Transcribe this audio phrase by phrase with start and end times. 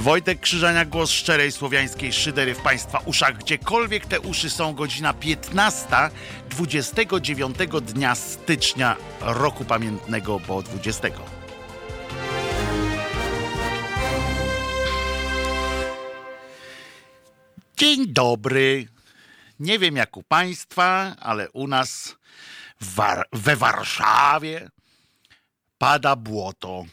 [0.00, 3.38] Wojtek Krzyżania, głos szczerej słowiańskiej szydery w Państwa uszach.
[3.38, 5.86] Gdziekolwiek te uszy są, godzina 15,
[6.50, 11.08] 29 dnia stycznia roku pamiętnego, bo 20.
[17.76, 18.88] Dzień dobry.
[19.60, 22.16] Nie wiem jak u Państwa, ale u nas
[22.80, 24.68] War we Warszawie
[25.78, 26.84] pada błoto.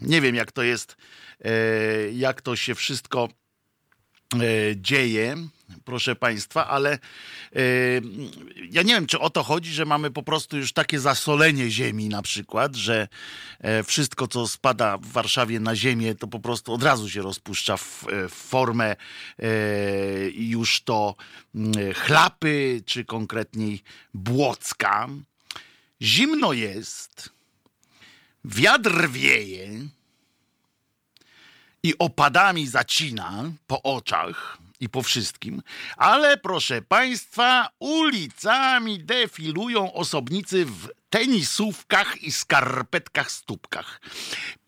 [0.00, 0.96] Nie wiem jak to jest
[2.12, 3.28] jak to się wszystko
[4.34, 4.38] e,
[4.76, 5.36] dzieje,
[5.84, 6.98] proszę Państwa, ale e,
[8.70, 12.08] ja nie wiem, czy o to chodzi, że mamy po prostu już takie zasolenie ziemi
[12.08, 13.08] na przykład, że
[13.84, 18.04] wszystko, co spada w Warszawie na ziemię, to po prostu od razu się rozpuszcza w
[18.28, 18.96] formę
[20.34, 21.14] już to
[21.94, 23.82] chlapy, czy konkretniej
[24.14, 25.08] błocka.
[26.02, 27.30] Zimno jest,
[28.44, 29.68] wiatr wieje,
[31.82, 35.62] i opadami zacina po oczach i po wszystkim,
[35.96, 44.00] ale proszę Państwa, ulicami defilują osobnicy w tenisówkach i skarpetkach stópkach.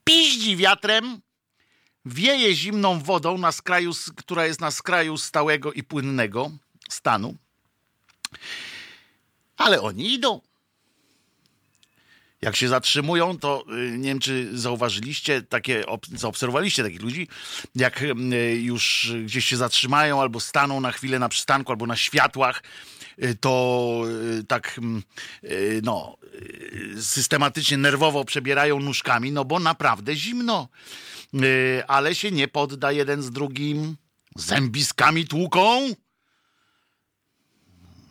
[0.04, 1.20] Piździ wiatrem,
[2.04, 6.50] wieje zimną wodą, na skraju, która jest na skraju stałego i płynnego
[6.88, 7.36] stanu,
[9.56, 10.40] ale oni idą
[12.44, 17.28] jak się zatrzymują, to y, nie wiem, czy zauważyliście, takie, zaobserwowaliście takich ludzi,
[17.74, 18.14] jak y,
[18.60, 22.62] już gdzieś się zatrzymają albo staną na chwilę na przystanku albo na światłach,
[23.22, 24.04] y, to
[24.48, 24.80] tak
[25.82, 26.16] no,
[27.00, 30.68] systematycznie, nerwowo przebierają nóżkami, no bo naprawdę zimno.
[31.88, 33.96] Ale się nie podda jeden z drugim,
[34.36, 35.94] zębiskami tłuką,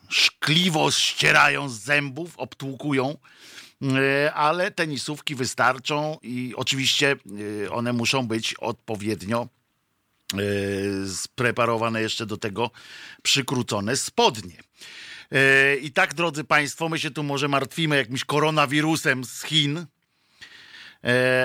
[0.09, 3.17] szkliwo ścierają z zębów, obtłukują
[4.33, 7.15] ale tenisówki wystarczą i oczywiście
[7.65, 9.47] e, one muszą być odpowiednio
[10.33, 10.37] e,
[11.07, 12.71] spreparowane jeszcze do tego
[13.23, 14.57] przykrócone spodnie.
[15.81, 19.85] I tak, drodzy Państwo, my się tu może martwimy jakimś koronawirusem z Chin,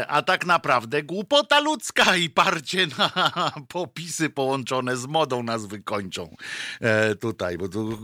[0.09, 3.11] a tak naprawdę głupota ludzka i parcie na
[3.69, 6.37] popisy połączone z modą nas wykończą
[7.21, 7.59] tutaj.
[7.59, 7.99] Bo tu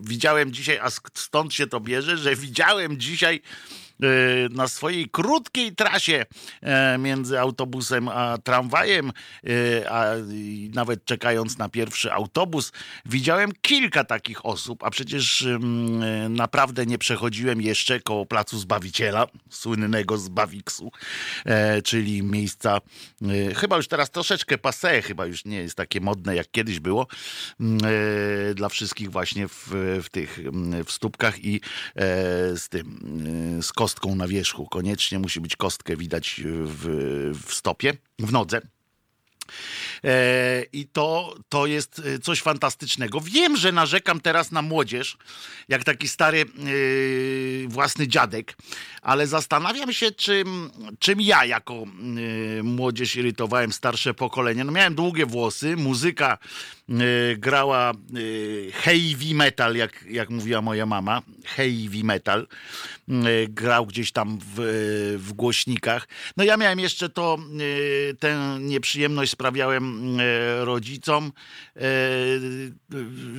[0.00, 3.85] widziałem dzisiaj, a stąd się to bierze, że widziałem dzisiaj E,
[4.50, 6.26] na swojej krótkiej trasie
[6.62, 9.12] e, między autobusem a tramwajem,
[9.44, 10.04] e, a
[10.74, 12.72] nawet czekając na pierwszy autobus,
[13.06, 20.18] widziałem kilka takich osób, a przecież mm, naprawdę nie przechodziłem jeszcze koło Placu Zbawiciela, słynnego
[20.18, 20.92] Zbawiksu,
[21.84, 22.80] czyli miejsca
[23.56, 27.06] chyba już teraz troszeczkę passe, chyba już nie jest takie modne jak kiedyś było,
[27.60, 27.78] mm,
[28.54, 29.68] dla wszystkich właśnie w,
[30.02, 31.60] w tych mm, w stópkach i
[32.54, 32.98] z tym,
[33.62, 34.66] z kostką na wierzchu.
[34.66, 36.84] Koniecznie musi być kostkę widać w,
[37.46, 38.60] w stopie, w nodze.
[40.04, 43.20] E, I to, to jest e, coś fantastycznego.
[43.20, 45.16] Wiem, że narzekam teraz na młodzież,
[45.68, 48.56] jak taki stary yy, własny dziadek,
[49.02, 51.84] ale zastanawiam się, czym, czym ja jako
[52.62, 54.64] młodzież irytowałem starsze pokolenie.
[54.64, 56.38] No miałem długie włosy, muzyka
[57.36, 57.92] grała
[58.72, 62.46] heavy metal, jak, jak mówiła moja mama, heavy metal.
[63.48, 64.54] Grał gdzieś tam w,
[65.18, 66.08] w głośnikach.
[66.36, 67.38] No ja miałem jeszcze to,
[68.18, 70.18] tę nieprzyjemność sprawiałem
[70.60, 71.32] rodzicom,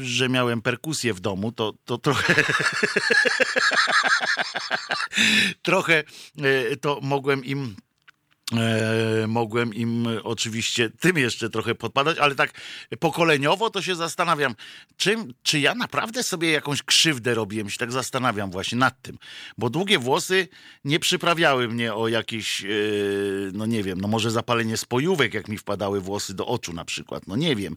[0.01, 2.35] że miałem perkusję w domu, to, to trochę
[5.61, 6.03] trochę
[6.81, 7.75] to mogłem im
[9.27, 12.61] mogłem im oczywiście tym jeszcze trochę podpadać, ale tak
[12.99, 14.55] pokoleniowo to się zastanawiam,
[14.97, 19.17] czym, czy ja naprawdę sobie jakąś krzywdę robiłem, się tak zastanawiam właśnie nad tym,
[19.57, 20.47] bo długie włosy
[20.85, 22.67] nie przyprawiały mnie o jakieś, e,
[23.53, 27.27] no nie wiem, no może zapalenie spojówek, jak mi wpadały włosy do oczu na przykład,
[27.27, 27.75] no nie wiem,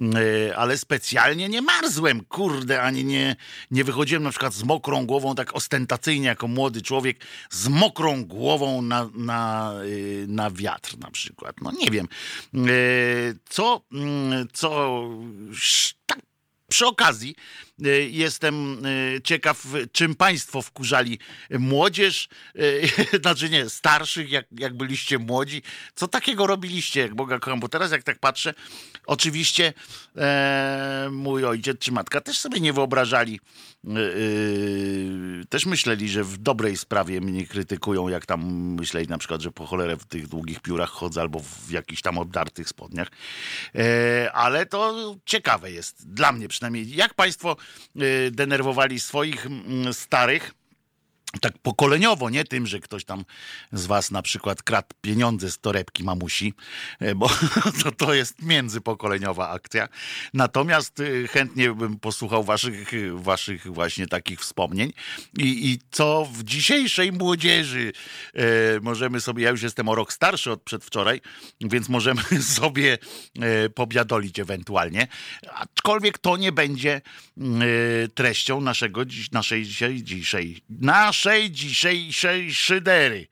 [0.00, 3.36] e, ale specjalnie nie marzłem, kurde, ani nie,
[3.70, 8.82] nie wychodziłem na przykład z mokrą głową, tak ostentacyjnie jako młody człowiek, z mokrą głową
[8.82, 11.56] na, na e, na wiatr na przykład.
[11.62, 12.08] No nie wiem.
[12.54, 12.68] E,
[13.48, 15.08] co, mm, co
[16.06, 16.18] tak
[16.68, 17.36] przy okazji
[17.84, 21.18] e, jestem e, ciekaw, czym państwo wkurzali
[21.50, 22.28] młodzież,
[23.22, 25.62] znaczy nie, starszych, jak, jak byliście młodzi.
[25.94, 27.60] Co takiego robiliście, jak Boga kocham?
[27.60, 28.54] Bo teraz jak tak patrzę,
[29.06, 29.72] oczywiście
[30.16, 33.40] e, mój ojciec czy matka też sobie nie wyobrażali
[33.84, 38.44] Yy, też myśleli, że w dobrej sprawie mnie krytykują, jak tam
[38.74, 42.18] myśleli na przykład, że po cholerę w tych długich piórach chodzę albo w jakichś tam
[42.18, 43.08] obdartych spodniach.
[43.74, 43.82] Yy,
[44.32, 44.94] ale to
[45.24, 46.96] ciekawe jest, dla mnie przynajmniej.
[46.96, 47.56] Jak państwo
[47.94, 49.46] yy, denerwowali swoich
[49.92, 50.54] starych?
[51.40, 53.24] Tak pokoleniowo, nie tym, że ktoś tam
[53.72, 56.54] z was na przykład kradł pieniądze z torebki mamusi,
[57.00, 57.30] e, bo
[57.82, 59.88] to, to jest międzypokoleniowa akcja.
[60.34, 64.92] Natomiast e, chętnie bym posłuchał waszych, waszych właśnie takich wspomnień.
[65.38, 67.92] I, i co w dzisiejszej młodzieży?
[68.34, 68.44] E,
[68.80, 71.20] możemy sobie, ja już jestem o rok starszy od przedwczoraj,
[71.60, 72.22] więc możemy
[72.60, 72.98] sobie
[73.74, 75.06] pobiadolić ewentualnie,
[75.54, 77.00] aczkolwiek to nie będzie
[77.38, 77.42] e,
[78.14, 79.02] treścią naszego,
[79.32, 80.62] naszej dzisiaj, dzisiaj,
[81.24, 83.26] naszej naszej dzisiejszej szydery.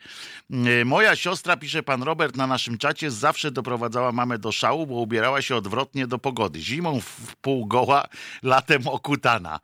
[0.51, 4.95] E, moja siostra, pisze pan Robert na naszym czacie, zawsze doprowadzała mamę do szału, bo
[4.95, 6.61] ubierała się odwrotnie do pogody.
[6.61, 8.09] Zimą w pół goła,
[8.43, 9.61] latem okutana.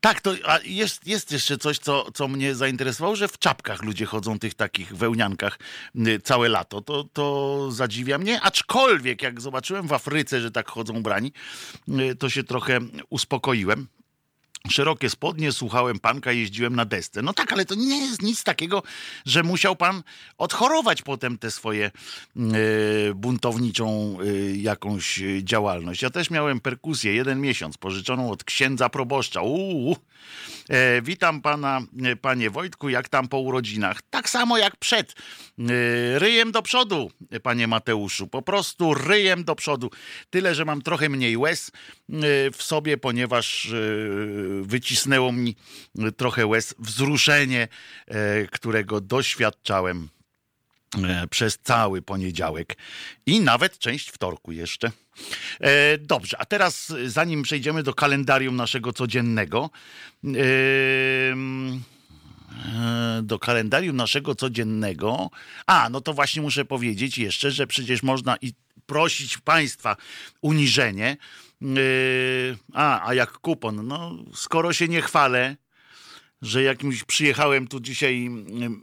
[0.00, 0.32] Tak, to
[0.64, 4.96] jest, jest jeszcze coś, co, co mnie zainteresowało, że w czapkach ludzie chodzą, tych takich
[4.96, 5.58] wełniankach
[6.24, 6.80] całe lato.
[6.80, 11.32] To, to zadziwia mnie, aczkolwiek jak zobaczyłem w Afryce, że tak chodzą brani,
[12.18, 12.78] to się trochę
[13.10, 13.86] uspokoiłem
[14.68, 17.22] szerokie spodnie, słuchałem panka, jeździłem na desce.
[17.22, 18.82] No tak, ale to nie jest nic takiego,
[19.26, 20.02] że musiał pan
[20.38, 21.90] odchorować potem tę swoje
[22.36, 26.02] y, buntowniczą y, jakąś działalność.
[26.02, 29.42] Ja też miałem perkusję, jeden miesiąc, pożyczoną od księdza proboszcza.
[29.42, 29.96] Uuu.
[30.70, 34.02] E, witam pana, e, panie Wojtku, jak tam po urodzinach?
[34.10, 35.12] Tak samo jak przed.
[35.12, 35.62] E,
[36.18, 37.10] ryjem do przodu,
[37.42, 38.26] panie Mateuszu.
[38.26, 39.90] Po prostu ryjem do przodu.
[40.30, 41.70] Tyle, że mam trochę mniej łez
[42.52, 43.72] w sobie, ponieważ
[44.62, 45.56] wycisnęło mi
[46.16, 47.68] trochę łez wzruszenie,
[48.50, 50.08] którego doświadczałem
[51.30, 52.76] przez cały poniedziałek
[53.26, 54.92] i nawet część wtorku jeszcze.
[55.60, 59.70] E, dobrze, a teraz zanim przejdziemy do kalendarium naszego codziennego,
[63.22, 65.30] do kalendarium naszego codziennego.
[65.66, 68.52] A, no to właśnie muszę powiedzieć jeszcze, że przecież można i
[68.86, 69.96] prosić państwa
[70.40, 71.16] uniżenie,
[72.72, 73.86] a, a jak kupon?
[73.86, 75.56] No, skoro się nie chwalę,
[76.42, 78.30] że jakimś przyjechałem tu dzisiaj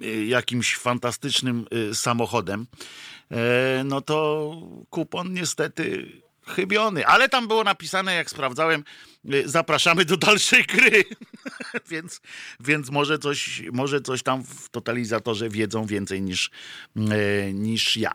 [0.01, 2.68] yy, jakimś fantastycznym yy, samochodem,
[3.86, 4.51] no to
[4.89, 6.12] kupon niestety
[6.49, 7.05] chybiony.
[7.05, 8.83] Ale tam było napisane, jak sprawdzałem,
[9.33, 11.03] Y, zapraszamy do dalszej gry.
[11.91, 12.21] więc,
[12.59, 16.51] więc może, coś, może coś tam w totalizatorze wiedzą więcej niż,
[16.97, 18.11] y, niż ja.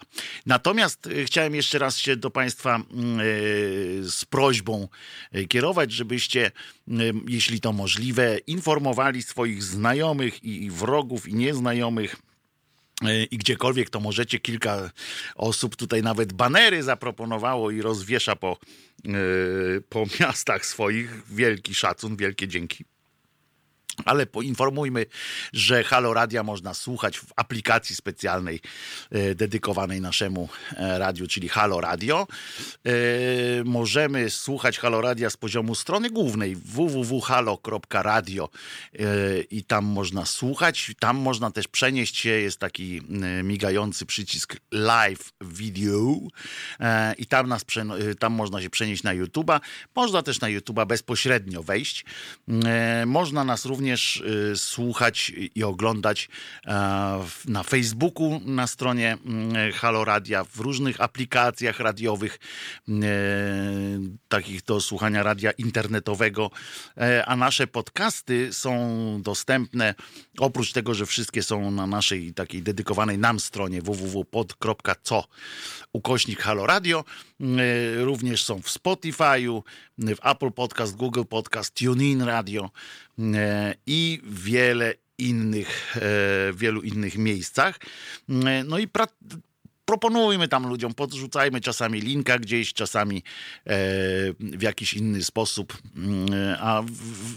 [0.46, 2.80] Natomiast y, chciałem jeszcze raz się do Państwa
[4.00, 4.88] z prośbą
[5.48, 6.50] kierować, żebyście,
[7.28, 12.16] jeśli to możliwe, informowali swoich znajomych i wrogów i nieznajomych
[13.30, 14.90] i gdziekolwiek to możecie, kilka
[15.34, 18.56] osób tutaj nawet banery zaproponowało i rozwiesza po,
[19.04, 21.32] yy, po miastach swoich.
[21.34, 22.84] Wielki szacun, wielkie dzięki.
[24.04, 25.06] Ale poinformujmy,
[25.52, 28.60] że Halo Radia można słuchać w aplikacji specjalnej
[29.10, 32.26] e, dedykowanej naszemu e, radiu, czyli Halo Radio.
[32.86, 32.90] E,
[33.64, 38.48] możemy słuchać Halo Radia z poziomu strony głównej www.halo.radio
[39.50, 40.92] i tam można słuchać.
[40.98, 43.00] Tam można też przenieść się, jest taki
[43.42, 46.16] migający przycisk live video
[47.18, 47.64] i tam, nas,
[48.18, 49.60] tam można się przenieść na YouTube'a.
[49.96, 52.04] Można też na YouTube'a bezpośrednio wejść.
[53.06, 56.28] Można nas również również y, słuchać i oglądać
[56.66, 56.70] e,
[57.44, 62.38] na Facebooku, na stronie mm, Halo Radia, w różnych aplikacjach radiowych,
[62.88, 62.92] e,
[64.28, 66.50] takich do słuchania radia internetowego,
[66.96, 69.94] e, a nasze podcasty są dostępne,
[70.38, 75.24] oprócz tego, że wszystkie są na naszej takiej dedykowanej nam stronie www.pod.co
[75.92, 77.04] ukośnik Halo Radio,
[77.96, 79.62] również są w Spotify'u,
[79.98, 82.70] w Apple Podcast, Google Podcast, TuneIn Radio,
[83.86, 87.78] i wiele innych, e, wielu innych miejscach.
[88.28, 89.06] E, no i pra
[89.84, 93.22] proponujmy tam ludziom, podrzucajmy czasami linka gdzieś, czasami
[94.38, 95.78] w jakiś inny sposób.
[96.58, 96.82] A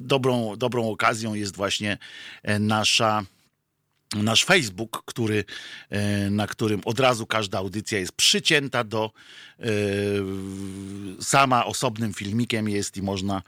[0.01, 1.98] dobrą, dobrą okazją jest właśnie
[2.60, 3.24] nasza
[4.13, 5.43] nasz Facebook, który,
[5.89, 9.12] e, na którym od razu każda audycja jest przycięta do
[9.59, 9.65] e,
[11.21, 13.41] sama osobnym filmikiem jest i można,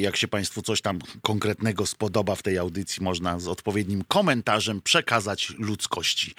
[0.00, 5.50] jak się Państwu coś tam konkretnego spodoba w tej audycji, można z odpowiednim komentarzem przekazać
[5.58, 6.34] ludzkości.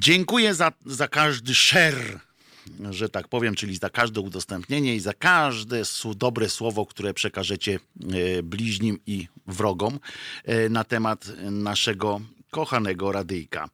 [0.00, 2.20] Dziękuję za, za każdy share
[2.90, 5.82] że tak powiem, czyli za każde udostępnienie i za każde
[6.16, 9.98] dobre słowo, które przekażecie e, bliźnim i wrogom
[10.44, 13.68] e, na temat naszego kochanego radyjka.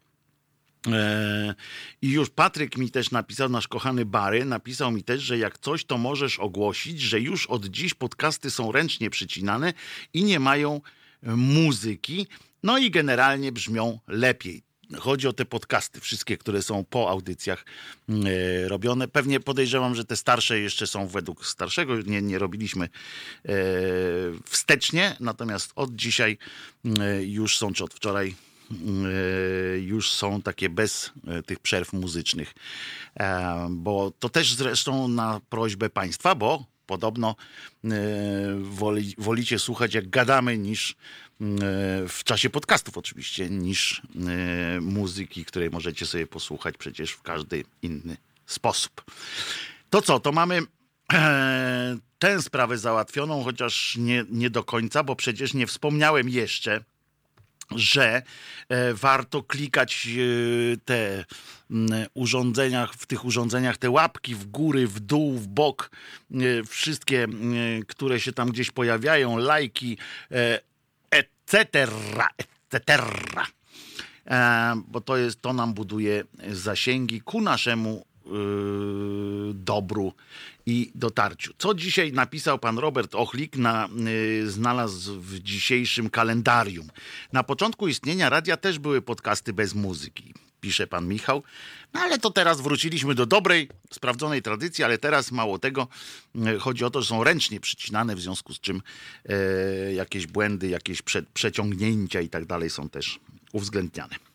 [0.87, 1.55] E,
[2.03, 5.85] I już Patryk mi też napisał, nasz kochany Bary, napisał mi też, że jak coś,
[5.85, 9.73] to możesz ogłosić, że już od dziś podcasty są ręcznie przycinane
[10.15, 10.81] i nie mają
[11.23, 12.27] muzyki,
[12.63, 17.65] no i generalnie brzmią lepiej chodzi o te podcasty, wszystkie, które są po audycjach
[18.09, 19.09] e, robione.
[19.09, 22.01] Pewnie podejrzewam, że te starsze jeszcze są według starszego.
[22.01, 23.53] Nie, nie robiliśmy e,
[24.45, 26.39] wstecznie, natomiast od dzisiaj
[27.01, 28.35] e, już są, czy od wczoraj
[29.81, 31.13] już są takie bez
[31.47, 32.55] tych przerw muzycznych.
[33.71, 37.37] Bo to też zresztą na prośbę państwa, bo podobno
[38.61, 40.97] woli, wolicie słuchać jak gadamy niż
[42.09, 48.17] w czasie podcastów oczywiście, niż e, muzyki, której możecie sobie posłuchać przecież w każdy inny
[48.47, 49.05] sposób.
[49.91, 50.61] To co, to mamy
[51.13, 56.85] e, tę sprawę załatwioną, chociaż nie, nie do końca, bo przecież nie wspomniałem jeszcze,
[57.77, 58.23] że
[58.69, 60.09] e, warto klikać
[60.85, 61.25] te
[62.15, 65.91] urządzeniach, w tych urządzeniach te łapki w góry, w dół, w bok,
[66.69, 67.27] wszystkie,
[67.87, 69.99] które się tam gdzieś pojawiają, lajki,
[71.11, 71.89] etc.,
[72.71, 73.03] etc.
[74.27, 78.05] E, bo to, jest, to nam buduje zasięgi ku naszemu
[79.55, 80.13] dobru
[80.71, 81.53] i dotarciu.
[81.59, 83.89] Co dzisiaj napisał pan Robert Ochlik, na,
[84.41, 86.89] yy, znalazł w dzisiejszym kalendarium.
[87.33, 91.43] Na początku istnienia radia też były podcasty bez muzyki pisze pan Michał.
[91.95, 95.89] No ale to teraz wróciliśmy do dobrej, sprawdzonej tradycji, ale teraz mało tego.
[96.47, 98.83] E, chodzi o to, że są ręcznie przycinane, w związku z czym
[99.29, 103.21] e, jakieś błędy, jakieś prze, przeciągnięcia i tak dalej są też
[103.53, 104.30] uwzględniane.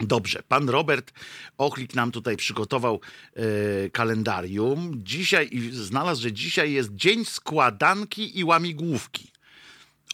[0.00, 1.12] Dobrze, pan Robert
[1.58, 3.00] Ochlik nam tutaj przygotował
[3.34, 4.92] e, kalendarium.
[4.96, 9.32] Dzisiaj i znalazł, że dzisiaj jest dzień składanki i łamigłówki.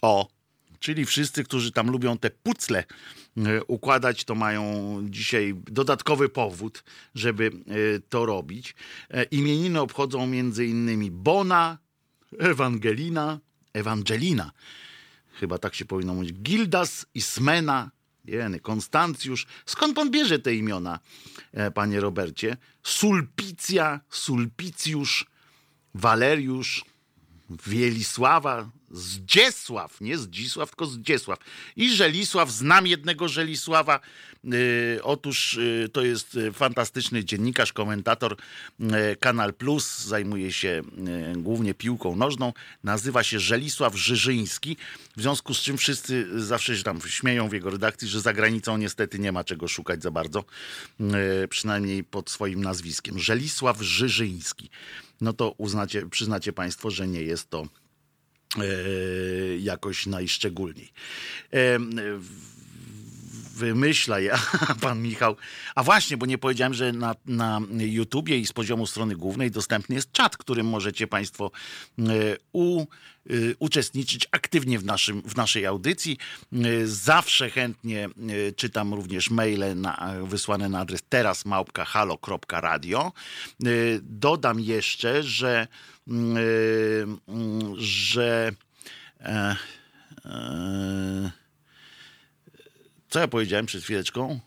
[0.01, 0.27] O,
[0.79, 2.83] czyli wszyscy, którzy tam lubią te pucle
[3.45, 4.63] E, układać, to mają
[5.09, 6.83] dzisiaj dodatkowy powód,
[7.15, 8.75] żeby e, to robić.
[9.09, 11.77] E, imieniny obchodzą między innymi Bona,
[12.39, 13.39] Ewangelina,
[13.73, 14.51] Ewangelina,
[15.33, 17.91] chyba tak się powinno mówić, Gildas, Ismena,
[18.27, 19.45] Jeny, Konstancjusz.
[19.65, 20.99] Skąd pan bierze te imiona,
[21.73, 22.57] panie Robercie?
[22.83, 25.25] Sulpicja, Sulpicjusz,
[25.93, 26.85] Waleriusz,
[27.67, 31.39] Wielisława, Zdziesław, nie Zdzisław, tylko Zdziesław.
[31.75, 33.99] I Żelisław, znam jednego Żelisława.
[34.43, 38.35] Yy, otóż yy, to jest y, fantastyczny dziennikarz, komentator
[39.19, 40.81] Kanal Plus, zajmuje się
[41.37, 42.53] y, głównie piłką nożną.
[42.83, 44.77] Nazywa się Żelisław Żyżyński,
[45.17, 48.77] w związku z czym wszyscy zawsze się tam śmieją w jego redakcji, że za granicą
[48.77, 50.43] niestety nie ma czego szukać za bardzo,
[51.43, 53.19] y, przynajmniej pod swoim nazwiskiem.
[53.19, 54.69] Żelisław Żyżyński.
[55.21, 57.67] No to uznacie, przyznacie Państwo, że nie jest to
[59.59, 60.91] jakoś najszczególniej.
[63.57, 64.39] E, wymyśla ja,
[64.81, 65.35] pan Michał.
[65.75, 69.95] A właśnie, bo nie powiedziałem, że na, na YouTubie i z poziomu strony głównej dostępny
[69.95, 71.51] jest czat, którym możecie Państwo
[71.99, 72.03] e,
[72.53, 72.85] u,
[73.59, 76.17] uczestniczyć aktywnie w, naszym, w naszej audycji.
[76.85, 78.09] Zawsze chętnie
[78.55, 83.11] czytam również maile na, wysłane na adres terasmałpka.halo.radio.
[84.01, 85.67] Dodam jeszcze, że
[87.77, 88.51] że
[89.19, 89.55] e,
[90.25, 91.31] e,
[93.09, 94.39] co ja powiedziałem przed chwileczką?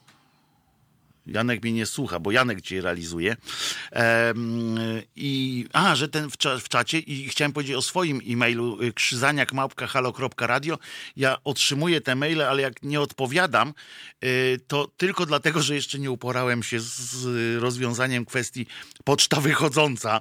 [1.31, 3.37] Janek mnie nie słucha, bo Janek cię realizuje.
[5.17, 10.79] I, a, że ten w, w, czacie i chciałem powiedzieć o swoim e-mailu y, krzyzaniak.halo.radio.
[11.17, 13.75] Ja otrzymuję te maile, ale jak nie odpowiadam,
[14.25, 17.27] y, to tylko dlatego, że jeszcze nie uporałem się z
[17.63, 18.67] rozwiązaniem kwestii
[19.05, 20.21] poczta wychodząca,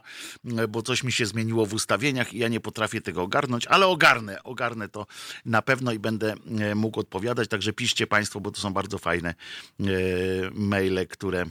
[0.64, 3.88] y, bo coś mi się zmieniło w ustawieniach i ja nie potrafię tego ogarnąć, ale
[3.88, 5.08] ogarnę, ogarnę to
[5.46, 6.36] na pewno i będę
[6.76, 9.36] mógł odpowiadać, także piszcie Państwo, bo to są bardzo fajne
[10.54, 11.46] maile które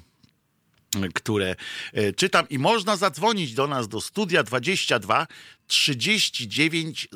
[1.15, 1.57] które
[1.93, 5.27] e, czytam i można zadzwonić do nas do studia 22
[5.67, 7.09] 39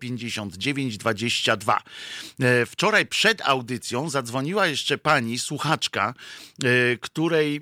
[0.00, 1.82] 059 22.
[2.66, 6.14] Wczoraj przed audycją zadzwoniła jeszcze pani słuchaczka,
[6.64, 7.60] e, której e,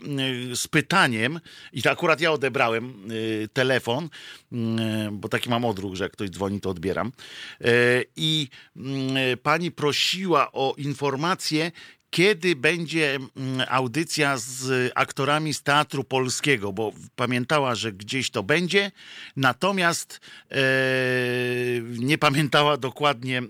[0.57, 1.41] z pytaniem,
[1.73, 3.09] i to akurat ja odebrałem
[3.53, 4.09] telefon,
[5.13, 7.13] bo taki mam odruch, że jak ktoś dzwoni, to odbieram.
[8.17, 8.49] I
[9.43, 11.73] pani prosiła o informację,
[12.13, 18.91] kiedy będzie mm, audycja z aktorami z Teatru Polskiego, bo pamiętała, że gdzieś to będzie,
[19.37, 20.57] natomiast e,
[21.83, 23.43] nie pamiętała dokładnie, e,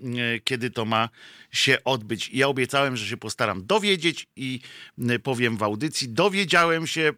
[0.45, 1.09] kiedy to ma
[1.53, 2.31] się odbyć.
[2.33, 4.61] Ja obiecałem, że się postaram dowiedzieć i
[5.09, 6.09] e, powiem w audycji.
[6.09, 7.13] Dowiedziałem się,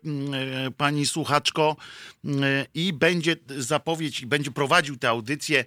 [0.66, 1.76] e, pani słuchaczko,
[2.74, 5.64] i będzie zapowiedź, będzie prowadził tę audycję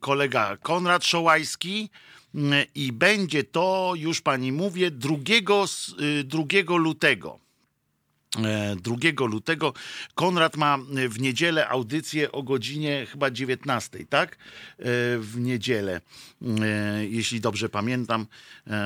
[0.00, 1.90] kolega Konrad Szołajski
[2.74, 5.16] i będzie to, już pani mówię, 2,
[6.24, 7.46] 2 y, lutego.
[8.76, 9.72] 2 e, lutego.
[10.14, 10.78] Konrad ma
[11.08, 14.32] w niedzielę audycję o godzinie chyba 19, tak?
[14.32, 14.36] E,
[15.18, 16.00] w niedzielę,
[16.42, 18.26] e, jeśli dobrze pamiętam,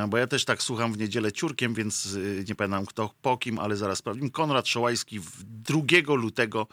[0.09, 3.76] bo ja też tak słucham w niedzielę ciurkiem, więc nie pamiętam kto po kim, ale
[3.76, 4.30] zaraz sprawdzimy.
[4.30, 6.66] Konrad Szołajski 2 lutego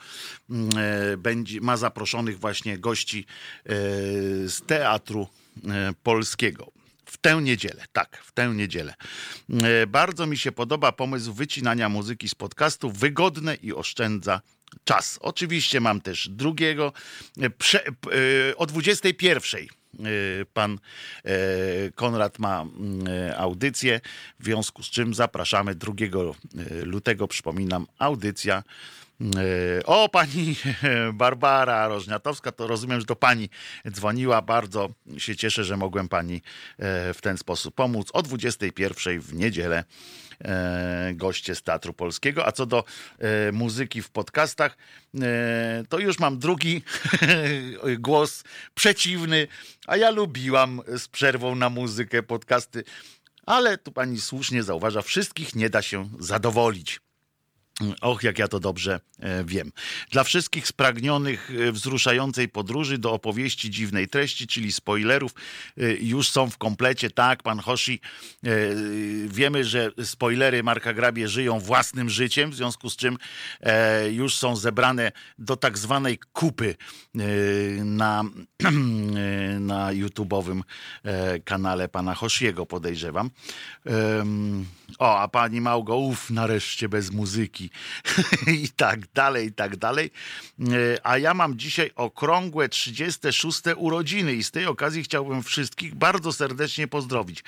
[1.17, 3.25] będzie, ma zaproszonych właśnie gości
[4.45, 5.27] z teatru
[6.03, 6.71] polskiego.
[7.07, 8.93] W tę niedzielę, tak, w tę niedzielę.
[9.63, 12.91] E, bardzo mi się podoba pomysł wycinania muzyki z podcastu.
[12.91, 14.41] Wygodne i oszczędza
[14.83, 15.19] czas.
[15.21, 16.93] Oczywiście mam też drugiego.
[17.41, 17.91] E, prze, e,
[18.57, 19.67] o 21
[20.53, 20.79] pan
[21.95, 22.65] Konrad ma
[23.37, 24.01] audycję,
[24.39, 25.93] w związku z czym zapraszamy 2
[26.83, 29.06] lutego, przypominam, audycja E,
[29.85, 30.55] o, pani
[31.13, 33.49] Barbara Rożniatowska, to rozumiem, że do pani
[33.91, 34.41] dzwoniła.
[34.41, 36.35] Bardzo się cieszę, że mogłem pani
[36.77, 38.09] e, w ten sposób pomóc.
[38.13, 39.83] O 21 w niedzielę
[40.41, 42.47] e, goście z Teatru Polskiego.
[42.47, 42.83] A co do
[43.53, 44.77] muzyki w podcastach,
[45.89, 46.81] to już mam drugi
[47.99, 48.43] głos
[48.73, 49.47] przeciwny,
[49.87, 52.83] a ja lubiłam z przerwą na muzykę podcasty.
[53.45, 56.99] Ale tu pani słusznie zauważa, wszystkich nie da się zadowolić.
[58.01, 59.71] Och, jak ja to dobrze e, wiem.
[60.11, 65.31] Dla wszystkich spragnionych e, wzruszającej podróży do opowieści dziwnej treści, czyli spoilerów,
[65.77, 67.09] e, już są w komplecie.
[67.09, 67.99] Tak, pan Hoshi,
[69.27, 73.17] wiemy, że spoilery Marka Grabie żyją własnym życiem, w związku z czym
[74.11, 76.75] już są zebrane do tak zwanej kupy
[77.83, 78.23] na,
[79.59, 80.61] na YouTube'owym
[81.45, 83.29] kanale pana Hoshiego, podejrzewam.
[84.99, 87.66] O, a pani Małgo, uff, nareszcie bez muzyki
[88.63, 90.11] i tak dalej, i tak dalej.
[90.59, 90.63] E,
[91.03, 96.87] a ja mam dzisiaj okrągłe 36 urodziny i z tej okazji chciałbym wszystkich bardzo serdecznie
[96.87, 97.43] pozdrowić.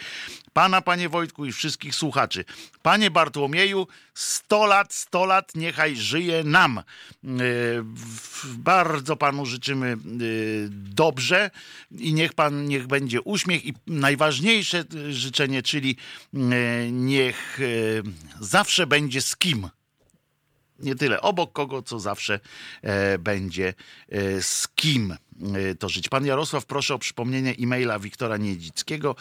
[0.54, 2.46] Pana, panie Wojtku i wszystkich słuchaczy.
[2.82, 6.78] Panie Bartłomieju, 100 lat, 100 lat, niechaj żyje nam.
[6.78, 6.84] E,
[8.46, 9.98] bardzo panu życzymy e,
[10.70, 11.52] dobrze
[11.92, 15.96] i niech pan, niech będzie uśmiech i najważniejsze życzenie, czyli
[16.92, 17.60] niech
[18.40, 19.70] zawsze będzie z kim
[20.80, 22.40] nie tyle obok kogo, co zawsze
[22.82, 23.74] e, będzie
[24.10, 26.10] e, z kim e, to żyć.
[26.10, 29.16] Pan Jarosław, proszę o przypomnienie e-maila Wiktora Niedzickiego.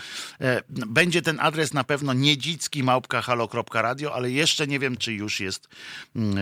[0.69, 5.69] Będzie ten adres na pewno niedzicki małpka halo.radio, ale jeszcze nie wiem, czy już jest,
[6.17, 6.37] mm,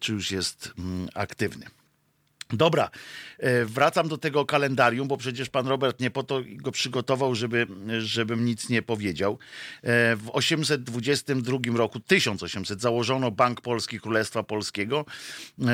[0.00, 1.66] czy już jest mm, aktywny.
[2.52, 2.90] Dobra,
[3.38, 7.66] e, wracam do tego kalendarium, bo przecież pan Robert nie po to go przygotował, żeby,
[7.98, 9.38] żebym nic nie powiedział.
[9.82, 15.04] E, w 822 roku, 1800, założono Bank Polski Królestwa Polskiego.
[15.08, 15.64] E,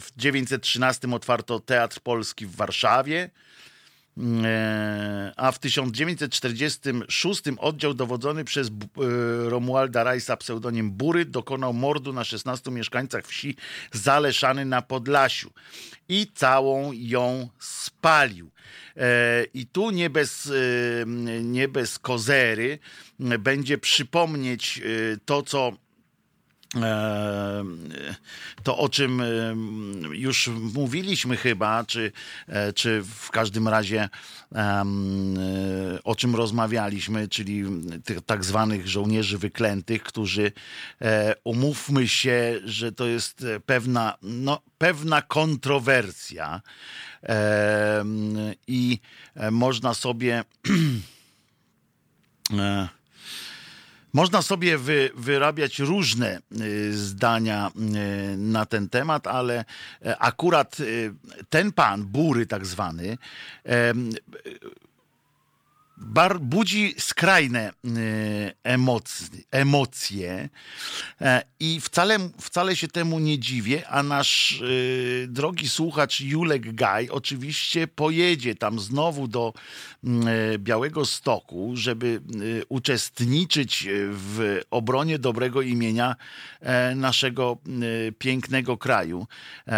[0.00, 3.30] w 913 otwarto Teatr Polski w Warszawie.
[4.44, 8.72] E, a w 1946 oddział dowodzony przez e,
[9.50, 13.56] Romualda Rajsa pseudonim Bury dokonał mordu na 16 mieszkańcach wsi
[13.92, 15.50] Zaleszany na Podlasiu
[16.08, 18.50] i całą ją spalił.
[18.96, 20.52] E, I tu nie bez,
[21.40, 22.78] nie bez kozery
[23.38, 24.82] będzie przypomnieć
[25.24, 25.72] to, co
[28.62, 29.22] to, o czym
[30.12, 32.12] już mówiliśmy chyba, czy,
[32.48, 34.08] e, czy w każdym razie
[36.04, 37.64] o czym rozmawialiśmy, czyli
[38.04, 40.52] tych tak zwanych żołnierzy wyklętych, którzy
[41.00, 46.62] e, umówmy się, że to jest pewna, no, pewna kontrowersja
[48.66, 48.98] i
[49.34, 50.44] e, można sobie
[54.14, 57.70] Można sobie wy, wyrabiać różne y, zdania
[58.34, 59.64] y, na ten temat, ale
[60.04, 61.14] e, akurat y,
[61.50, 63.18] ten pan, Bury tak zwany,
[65.96, 67.72] bar, budzi skrajne
[68.62, 70.48] emocje, emocje
[71.60, 74.62] i wcale, wcale się temu nie dziwię, a nasz
[75.28, 79.52] drogi słuchacz Julek Gaj oczywiście pojedzie tam znowu do
[80.04, 82.20] E, Białego Stoku, żeby
[82.60, 86.16] e, uczestniczyć w obronie dobrego imienia
[86.60, 87.58] e, naszego
[88.18, 89.26] pięknego kraju,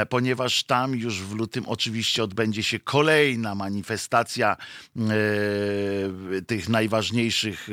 [0.09, 4.57] ponieważ tam już w lutym oczywiście odbędzie się kolejna manifestacja
[6.47, 7.69] tych najważniejszych,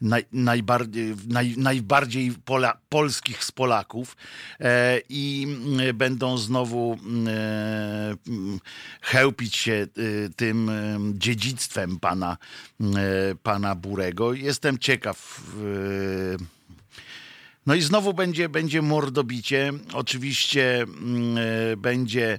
[0.00, 4.16] naj, najbardziej, naj, najbardziej pola, polskich z Polaków
[5.08, 5.46] i
[5.94, 6.98] będą znowu
[9.02, 9.86] chełpić się
[10.36, 10.70] tym
[11.18, 12.36] dziedzictwem pana,
[12.80, 14.32] e, pana Burego.
[14.32, 15.42] Jestem ciekaw.
[15.60, 16.44] E,
[17.66, 19.72] no i znowu będzie, będzie mordobicie.
[19.92, 20.86] Oczywiście
[21.72, 22.38] e, będzie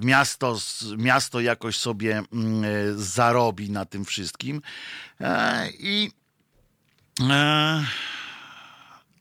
[0.00, 0.58] miasto,
[0.96, 2.64] miasto jakoś sobie mm,
[3.02, 4.62] zarobi na tym wszystkim.
[5.78, 6.10] I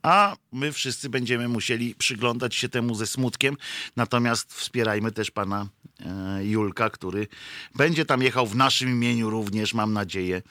[0.03, 3.57] a my wszyscy będziemy musieli przyglądać się temu ze smutkiem.
[3.95, 5.67] Natomiast wspierajmy też pana
[5.99, 7.27] e, Julka, który
[7.75, 10.41] będzie tam jechał w naszym imieniu również, mam nadzieję,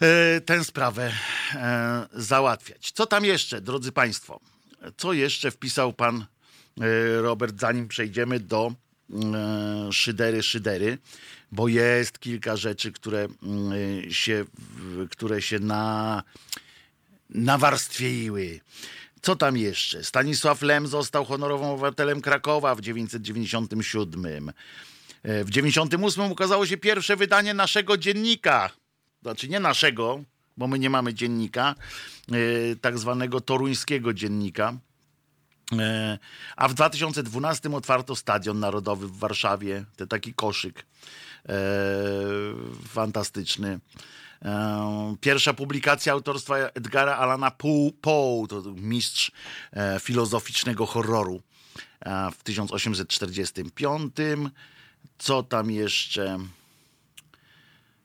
[0.00, 1.12] e, tę sprawę
[1.54, 2.92] e, załatwiać.
[2.92, 4.40] Co tam jeszcze, drodzy państwo?
[4.96, 6.26] Co jeszcze wpisał pan
[7.20, 8.72] Robert, zanim przejdziemy do
[9.92, 10.98] szydery, szydery,
[11.52, 13.28] bo jest kilka rzeczy, które
[14.10, 14.44] się,
[15.10, 16.22] które się na
[17.30, 18.60] nawarstwiły.
[19.22, 20.04] Co tam jeszcze?
[20.04, 24.52] Stanisław Lem został honorowym obywatelem Krakowa w 1997.
[25.22, 28.70] E, w 98 ukazało się pierwsze wydanie naszego dziennika.
[29.22, 30.22] Znaczy nie naszego,
[30.56, 31.74] bo my nie mamy dziennika,
[32.32, 34.78] e, tak zwanego toruńskiego dziennika.
[35.78, 36.18] E,
[36.56, 40.86] a w 2012 otwarto Stadion Narodowy w Warszawie, ten taki koszyk
[42.88, 43.80] fantastyczny.
[45.20, 47.50] Pierwsza publikacja autorstwa Edgara Alana
[48.00, 49.32] Poe, to mistrz
[49.72, 51.42] e, filozoficznego horroru
[52.00, 54.14] e, w 1845.
[55.18, 56.38] Co tam jeszcze?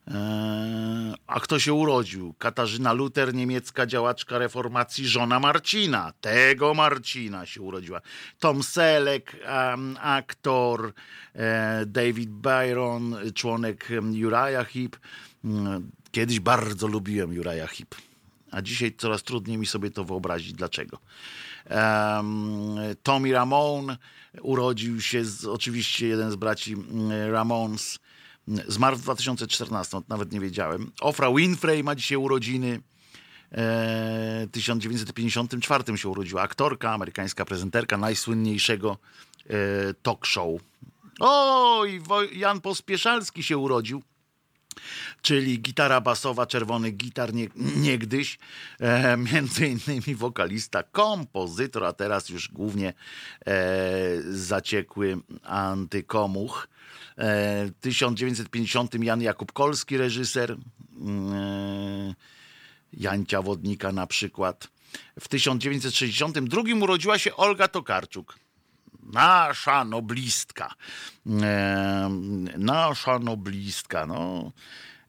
[0.07, 2.33] E, a kto się urodził?
[2.33, 6.13] Katarzyna Luter, niemiecka działaczka reformacji, żona Marcina.
[6.21, 8.01] Tego Marcina się urodziła.
[8.39, 9.35] Tom Selleck,
[9.71, 10.93] um, aktor,
[11.85, 13.89] David Byron, członek
[14.25, 14.97] Uriah Heep.
[15.45, 17.95] Mm, Kiedyś bardzo lubiłem Juraja Hip,
[18.51, 20.53] a dzisiaj coraz trudniej mi sobie to wyobrazić.
[20.53, 20.97] Dlaczego?
[21.69, 23.97] Um, Tommy Ramone
[24.41, 27.99] urodził się, z, oczywiście jeden z braci mm, Ramones,
[28.47, 30.91] zmarł w 2014, nawet nie wiedziałem.
[31.01, 32.81] Ofra Winfrey ma dzisiaj urodziny.
[33.51, 38.97] E, w 1954 się urodziła aktorka, amerykańska prezenterka najsłynniejszego
[39.49, 39.53] e,
[39.93, 40.61] talk show.
[41.19, 42.01] O, i
[42.39, 44.01] Jan Pospieszalski się urodził
[45.21, 48.39] czyli gitara basowa, czerwony gitar nie, niegdyś,
[48.79, 52.93] e, między innymi wokalista, kompozytor, a teraz już głównie
[53.45, 53.53] e,
[54.29, 56.67] zaciekły antykomuch.
[57.17, 62.15] E, w 1950 Jan Jakub Kolski, reżyser, e,
[62.93, 64.67] Jancia Wodnika na przykład.
[65.19, 68.39] W 1962 urodziła się Olga Tokarczuk
[69.13, 70.73] nasza noblistka.
[71.41, 72.09] E,
[72.57, 74.51] nasza noblistka, no.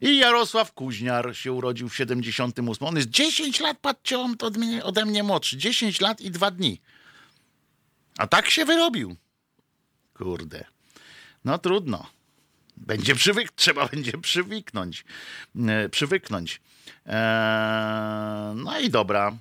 [0.01, 2.89] I Jarosław Kuźniar się urodził w 78.
[2.89, 5.57] On jest 10 lat, patrzcie, on ode ode mnie młodszy.
[5.57, 6.81] 10 lat i 2 dni.
[8.19, 9.17] A tak się wyrobił.
[10.15, 10.76] Kurde.
[11.47, 12.07] No trudno.
[12.77, 15.05] Będzie przywyk, trzeba będzie przywyknąć.
[15.69, 16.61] E, przywyknąć.
[17.07, 19.33] E, no i dobra.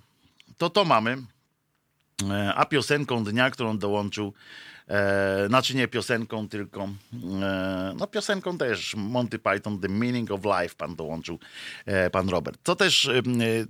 [0.58, 1.18] To to mamy.
[2.30, 4.34] E, a piosenką dnia, którą dołączył,
[4.88, 6.90] e, znaczy nie piosenką, tylko
[7.96, 11.40] no piosenką też Monty Python, The Meaning of Life pan dołączył,
[12.12, 12.60] pan Robert.
[12.64, 13.10] Co też,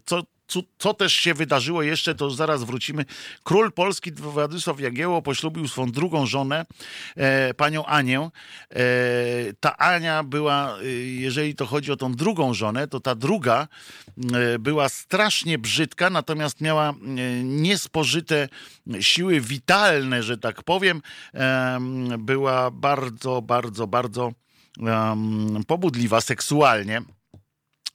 [0.06, 3.06] co, co, co, też się wydarzyło jeszcze, to zaraz wrócimy.
[3.44, 6.66] Król Polski Władysław Jagiełło poślubił swą drugą żonę,
[7.16, 8.20] e, panią Anię.
[8.20, 8.80] E,
[9.60, 13.68] ta Ania była, e, jeżeli to chodzi o tą drugą żonę, to ta druga
[14.34, 16.94] e, była strasznie brzydka, natomiast miała e,
[17.44, 18.50] niespożyte
[19.00, 21.02] siły witalne, że tak powiem.
[22.20, 24.32] Była bardzo, bardzo, bardzo
[25.68, 27.02] pobudliwa seksualnie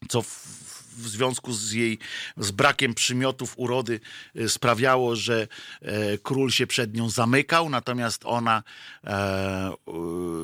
[0.09, 0.60] co w,
[0.97, 1.99] w związku z jej
[2.37, 4.01] z brakiem przymiotów urody
[4.37, 5.49] e, sprawiało, że
[5.83, 8.63] e, król się przed nią zamykał, natomiast ona,
[9.05, 9.73] e,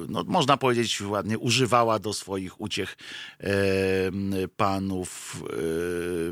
[0.09, 2.97] no, można powiedzieć ładnie, używała do swoich uciech
[4.57, 5.43] panów,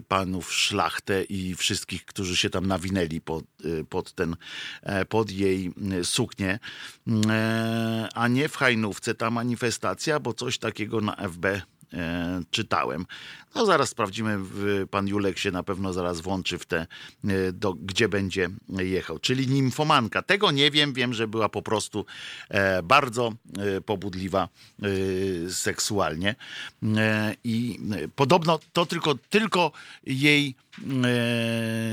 [0.08, 3.44] panów szlachtę i wszystkich, którzy się tam nawinęli pod,
[3.88, 4.36] pod, ten,
[5.08, 5.72] pod jej
[6.02, 6.58] suknię,
[8.14, 11.73] a nie w Hajnówce ta manifestacja, bo coś takiego na FB E,
[12.50, 13.06] czytałem.
[13.54, 14.38] No zaraz sprawdzimy,
[14.90, 16.86] pan Julek się na pewno zaraz włączy w te,
[17.24, 19.18] e, do, gdzie będzie jechał.
[19.18, 20.22] Czyli nimfomanka.
[20.22, 22.06] Tego nie wiem, wiem, że była po prostu
[22.48, 23.32] e, bardzo
[23.86, 24.48] pobudliwa
[25.48, 26.34] seksualnie
[27.44, 27.80] i
[28.16, 29.72] podobno to tylko, tylko
[30.06, 30.54] jej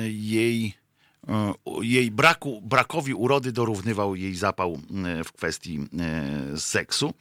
[0.07, 0.73] jej
[1.81, 4.79] jej braku, brakowi urody dorównywał jej zapał
[5.25, 5.79] w kwestii
[6.57, 7.13] seksu.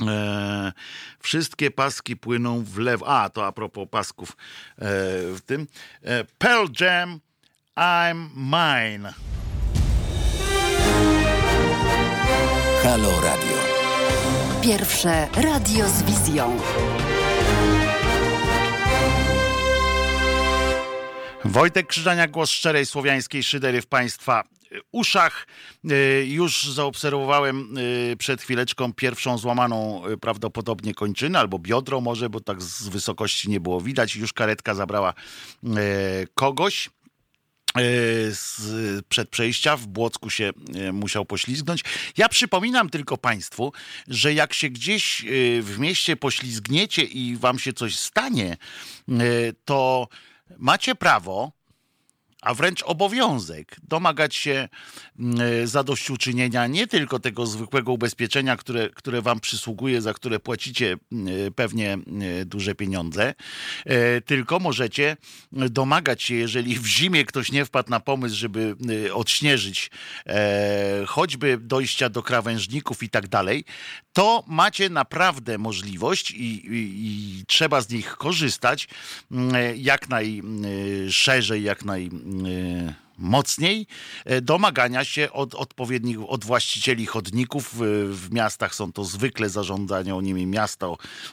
[0.00, 0.72] E,
[1.20, 3.08] wszystkie paski płyną w lewo.
[3.08, 4.34] A, to a propos pasków e,
[5.32, 5.66] w tym.
[6.02, 7.20] E, Pearl Jam,
[7.76, 9.14] I'm Mine.
[12.82, 13.56] Halo Radio.
[14.62, 16.60] Pierwsze radio z wizją.
[21.44, 24.44] Wojtek Krzyżania, głos szczerej słowiańskiej szydery w Państwa
[24.92, 25.46] uszach.
[25.90, 32.40] Y, już zaobserwowałem y, przed chwileczką pierwszą złamaną y, prawdopodobnie kończynę albo biodro może, bo
[32.40, 34.16] tak z wysokości nie było widać.
[34.16, 35.14] Już karetka zabrała
[36.34, 36.90] kogoś.
[38.30, 40.50] z przed przejścia w Błocku się
[40.92, 41.84] musiał poślizgnąć.
[42.16, 43.72] Ja przypominam tylko Państwu,
[44.08, 45.24] że jak się gdzieś
[45.62, 48.56] w mieście poślizgniecie i Wam się coś stanie,
[49.64, 50.08] to
[50.58, 51.52] macie prawo
[52.44, 54.68] a wręcz obowiązek domagać się
[55.18, 60.96] mm, e, zadośćuczynienia nie tylko tego zwykłego ubezpieczenia, które, które wam przysługuje, za które płacicie
[61.12, 63.34] mm, e, pewnie e, duże pieniądze,
[64.26, 65.16] tylko możecie
[65.52, 68.76] domagać się, jeżeli w zimie ktoś nie wpadł na pomysł, żeby
[69.12, 69.90] odśnieżyć
[71.06, 73.64] choćby dojścia do krawężników i tak dalej,
[74.12, 78.88] to macie naprawdę możliwość i, i, i trzeba z nich korzystać
[79.30, 82.10] mm, jak najszerzej, jak naj
[83.18, 83.86] mocniej
[84.24, 87.74] e, domagania się od odpowiednich, od właścicieli chodników.
[88.10, 90.86] W miastach są to zwykle zarządzania nimi miasta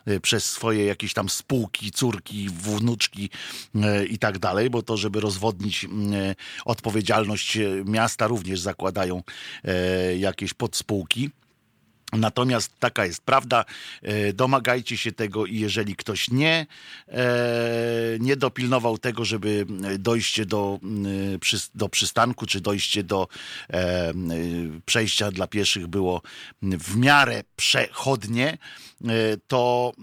[0.05, 3.29] e, przez swoje jakieś tam spółki, córki, wnuczki
[3.75, 5.87] e, i tak dalej, bo to, żeby rozwodnić
[6.65, 9.23] odpowiedzialność miasta również zakładają
[10.17, 11.29] jakieś podspółki.
[12.11, 13.65] Natomiast taka jest prawda,
[14.01, 16.67] e, domagajcie się tego i jeżeli ktoś nie,
[17.07, 17.25] e,
[18.19, 19.65] nie dopilnował tego, żeby
[19.99, 20.79] dojście do,
[21.75, 23.27] do przystanku, czy dojście do
[23.69, 24.13] e,
[24.85, 26.21] przejścia dla pieszych było
[26.61, 28.57] w miarę przechodnie,
[29.47, 29.93] to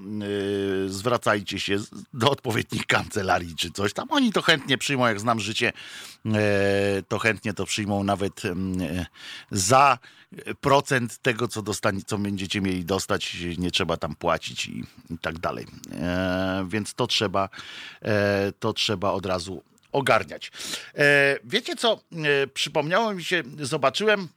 [0.86, 1.78] zwracajcie się
[2.14, 4.08] do odpowiednich kancelarii czy coś tam.
[4.10, 5.72] Oni to chętnie przyjmą, jak znam życie,
[7.08, 8.42] to chętnie to przyjmą nawet
[9.50, 9.98] za
[10.60, 15.38] procent tego, co, dostanie, co będziecie mieli dostać, nie trzeba tam płacić i, i tak
[15.38, 15.66] dalej.
[15.92, 17.48] E, więc to trzeba,
[18.02, 19.62] e, to trzeba od razu
[19.92, 20.52] ogarniać.
[20.94, 22.00] E, wiecie co?
[22.12, 24.28] E, przypomniało mi się, zobaczyłem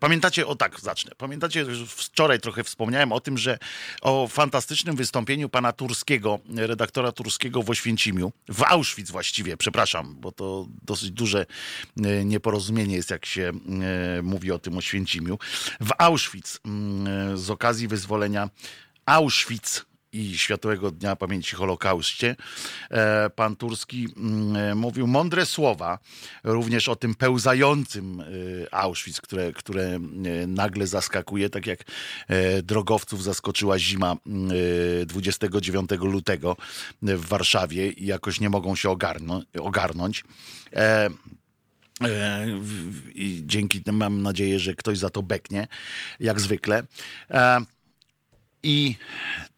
[0.00, 1.12] pamiętacie, o tak, zacznę.
[1.18, 3.58] Pamiętacie, że wczoraj trochę wspomniałem o tym, że
[4.02, 10.66] o fantastycznym wystąpieniu pana Turskiego, redaktora Turskiego w Oświęcimiu, w Auschwitz właściwie, przepraszam, bo to
[10.82, 11.46] dosyć duże
[12.04, 13.52] e, nieporozumienie jest, jak się
[14.18, 15.38] e, mówi o tym Oświęcimiu.
[15.80, 18.50] W Auschwitz mm, z okazji wyzwolenia
[19.06, 22.36] Auschwitz i Światowego Dnia Pamięci Holokauście.
[22.90, 25.98] E, pan Turski mm, e, mówił mądre słowa
[26.44, 28.24] również o tym pełzającym e,
[28.74, 29.98] Auschwitz, które, które
[30.46, 31.84] nagle zaskakuje, tak jak
[32.62, 34.16] drogowców zaskoczyła zima
[35.06, 36.56] 29 lutego
[37.02, 38.90] w Warszawie i jakoś nie mogą się
[39.60, 40.24] ogarnąć.
[43.14, 45.68] I dzięki temu mam nadzieję, że ktoś za to beknie,
[46.20, 46.82] jak zwykle.
[48.62, 48.96] I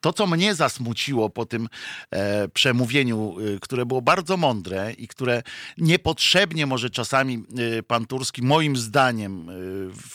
[0.01, 1.69] to, co mnie zasmuciło po tym
[2.11, 5.43] e, przemówieniu, e, które było bardzo mądre i które
[5.79, 7.45] niepotrzebnie może czasami
[7.79, 9.53] e, pan Turski, moim zdaniem, e,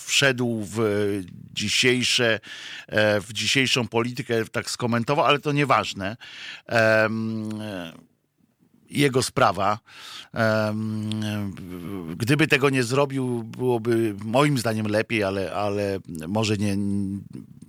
[0.05, 0.79] wszedł w
[1.53, 2.39] dzisiejsze,
[2.87, 6.17] e, w dzisiejszą politykę, tak skomentował, ale to nieważne
[8.89, 9.79] jego sprawa.
[12.17, 16.77] Gdyby tego nie zrobił, byłoby moim zdaniem lepiej, ale, ale może nie.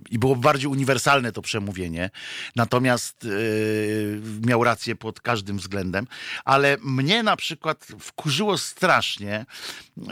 [0.09, 2.09] I byłoby bardziej uniwersalne to przemówienie.
[2.55, 6.07] Natomiast yy, miał rację pod każdym względem.
[6.45, 9.45] Ale mnie na przykład wkurzyło strasznie,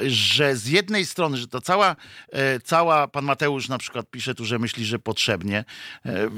[0.07, 1.95] że z jednej strony, że to cała,
[2.31, 5.65] e, cała pan Mateusz na przykład pisze tu, że myśli, że potrzebnie.
[6.05, 6.29] E,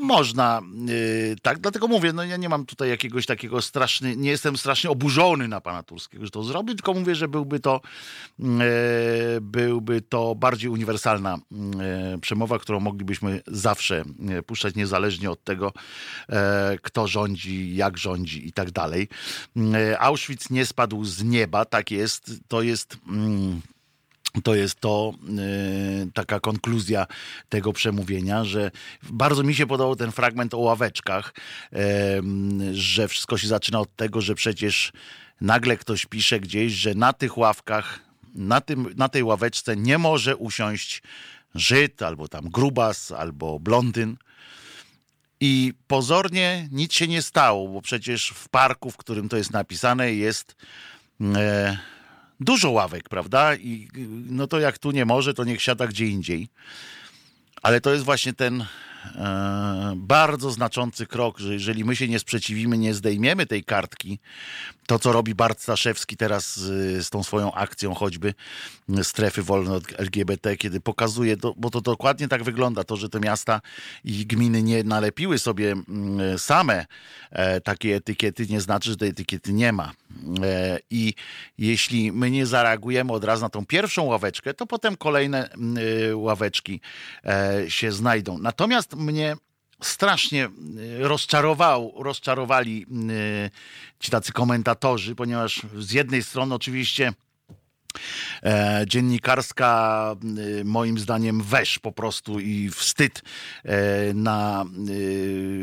[0.00, 0.62] można
[1.42, 5.48] tak, dlatego mówię, no ja nie mam tutaj jakiegoś takiego straszny, nie jestem strasznie oburzony
[5.48, 7.80] na pana Turskiego, że to zrobi, tylko mówię, że byłby to,
[8.40, 11.80] mm, e, byłby to bardziej uniwersalna mm,
[12.14, 15.72] e, przemowa, którą moglibyśmy zawsze e, puszczać, niezależnie od tego,
[16.82, 19.08] kto rządzi, jak rządzi i tak dalej.
[19.56, 22.32] Mm, Auschwitz nie spadł z nieba, tak jest.
[22.48, 22.93] To jest
[24.42, 25.12] to jest to
[26.04, 27.06] y, taka konkluzja
[27.48, 28.70] tego przemówienia, że
[29.02, 31.34] bardzo mi się podobał ten fragment o ławeczkach,
[32.72, 34.92] że wszystko się zaczyna od tego, że przecież
[35.40, 38.00] nagle ktoś pisze gdzieś, że na tych ławkach,
[38.34, 41.02] na, tym, na tej ławeczce nie może usiąść
[41.54, 44.16] Żyd, albo tam grubas, albo blondyn.
[45.40, 50.14] I pozornie nic się nie stało, bo przecież w parku, w którym to jest napisane,
[50.14, 50.56] jest.
[51.20, 51.24] Y,
[52.40, 53.54] dużo ławek, prawda?
[53.54, 53.88] I
[54.30, 56.48] no to jak tu nie może, to niech siada gdzie indziej.
[57.62, 58.64] Ale to jest właśnie ten
[59.96, 64.18] bardzo znaczący krok, że jeżeli my się nie sprzeciwimy, nie zdejmiemy tej kartki,
[64.86, 68.34] to co robi Bart Staszewski teraz z, tą swoją akcją choćby
[69.02, 73.20] strefy wolne od LGBT, kiedy pokazuje, to, bo to dokładnie tak wygląda, to, że te
[73.20, 73.60] miasta
[74.04, 76.86] i gminy nie nalepiły sobie mm, same
[77.30, 79.92] e, takie etykiety, nie znaczy, że tej etykiety nie ma.
[80.42, 81.14] E, I
[81.58, 85.76] jeśli my nie zareagujemy od razu na tą pierwszą ławeczkę, to potem kolejne mm,
[86.14, 86.80] ławeczki
[87.24, 88.38] e, się znajdą.
[88.38, 89.36] Natomiast mnie
[89.82, 90.48] strasznie
[90.98, 92.86] rozczarował, rozczarowali
[94.00, 97.23] ci tacy komentatorzy, ponieważ z jednej strony oczywiście E,
[98.86, 100.16] dziennikarska,
[100.60, 103.22] e, moim zdaniem, wesz po prostu i wstyd
[103.64, 104.64] e, na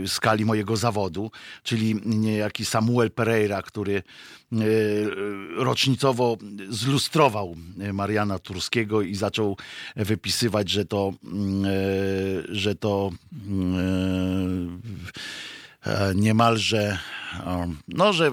[0.07, 1.31] skali mojego zawodu,
[1.63, 4.03] czyli niejaki Samuel Pereira, który
[5.55, 6.37] rocznicowo
[6.69, 7.55] zlustrował
[7.93, 9.57] Mariana Turskiego i zaczął
[9.95, 11.13] wypisywać, że to,
[12.49, 13.91] że to E,
[16.15, 16.99] niemalże,
[17.87, 18.31] no że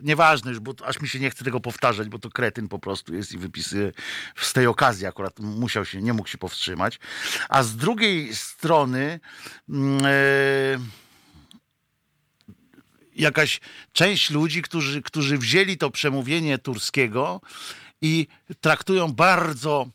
[0.00, 3.14] nieważne już, bo aż mi się nie chce tego powtarzać, bo to kretyn po prostu
[3.14, 3.92] jest i wypisy
[4.36, 6.98] z tej okazji akurat musiał się, nie mógł się powstrzymać.
[7.48, 9.20] A z drugiej strony
[10.04, 10.78] e,
[13.16, 13.60] jakaś
[13.92, 17.40] część ludzi, którzy, którzy wzięli to przemówienie Turskiego
[18.02, 18.26] i
[18.60, 19.86] traktują bardzo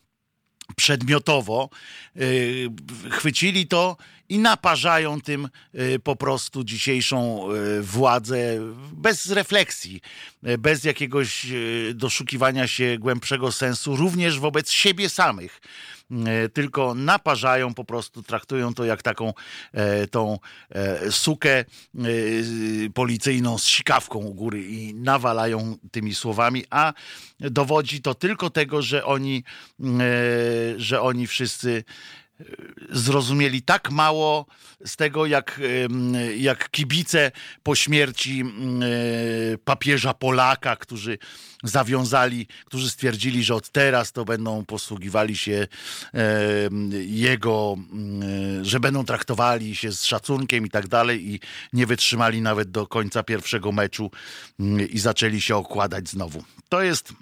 [0.76, 1.70] przedmiotowo,
[2.16, 2.68] y,
[3.10, 3.96] chwycili to
[4.32, 8.58] i naparzają tym y, po prostu dzisiejszą y, władzę
[8.92, 10.00] bez refleksji,
[10.58, 11.46] bez jakiegoś
[11.94, 15.60] doszukiwania się głębszego sensu, również wobec siebie samych.
[16.52, 19.32] Tylko naparzają po prostu, traktują to jak taką
[19.72, 20.38] e, tą
[20.70, 21.64] e, sukę
[22.94, 26.92] policyjną z sikawką u góry i nawalają tymi słowami, a
[27.40, 29.44] dowodzi to tylko tego, że oni,
[30.76, 31.84] że oni wszyscy
[32.90, 34.46] zrozumieli tak mało
[34.86, 35.60] z tego, jak,
[36.36, 38.44] jak kibice po śmierci
[39.64, 41.18] papieża Polaka, którzy
[41.62, 45.66] zawiązali, którzy stwierdzili, że od teraz to będą posługiwali się
[47.06, 47.76] jego,
[48.62, 51.40] że będą traktowali się z szacunkiem i tak dalej i
[51.72, 54.10] nie wytrzymali nawet do końca pierwszego meczu
[54.90, 56.44] i zaczęli się okładać znowu.
[56.68, 57.12] To jest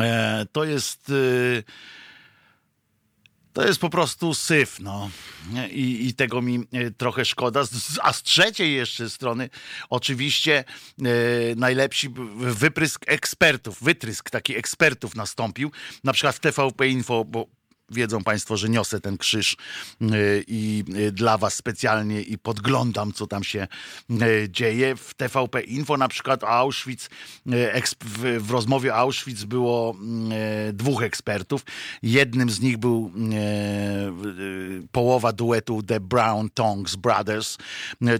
[0.00, 1.62] e, to jest e,
[3.56, 5.10] to jest po prostu syf, no.
[5.70, 7.62] I, I, tego mi e, trochę szkoda.
[8.02, 9.50] A z trzeciej jeszcze strony,
[9.90, 11.04] oczywiście e,
[11.56, 15.70] najlepszy wyprysk ekspertów, wytrysk taki ekspertów nastąpił.
[16.04, 17.46] Na przykład w TVP Info, bo
[17.90, 19.56] wiedzą Państwo, że niosę ten krzyż
[20.02, 23.68] y, i y, dla Was specjalnie i podglądam, co tam się
[24.10, 24.96] y, dzieje.
[24.96, 27.08] W TVP Info na przykład Auschwitz,
[28.40, 29.96] w rozmowie Auschwitz było
[30.72, 31.64] dwóch ekspertów.
[32.02, 33.12] Jednym z nich był
[34.96, 37.58] połowa duetu The Brown Tongues Brothers,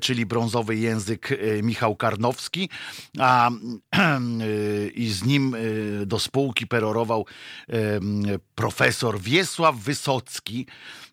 [0.00, 1.28] czyli brązowy język
[1.62, 2.68] Michał Karnowski,
[3.18, 3.50] a
[4.94, 5.56] i z nim
[6.06, 7.26] do spółki perorował
[8.54, 10.66] profesor Wies Władysław Wysocki,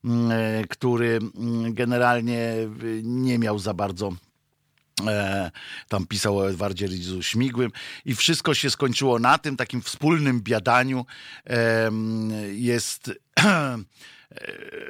[0.05, 1.19] e, który
[1.69, 2.53] generalnie
[3.03, 4.13] nie miał za bardzo
[5.07, 5.51] E,
[5.87, 7.71] tam pisał o Edwardzie Rydzu Śmigłym.
[8.05, 11.05] I wszystko się skończyło na tym takim wspólnym biadaniu
[11.47, 11.91] e,
[12.51, 13.11] jest
[13.43, 13.77] E,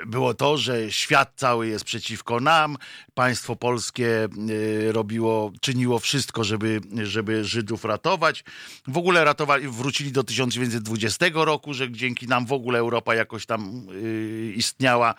[0.06, 2.77] było to, że świat cały jest przeciwko nam,
[3.13, 8.43] państwo polskie e, robiło, czyniło wszystko, żeby, żeby Żydów ratować.
[8.88, 13.88] W ogóle ratowali, wrócili do 1920 roku, że dzięki nam w ogóle Europa jakoś tam
[13.89, 15.15] e, istniała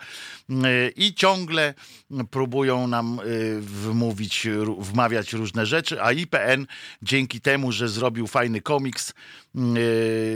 [0.95, 1.73] i ciągle
[2.31, 3.19] próbują nam
[3.59, 4.47] wmówić,
[4.79, 6.67] wmawiać różne rzeczy, a IPN
[7.01, 9.13] dzięki temu, że zrobił fajny komiks,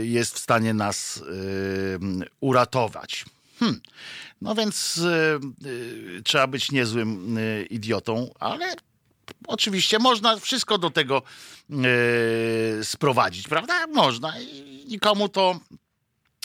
[0.02, 1.22] jest w stanie nas
[2.40, 3.24] uratować.
[3.60, 3.80] Hmm.
[4.40, 8.74] No więc y, y, trzeba być niezłym y, idiotą, ale
[9.46, 11.22] oczywiście można wszystko do tego
[11.70, 13.86] y, sprowadzić, prawda?
[13.86, 15.60] Można i nikomu to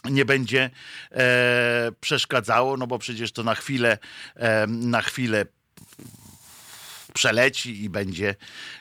[0.09, 0.69] nie będzie
[1.11, 3.97] e, przeszkadzało, no bo przecież to na chwilę,
[4.35, 5.45] e, na chwilę
[7.15, 8.35] przeleci i będzie,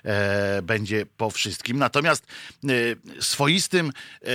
[0.05, 1.79] e, będzie po wszystkim.
[1.79, 2.27] Natomiast
[2.65, 3.93] e, swoistym
[4.23, 4.29] e,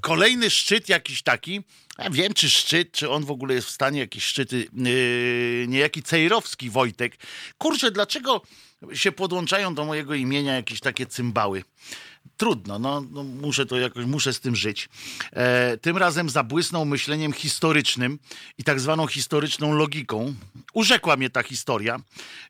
[0.00, 1.60] kolejny szczyt jakiś taki,
[1.98, 4.68] ja wiem, czy szczyt, czy on w ogóle jest w stanie jakieś szczyty,
[5.68, 7.16] niejaki Cejrowski Wojtek.
[7.58, 8.42] Kurczę, dlaczego
[8.92, 11.64] się podłączają do mojego imienia jakieś takie cymbały?
[12.36, 14.88] Trudno, no, no muszę to jakoś, muszę z tym żyć.
[15.32, 18.18] E, tym razem zabłysnął myśleniem historycznym
[18.58, 20.34] i tak zwaną historyczną logiką.
[20.72, 22.00] Urzekła mnie ta historia,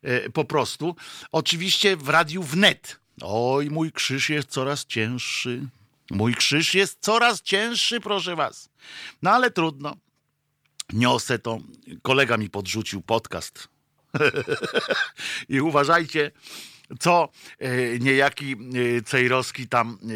[0.03, 0.95] e, po prostu.
[1.31, 2.99] Oczywiście w radiu wnet.
[3.21, 5.67] Oj, mój krzyż jest coraz cięższy.
[6.11, 8.69] Mój krzyż jest coraz cięższy, proszę was.
[9.21, 9.95] No ale trudno.
[10.93, 11.59] Niosę to.
[12.01, 13.67] Kolega mi podrzucił podcast.
[15.49, 16.31] I uważajcie,
[16.99, 20.07] co e, niejaki e, Cejrowski tam e,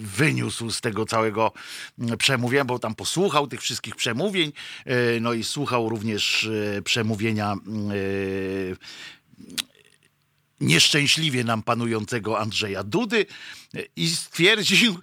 [0.00, 1.52] wyniósł z tego całego
[2.18, 4.52] przemówienia, bo tam posłuchał tych wszystkich przemówień,
[5.20, 6.48] no i słuchał również
[6.84, 7.56] przemówienia
[10.60, 13.26] nieszczęśliwie nam panującego Andrzeja Dudy
[13.96, 14.98] i stwierdził,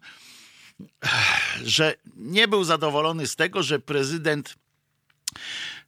[1.63, 4.55] że nie był zadowolony z tego, że prezydent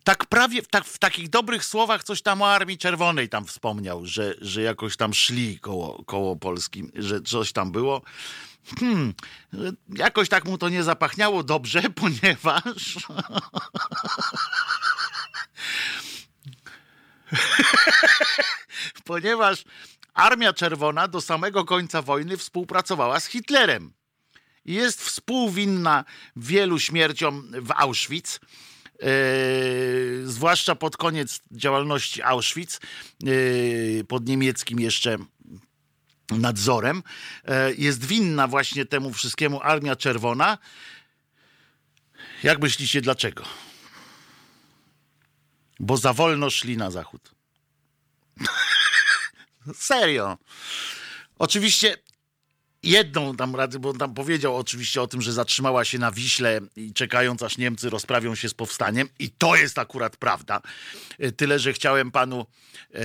[0.03, 4.33] tak prawie tak, w takich dobrych słowach coś tam o Armii Czerwonej tam wspomniał, że,
[4.41, 8.01] że jakoś tam szli koło, koło Polski, że coś tam było.
[8.79, 9.13] Hmm,
[9.89, 12.97] jakoś tak mu to nie zapachniało dobrze, ponieważ.
[19.05, 19.63] ponieważ
[20.13, 23.93] Armia Czerwona do samego końca wojny współpracowała z Hitlerem
[24.65, 28.39] jest współwinna wielu śmierciom w Auschwitz.
[29.01, 32.79] Yy, zwłaszcza pod koniec działalności Auschwitz,
[33.23, 35.17] yy, pod niemieckim jeszcze
[36.31, 37.03] nadzorem,
[37.47, 40.57] yy, jest winna właśnie temu wszystkiemu Armia Czerwona.
[42.43, 43.43] Jak myślicie, dlaczego?
[45.79, 47.31] Bo za wolno szli na zachód.
[49.75, 50.37] Serio.
[51.39, 51.97] Oczywiście
[52.83, 56.59] jedną tam radę, bo on tam powiedział oczywiście o tym, że zatrzymała się na Wiśle
[56.75, 60.61] i czekając aż Niemcy rozprawią się z powstaniem i to jest akurat prawda.
[61.19, 62.45] E, tyle, że chciałem panu
[62.91, 63.03] e,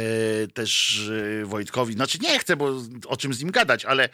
[0.49, 1.01] też
[1.43, 4.09] e, Wojtkowi, znaczy nie chcę, bo o czym z nim gadać, ale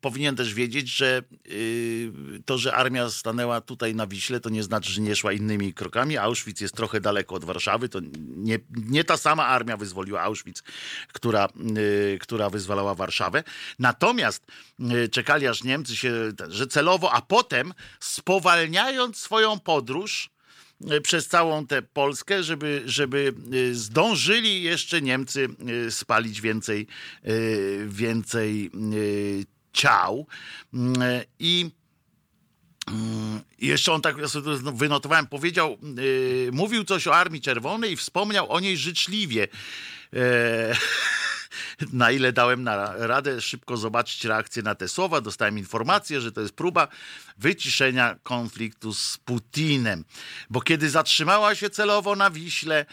[0.00, 1.50] powinien też wiedzieć, że e,
[2.44, 6.18] to, że armia stanęła tutaj na Wiśle, to nie znaczy, że nie szła innymi krokami.
[6.18, 8.00] Auschwitz jest trochę daleko od Warszawy, to
[8.36, 10.62] nie, nie ta sama armia wyzwoliła Auschwitz,
[11.12, 11.44] która,
[12.14, 13.44] e, która wyzwalała Warszawę.
[13.78, 14.46] Natomiast
[14.80, 16.12] e, czekali aż Niemcy się,
[16.48, 20.39] że celowo, a potem spowalniając swoją podróż, e,
[21.02, 23.34] przez całą tę Polskę, żeby, żeby
[23.70, 25.48] e, zdążyli jeszcze Niemcy
[25.86, 26.86] e, spalić więcej,
[27.22, 27.32] e,
[27.86, 30.26] więcej e, ciał.
[30.74, 31.70] Mm, e, I
[32.88, 35.78] mm, jeszcze on tak, ja sobie to wynotowałem, powiedział,
[36.48, 39.48] e, mówił coś o Armii Czerwonej i wspomniał o niej życzliwie.
[40.12, 40.74] E,
[41.92, 45.20] na ile dałem na radę szybko zobaczyć reakcję na te słowa.
[45.20, 46.88] Dostałem informację, że to jest próba
[47.38, 50.04] wyciszenia konfliktu z Putinem.
[50.50, 52.86] Bo kiedy zatrzymała się celowo na Wiśle,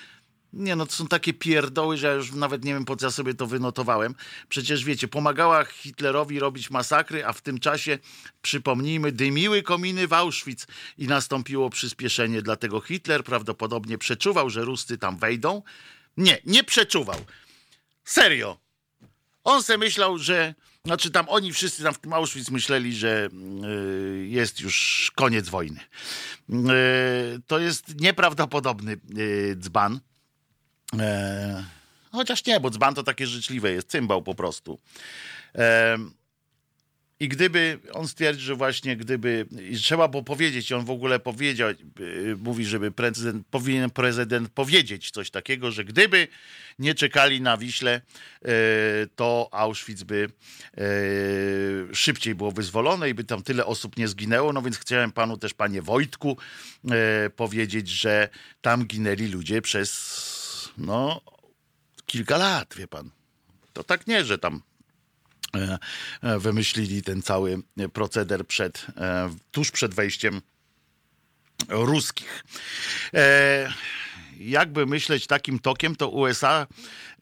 [0.53, 3.11] nie no, to są takie pierdoły, że ja już nawet nie wiem, po co ja
[3.11, 4.15] sobie to wynotowałem.
[4.49, 7.99] Przecież wiecie, pomagała Hitlerowi robić masakry, a w tym czasie,
[8.41, 10.67] przypomnijmy, dymiły kominy w Auschwitz
[10.97, 12.41] i nastąpiło przyspieszenie.
[12.41, 15.61] Dlatego Hitler prawdopodobnie przeczuwał, że Ruscy tam wejdą.
[16.17, 17.25] Nie, nie przeczuwał.
[18.03, 18.66] Serio.
[19.47, 20.53] On se myślał, że.
[20.85, 23.29] Znaczy tam oni wszyscy tam w Auschwitz myśleli, że
[23.63, 25.79] y, jest już koniec wojny.
[26.49, 26.53] Y,
[27.47, 29.99] to jest nieprawdopodobny y, dzban.
[30.99, 31.63] E,
[32.11, 34.79] chociaż nie, bo dzban to takie życzliwe jest, cymbał po prostu.
[37.19, 39.45] I gdyby, on stwierdził, że właśnie gdyby,
[39.81, 45.11] trzeba było powiedzieć, i on w ogóle powiedział, y, mówi, żeby prezydent, powinien prezydent powiedzieć
[45.11, 46.27] coś takiego, że gdyby
[46.79, 48.01] nie czekali na Wiśle,
[48.45, 48.49] y,
[49.15, 50.29] to Auschwitz by
[50.77, 54.53] y, szybciej było wyzwolone i by tam tyle osób nie zginęło.
[54.53, 56.37] No więc chciałem panu też, panie Wojtku,
[57.35, 58.29] powiedzieć, że
[58.61, 61.21] tam ginęli ludzie przez no
[62.05, 63.09] kilka lat, wie pan.
[63.73, 64.61] To tak nie, że tam
[66.39, 67.61] wymyślili ten cały
[67.93, 70.41] proceder przed, e, tuż przed wejściem
[71.69, 72.43] ruskich.
[74.39, 76.67] Jakby myśleć takim tokiem, to USA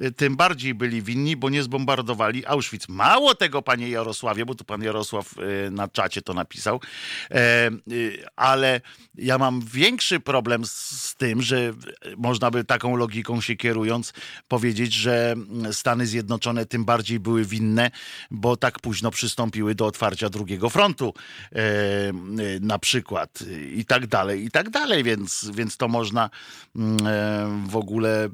[0.01, 2.89] y, tym bardziej byli winni, bo nie zbombardowali Auschwitz.
[2.89, 5.35] Mało tego, panie Jarosławie, bo tu pan Jarosław
[5.67, 6.81] y, na czacie to napisał,
[7.31, 8.81] e, y, ale
[9.15, 11.73] ja mam większy problem z, tym, że
[12.17, 14.13] można by taką logiką się kierując
[14.47, 15.35] powiedzieć, że
[15.71, 17.91] Stany Zjednoczone tym bardziej były winne,
[18.31, 21.13] bo tak późno przystąpiły do otwarcia drugiego frontu
[21.51, 21.59] e,
[22.59, 23.39] na przykład
[23.75, 26.29] i tak dalej, i tak dalej, więc, więc to można
[26.75, 27.04] mm,
[27.67, 28.29] w ogóle y,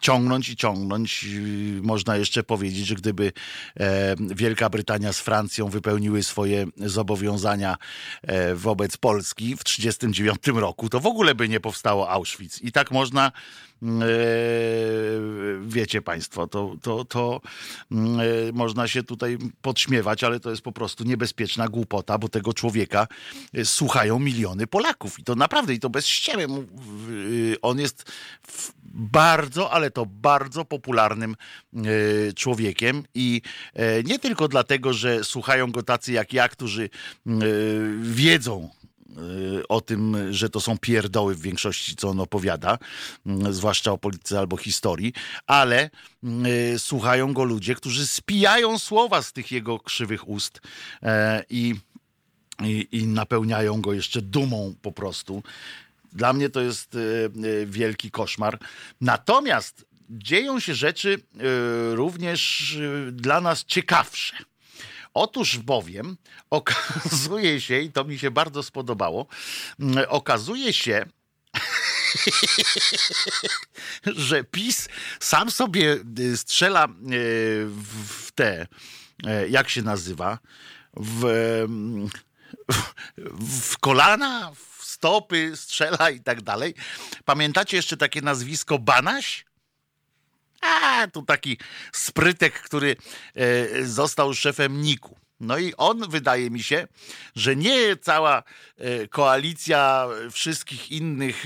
[0.00, 1.24] ciągnąć i ciągnąć.
[1.24, 3.32] Y, Można jeszcze powiedzieć, że gdyby
[3.80, 7.76] e, Wielka Brytania z Francją wypełniły swoje zobowiązania
[8.22, 12.62] e, wobec Polski w 1939 roku, to w ogóle by nie powstało Auschwitz.
[12.62, 13.71] I tak można e,
[15.62, 17.40] wiecie Państwo, to, to, to
[17.90, 17.94] e,
[18.52, 23.08] można się tutaj podśmiewać, ale to jest po prostu niebezpieczna głupota, bo tego człowieka
[23.54, 25.18] e, słuchają miliony Polaków.
[25.18, 26.46] I to naprawdę, i to bez ściemy.
[27.62, 28.12] On jest
[28.94, 31.36] bardzo, ale to bardzo popularnym
[31.76, 31.82] e,
[32.32, 33.42] człowiekiem i
[33.74, 36.90] e, nie tylko dlatego, że słuchają go tacy jak ja, którzy
[37.26, 37.30] e,
[38.02, 38.70] wiedzą,
[39.68, 42.78] o tym, że to są pierdoły w większości, co on opowiada,
[43.26, 45.12] mm, zwłaszcza o polityce albo historii,
[45.46, 45.90] ale
[46.74, 50.60] y, słuchają go ludzie, którzy spijają słowa z tych jego krzywych ust
[51.02, 51.74] e, i,
[52.62, 55.42] i, i napełniają go jeszcze dumą po prostu.
[56.12, 56.98] Dla mnie to jest e,
[57.66, 58.58] wielki koszmar.
[59.00, 61.20] Natomiast dzieją się rzeczy
[61.94, 62.76] również
[63.12, 64.36] dla nas ciekawsze.
[65.14, 66.16] Otóż bowiem
[66.50, 69.26] okazuje się, i to mi się bardzo spodobało,
[69.80, 71.06] mm, okazuje się,
[74.28, 74.88] że PiS
[75.20, 76.90] sam sobie y, strzela y,
[78.06, 78.66] w te,
[79.26, 80.38] y, jak się nazywa,
[80.96, 81.24] w,
[83.40, 86.74] w kolana, w stopy strzela i tak dalej.
[87.24, 89.44] Pamiętacie jeszcze takie nazwisko Banaś?
[91.12, 91.58] Tu taki
[91.92, 92.96] sprytek, który
[93.82, 95.16] został szefem Niku.
[95.40, 96.86] No i on, wydaje mi się,
[97.36, 98.42] że nie cała
[98.78, 101.44] e, koalicja wszystkich innych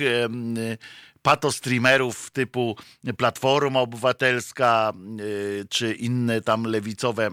[1.23, 2.77] patostreamerów typu
[3.17, 7.31] Platforma Obywatelska e, czy inne tam lewicowe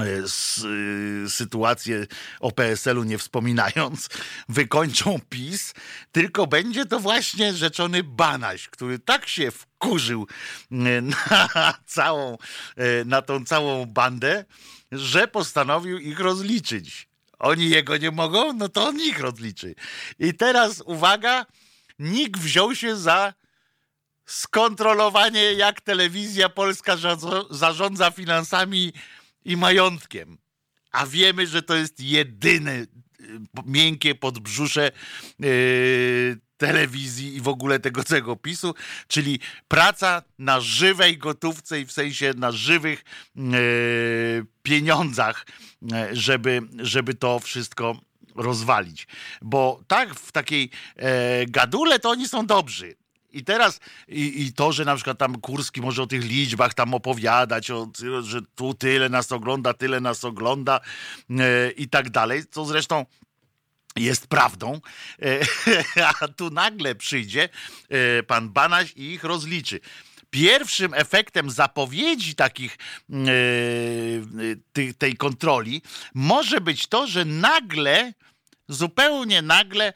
[0.00, 2.06] e, sytuacje
[2.40, 4.08] o PSL-u nie wspominając,
[4.48, 5.74] wykończą PiS,
[6.12, 10.26] tylko będzie to właśnie rzeczony Banaś, który tak się wkurzył
[10.70, 12.38] na całą,
[13.04, 14.44] na tą całą bandę,
[14.92, 17.08] że postanowił ich rozliczyć.
[17.38, 19.74] Oni jego nie mogą, no to on ich rozliczy.
[20.18, 21.46] I teraz uwaga,
[21.98, 23.34] NIK wziął się za
[24.26, 26.96] skontrolowanie, jak telewizja polska
[27.50, 28.92] zarządza finansami
[29.44, 30.38] i majątkiem.
[30.92, 32.86] A wiemy, że to jest jedyne y,
[33.66, 34.90] miękkie podbrzusze
[35.38, 38.74] yy, telewizji i w ogóle tego całego PiSu,
[39.08, 43.04] czyli praca na żywej gotówce i w sensie na żywych
[43.36, 43.40] e,
[44.62, 45.46] pieniądzach,
[45.92, 48.00] e, żeby, żeby to wszystko
[48.34, 49.06] rozwalić.
[49.42, 52.99] Bo tak w takiej e, gadule to oni są dobrzy.
[53.32, 56.94] I teraz, i, i, to, że na przykład tam Kurski może o tych liczbach tam
[56.94, 57.90] opowiadać, o,
[58.22, 60.80] że tu tyle nas ogląda, tyle nas ogląda
[61.30, 63.06] e, i tak dalej, co zresztą
[63.96, 64.80] jest prawdą,
[65.22, 65.40] e,
[66.20, 67.48] a tu nagle przyjdzie
[67.88, 69.80] e, pan Banaś i ich rozliczy.
[70.30, 72.78] Pierwszym efektem zapowiedzi takich
[73.10, 75.82] e, tej kontroli
[76.14, 78.12] może być to, że nagle
[78.70, 79.92] zupełnie nagle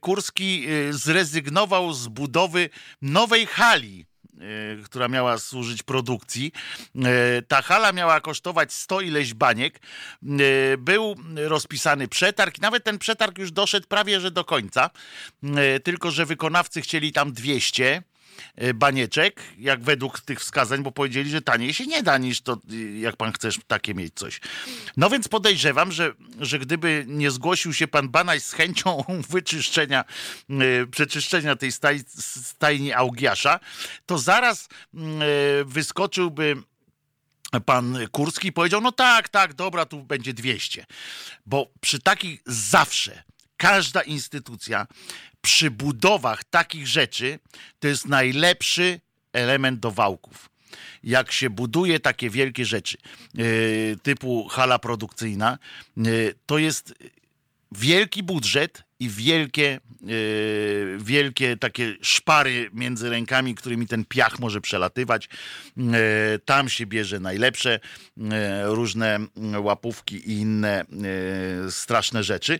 [0.00, 2.70] Kurski zrezygnował z budowy
[3.02, 4.06] nowej hali
[4.42, 6.52] E, która miała służyć produkcji.
[7.48, 9.80] Ta hala miała kosztować 100 ileś baniek.
[10.78, 14.90] Był rozpisany przetarg, nawet ten przetarg już doszedł prawie że do końca,
[15.84, 18.11] tylko że wykonawcy chcieli tam 200 E,
[18.74, 22.58] banieczek, jak według tych wskazań, bo powiedzieli, że taniej się nie da niż to,
[23.00, 24.40] jak pan chcesz takie mieć coś.
[24.96, 30.04] No więc podejrzewam, że, że gdyby nie zgłosił się pan Banaj z chęcią wyczyszczenia,
[30.50, 33.60] e, przeczyszczenia tej staj, stajni Augiasza,
[34.06, 34.68] to zaraz
[35.64, 36.56] wyskoczyłby
[37.60, 40.86] pan Kurski powiedział, no tak, tak, dobra, tu będzie 200.
[41.46, 43.22] Bo przy takich zawsze
[43.56, 44.86] każda instytucja
[45.42, 47.38] przy budowach takich rzeczy
[47.80, 49.00] to jest najlepszy
[49.32, 50.50] element do wałków.
[51.04, 52.96] Jak się buduje takie wielkie rzeczy,
[53.34, 55.58] yy, typu hala produkcyjna,
[55.96, 56.94] yy, to jest
[57.72, 65.28] wielki budżet i wielkie, yy, wielkie takie szpary między rękami, którymi ten piach może przelatywać.
[66.44, 67.80] tam się bierze najlepsze
[68.64, 69.18] różne
[69.58, 70.84] łapówki i inne
[71.70, 72.58] straszne rzeczy.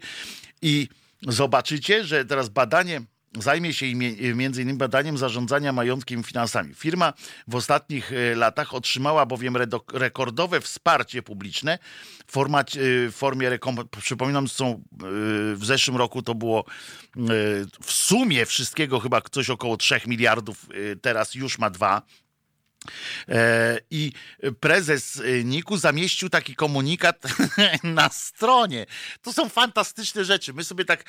[0.62, 0.89] I
[1.29, 3.01] zobaczycie, że teraz badanie
[3.39, 3.95] zajmie się
[4.35, 6.75] między innymi badaniem zarządzania majątkiem i finansami.
[6.75, 7.12] Firma
[7.49, 9.57] w ostatnich e, latach otrzymała bowiem
[9.93, 11.79] rekordowe wsparcie publiczne
[12.27, 13.59] w, formacie, w formie.
[14.03, 14.79] Przypominam, są e,
[15.55, 17.20] w zeszłym roku to było e,
[17.83, 20.66] w sumie wszystkiego chyba coś około 3 miliardów,
[21.03, 22.22] teraz już ma dwa E,
[23.91, 24.12] I
[24.61, 27.22] prezes Niku zamieścił taki komunikat
[27.83, 28.87] na stronie.
[29.22, 30.53] To są fantastyczne rzeczy.
[30.53, 31.05] My sobie tak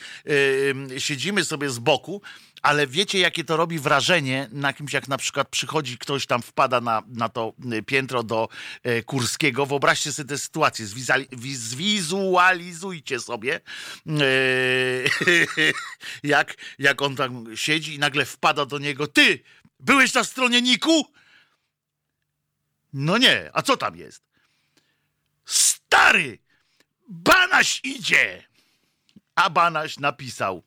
[0.95, 2.21] e, siedzimy sobie z boku,
[2.61, 6.81] ale wiecie, jakie to robi wrażenie na kimś, jak na przykład przychodzi ktoś tam, wpada
[6.81, 7.53] na, na to
[7.85, 8.49] piętro do
[8.83, 9.65] e, Kurskiego.
[9.65, 10.85] Wyobraźcie sobie tę sytuację,
[11.51, 13.59] zwizualizujcie sobie,
[16.23, 19.07] jak, jak on tam siedzi i nagle wpada do niego.
[19.07, 19.39] Ty,
[19.79, 21.13] byłeś na stronie Niku?
[22.93, 24.23] No nie, a co tam jest?
[25.45, 26.39] Stary!
[27.09, 28.43] Banaś idzie!
[29.35, 30.63] A Banaś napisał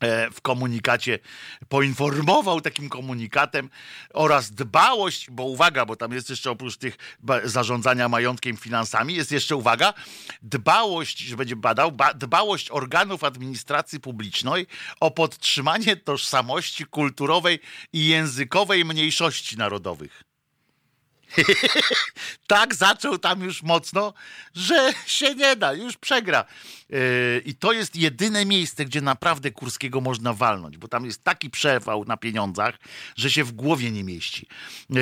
[0.00, 1.18] e, w komunikacie,
[1.68, 3.70] poinformował takim komunikatem
[4.14, 6.96] oraz dbałość, bo uwaga, bo tam jest jeszcze oprócz tych
[7.44, 9.94] zarządzania majątkiem, finansami, jest jeszcze uwaga,
[10.42, 14.66] dbałość, że będzie badał, dbałość organów administracji publicznej
[15.00, 17.60] o podtrzymanie tożsamości kulturowej
[17.92, 20.29] i językowej mniejszości narodowych.
[22.46, 24.14] tak zaczął tam już mocno,
[24.54, 26.44] że się nie da, już przegra.
[26.88, 31.50] Yy, I to jest jedyne miejsce, gdzie naprawdę Kurskiego można walnąć, bo tam jest taki
[31.50, 32.78] przewał na pieniądzach,
[33.16, 34.46] że się w głowie nie mieści.
[34.90, 35.00] Yy,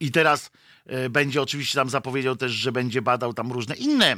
[0.00, 0.50] I teraz
[0.86, 4.16] yy, będzie oczywiście tam zapowiedział też, że będzie badał tam różne inne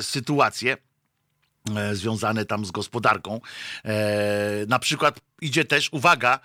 [0.00, 0.76] sytuacje
[1.92, 3.40] związane tam z gospodarką.
[4.68, 6.40] Na przykład idzie też, uwaga,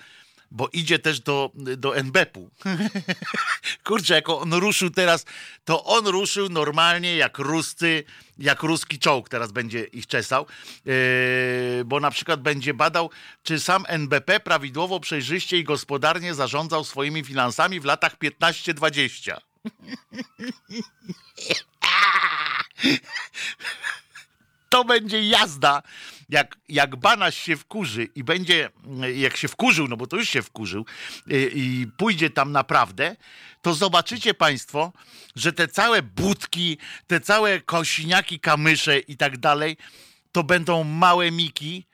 [0.53, 2.49] bo idzie też do, do NBP-u.
[3.85, 5.25] Kurczę, jak on ruszył teraz,
[5.65, 8.03] to on ruszył normalnie jak ruscy,
[8.37, 10.45] jak ruski czołg teraz będzie ich czesał,
[10.85, 10.93] yy,
[11.85, 13.09] bo na przykład będzie badał,
[13.43, 19.37] czy sam NBP prawidłowo, przejrzyście i gospodarnie zarządzał swoimi finansami w latach 15-20.
[24.69, 25.81] to będzie jazda.
[26.33, 28.69] Jak, jak Banaś się wkurzy i będzie,
[29.15, 30.85] jak się wkurzył, no bo to już się wkurzył
[31.27, 33.15] i, y, i pójdzie tam naprawdę,
[33.61, 34.93] to zobaczycie Państwo,
[35.35, 36.77] że te całe budki,
[37.07, 39.77] te całe kosiniaki, kamysze i tak dalej,
[40.31, 41.85] to będą małe miki,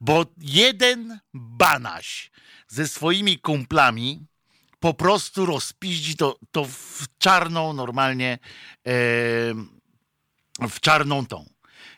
[0.00, 2.30] bo jeden Banaś
[2.68, 4.26] ze swoimi kumplami
[4.80, 8.38] po prostu rozpiździ to, to w czarną normalnie,
[8.86, 8.90] e,
[10.68, 11.55] w czarną tą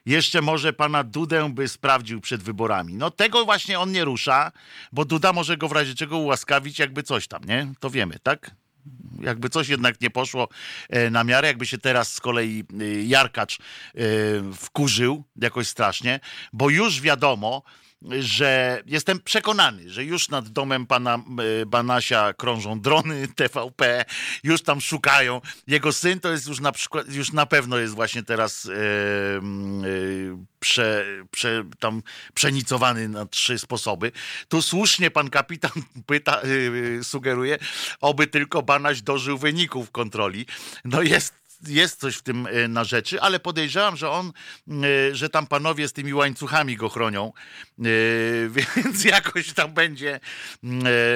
[0.09, 2.95] jeszcze może pana Dudę by sprawdził przed wyborami.
[2.95, 4.53] No tego właśnie on nie rusza,
[4.93, 7.73] bo Duda może go w razie czego ułaskawić, jakby coś tam, nie?
[7.81, 8.51] To wiemy, tak?
[9.21, 10.49] Jakby coś jednak nie poszło
[10.89, 14.01] e, na miarę, jakby się teraz z kolei e, Jarkacz e,
[14.55, 16.21] wkurzył jakoś strasznie,
[16.53, 17.63] bo już wiadomo,
[18.03, 21.19] że jestem przekonany, że już nad domem pana
[21.67, 24.05] Banasia krążą drony TVP,
[24.43, 25.41] już tam szukają.
[25.67, 29.41] Jego syn to jest już na przykład, już na pewno jest właśnie teraz e, e,
[30.61, 32.03] prze, prze, tam
[32.35, 34.13] przenicowany na trzy sposoby.
[34.49, 35.73] Tu słusznie pan kapitan
[36.07, 37.59] pyta, e, sugeruje,
[38.01, 40.47] oby tylko Banaś dożył wyników kontroli.
[40.85, 44.33] No jest jest coś w tym e, na rzeczy, ale podejrzewam, że on,
[44.69, 47.33] e, że tam panowie z tymi łańcuchami go chronią,
[47.79, 47.83] e,
[48.77, 50.21] więc jakoś tam będzie,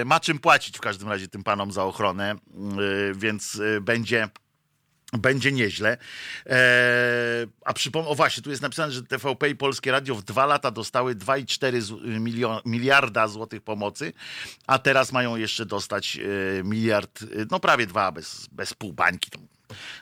[0.04, 2.34] ma czym płacić w każdym razie tym panom za ochronę,
[3.14, 4.28] więc będzie
[5.18, 5.98] będzie nieźle.
[6.46, 6.56] Eee,
[7.64, 10.70] a przypomnę, o właśnie, tu jest napisane, że TVP i Polskie Radio w dwa lata
[10.70, 14.12] dostały 2,4 miliarda złotych pomocy,
[14.66, 19.30] a teraz mają jeszcze dostać e, miliard, no prawie dwa, bez, bez pół bańki,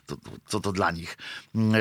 [0.07, 0.17] to,
[0.47, 1.17] co to dla nich
[1.57, 1.79] e,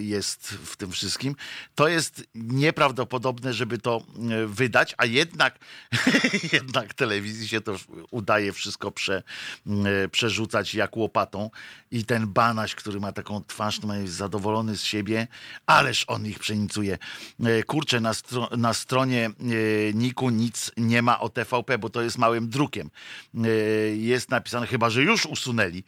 [0.00, 1.34] jest w tym wszystkim.
[1.74, 5.58] To jest nieprawdopodobne, żeby to e, wydać, a jednak,
[6.52, 7.76] jednak telewizji się to
[8.10, 9.22] udaje wszystko prze,
[9.66, 11.50] e, przerzucać jak łopatą
[11.90, 15.26] i ten Banaś, który ma taką twarz, no jest zadowolony z siebie,
[15.66, 16.98] ależ on ich przenicuje.
[17.66, 18.12] Kurczę, na,
[18.56, 19.30] na stronie
[19.94, 22.90] Niku nic nie ma o TVP, bo to jest małym drukiem.
[23.96, 25.84] Jest napisane, chyba że już usunęli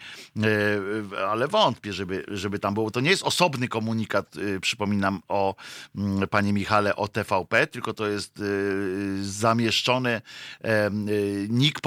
[1.29, 2.91] ale wątpię, żeby, żeby tam było.
[2.91, 5.55] To nie jest osobny komunikat, y, przypominam o
[5.97, 10.23] mm, panie Michale, o TVP, tylko to jest y, zamieszczone,
[11.49, 11.81] NIK,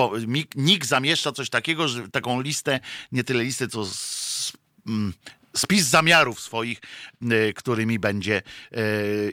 [0.55, 2.79] NIK zamieszcza coś takiego, że taką listę,
[3.11, 3.85] nie tyle listę, co
[4.87, 5.13] mm,
[5.55, 6.81] spis zamiarów swoich,
[7.55, 8.41] którymi będzie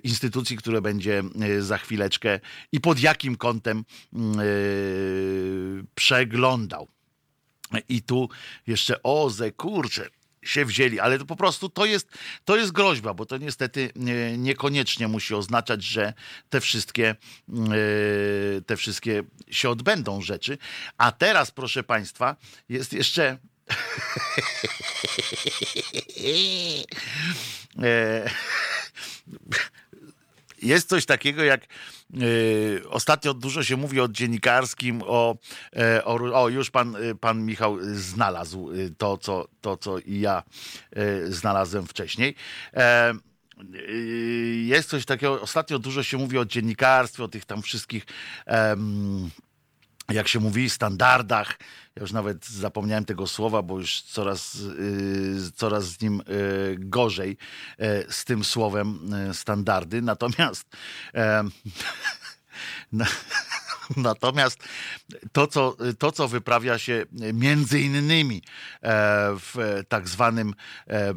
[0.02, 1.22] instytucji, które będzie
[1.61, 2.40] za chwileczkę
[2.72, 3.84] i pod jakim kątem
[5.94, 6.88] przeglądał.
[7.88, 8.28] I tu
[8.66, 10.10] jeszcze oze, kurczę,
[10.42, 12.08] się wzięli, ale to po prostu to jest,
[12.44, 16.12] to jest groźba, bo to niestety nie, niekoniecznie musi oznaczać, że
[16.50, 17.16] te wszystkie,
[17.48, 20.58] yy, te wszystkie się odbędą rzeczy.
[20.98, 22.36] A teraz, proszę Państwa,
[22.68, 23.38] jest jeszcze.
[30.62, 31.66] E, jest coś takiego jak
[32.14, 35.36] Yy, ostatnio dużo się mówi o dziennikarskim, o,
[35.76, 40.20] e, o, o, już pan, e, pan Michał znalazł e, to co, to, co i
[40.20, 40.42] ja
[41.28, 42.34] znalazłem wcześniej.
[44.64, 48.06] Jest coś takiego, ostatnio dużo się mówi o dziennikarstwie, o tych tam wszystkich
[50.11, 51.58] jak się mówi, standardach.
[51.96, 57.36] Ja już nawet zapomniałem tego słowa, bo już coraz, yy, coraz z nim yy, gorzej
[57.78, 60.02] yy, z tym słowem y, standardy.
[60.02, 60.66] Natomiast
[62.92, 63.06] na,
[63.97, 64.59] Natomiast
[65.32, 68.43] to co, to, co wyprawia się między innymi
[68.82, 68.91] e,
[69.36, 70.55] w tak zwanym
[70.88, 71.14] e,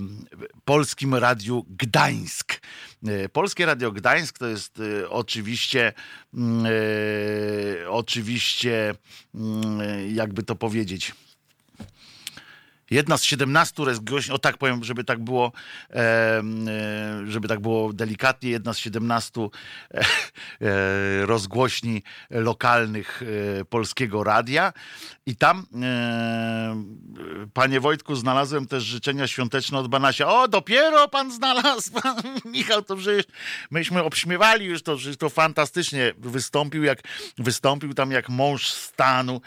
[0.65, 2.61] Polskim Radiu Gdańsk.
[3.07, 5.93] E, Polskie Radio Gdańsk to jest oczywiście,
[6.33, 6.65] mm,
[7.89, 8.95] oczywiście,
[9.35, 11.13] mm, jakby to powiedzieć,
[12.93, 15.51] Jedna z 17 rozgłośni, o tak powiem, żeby tak było,
[15.89, 16.43] e,
[17.27, 23.23] żeby tak było delikatnie, jedna z 17 e, e, rozgłośni lokalnych
[23.69, 24.73] polskiego radia.
[25.25, 25.65] I tam,
[27.53, 30.27] panie Wojtku, znalazłem też życzenia świąteczne od Banasia.
[30.27, 32.15] O, dopiero pan znalazł, pan
[32.53, 33.25] Michał, to przecież
[33.71, 36.99] myśmy obśmiewali już to, że to fantastycznie wystąpił, jak
[37.37, 39.41] wystąpił tam jak mąż stanu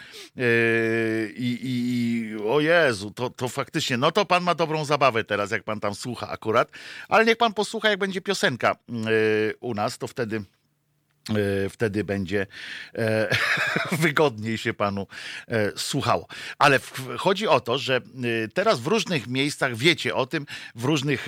[1.36, 5.62] i, i o Jezu, to, to faktycznie, no to pan ma dobrą zabawę teraz, jak
[5.62, 6.70] pan tam słucha akurat,
[7.09, 10.45] ale niech pan posłucha, jak będzie piosenka yy, u nas, to wtedy
[11.30, 12.47] E, wtedy będzie
[12.95, 13.37] e,
[13.99, 15.07] wygodniej się panu
[15.49, 16.28] e, słuchało.
[16.59, 16.80] Ale
[17.18, 18.01] chodzi o to, że
[18.55, 21.26] teraz w różnych miejscach wiecie o tym, w różnych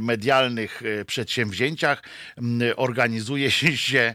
[0.00, 2.02] medialnych przedsięwzięciach
[2.76, 4.14] organizuje się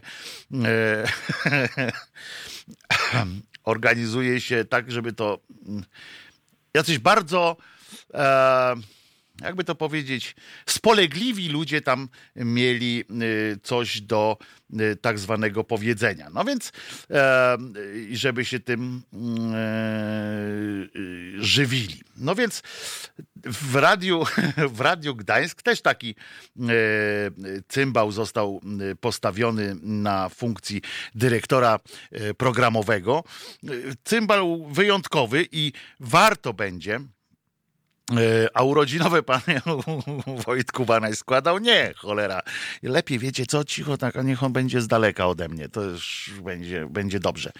[3.64, 5.38] organizuje się tak, żeby to
[6.74, 7.56] jacyś bardzo
[9.40, 14.38] jakby to powiedzieć, spolegliwi ludzie tam mieli y, coś do
[14.80, 16.30] y, tak zwanego powiedzenia.
[16.34, 16.72] No więc,
[17.10, 17.58] e,
[18.12, 19.58] żeby się tym e,
[21.38, 22.00] żywili.
[22.16, 22.62] No więc
[23.44, 24.24] w radiu,
[24.76, 26.14] w radiu Gdańsk też taki
[26.60, 26.64] e,
[27.68, 28.60] cymbał został
[29.00, 30.82] postawiony na funkcji
[31.14, 31.80] dyrektora
[32.36, 33.24] programowego.
[34.04, 37.13] Cymbał wyjątkowy i warto będzie E,
[38.54, 39.40] a urodzinowe pan
[40.46, 41.58] Wojtku Banaj składał?
[41.58, 42.40] Nie, cholera.
[42.82, 45.68] Lepiej wiecie co, cicho, tak, a niech on będzie z daleka ode mnie.
[45.68, 47.52] To już będzie, będzie dobrze.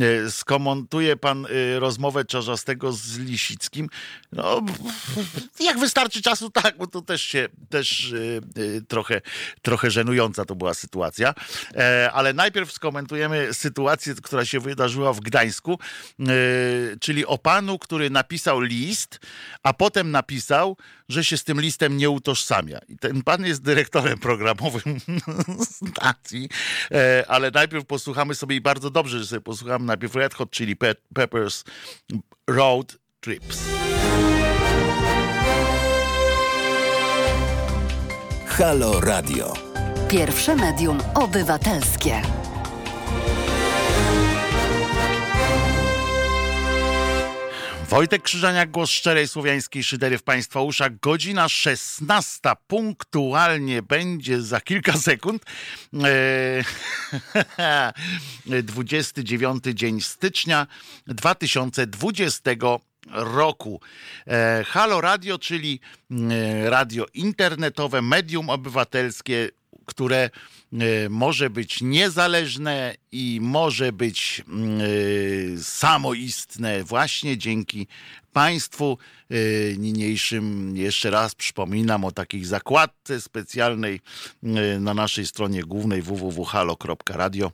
[0.00, 3.88] E, skomontuje pan e, rozmowę Czarzastego z Lisickim?
[4.32, 4.62] No,
[5.60, 8.14] jak wystarczy czasu, tak, bo to też się, też
[8.88, 9.20] trochę,
[9.62, 11.34] trochę żenująca to była sytuacja.
[12.12, 15.78] Ale najpierw skomentujemy sytuację, która się wydarzyła w Gdańsku,
[17.00, 19.20] czyli o panu, który napisał list,
[19.62, 20.76] a potem potem napisał,
[21.08, 22.78] że się z tym listem nie utożsamia.
[22.88, 25.00] I ten pan jest dyrektorem programowym
[25.76, 26.48] stacji,
[26.90, 30.76] e, ale najpierw posłuchamy sobie i bardzo dobrze, że sobie posłuchamy najpierw Red Hot Chili
[31.14, 31.64] Peppers
[32.46, 33.58] Road Trips.
[38.46, 39.54] Halo Radio.
[40.08, 42.37] Pierwsze medium obywatelskie.
[47.88, 51.00] Wojtek Krzyżaniak, głos szczerej słowiańskiej szydery w Państwa uszach.
[51.00, 55.44] Godzina 16 punktualnie będzie za kilka sekund.
[57.58, 60.66] Eee, 29 dzień stycznia
[61.06, 62.50] 2020
[63.10, 63.80] roku.
[64.26, 65.80] Eee, Halo Radio, czyli
[66.10, 69.48] e, radio internetowe, medium obywatelskie,
[69.88, 70.30] które
[70.72, 74.84] E, może być niezależne i może być mm, e,
[75.62, 77.86] samoistne właśnie dzięki
[78.32, 78.98] Państwu
[79.30, 79.34] e,
[79.76, 80.76] niniejszym.
[80.76, 84.00] Jeszcze raz przypominam o takiej zakładce specjalnej
[84.80, 87.52] na naszej stronie głównej www.halo.radio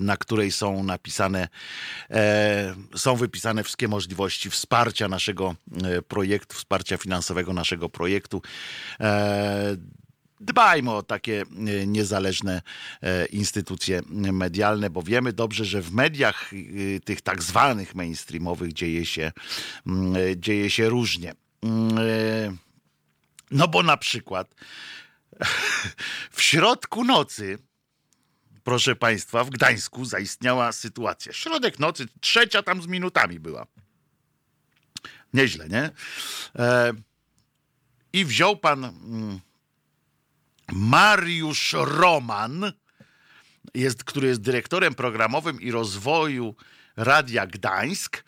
[0.00, 1.48] na której są napisane,
[2.96, 5.54] są wypisane wszystkie możliwości wsparcia naszego
[6.08, 8.42] projektu, wsparcia finansowego naszego projektu
[10.40, 12.62] dbajmy o takie e, niezależne
[13.02, 19.06] e, instytucje medialne, bo wiemy dobrze, że w mediach e, tych tak zwanych mainstreamowych dzieje
[19.06, 19.32] się,
[20.36, 21.34] dzieje się różnie.
[23.50, 24.54] No bo na przykład
[26.36, 27.58] w środku nocy,
[28.64, 31.32] proszę Państwa, w Gdańsku zaistniała sytuacja.
[31.32, 33.66] Środek nocy, trzecia tam z minutami była.
[35.34, 35.90] Nieźle, nie?
[38.12, 38.92] I wziął pan
[40.72, 42.72] Mariusz Roman,
[43.74, 46.54] jest, który jest dyrektorem programowym i rozwoju
[46.96, 48.24] Radia Gdańsk,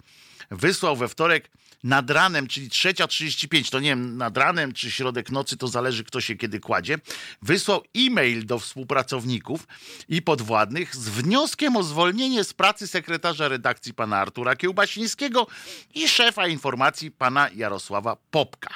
[0.50, 1.50] wysłał we wtorek
[1.84, 6.20] nad ranem, czyli 3.35, to nie wiem, nad ranem czy środek nocy, to zależy kto
[6.20, 6.98] się kiedy kładzie,
[7.42, 9.66] wysłał e-mail do współpracowników
[10.08, 15.46] i podwładnych z wnioskiem o zwolnienie z pracy sekretarza redakcji pana Artura Kiełbasińskiego
[15.94, 18.74] i szefa informacji pana Jarosława Popka.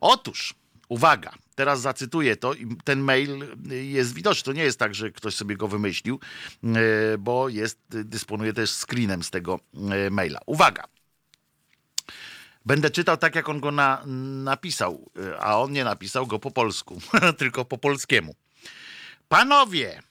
[0.00, 0.54] Otóż,
[0.90, 4.44] uwaga, Teraz zacytuję to ten mail jest widoczny.
[4.44, 6.20] To nie jest tak, że ktoś sobie go wymyślił,
[6.64, 9.60] e, bo jest, dysponuje też screenem z tego
[9.90, 10.40] e, maila.
[10.46, 10.84] Uwaga!
[12.66, 14.02] Będę czytał tak, jak on go na,
[14.44, 17.00] napisał, e, a on nie napisał go po polsku,
[17.38, 18.34] tylko po polskiemu.
[19.28, 20.02] Panowie,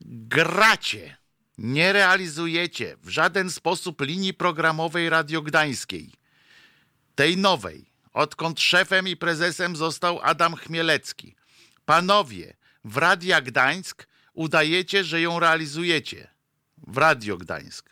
[0.00, 1.16] gracie,
[1.58, 6.12] nie realizujecie w żaden sposób linii programowej Radio Gdańskiej,
[7.14, 11.36] tej nowej, odkąd szefem i prezesem został Adam Chmielecki.
[11.84, 16.30] Panowie, w Radia Gdańsk udajecie, że ją realizujecie.
[16.86, 17.90] W Radio Gdańsk.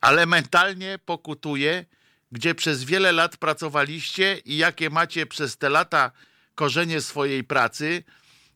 [0.00, 1.84] Ale mentalnie pokutuje,
[2.32, 6.10] gdzie przez wiele lat pracowaliście i jakie macie przez te lata
[6.54, 8.04] korzenie swojej pracy,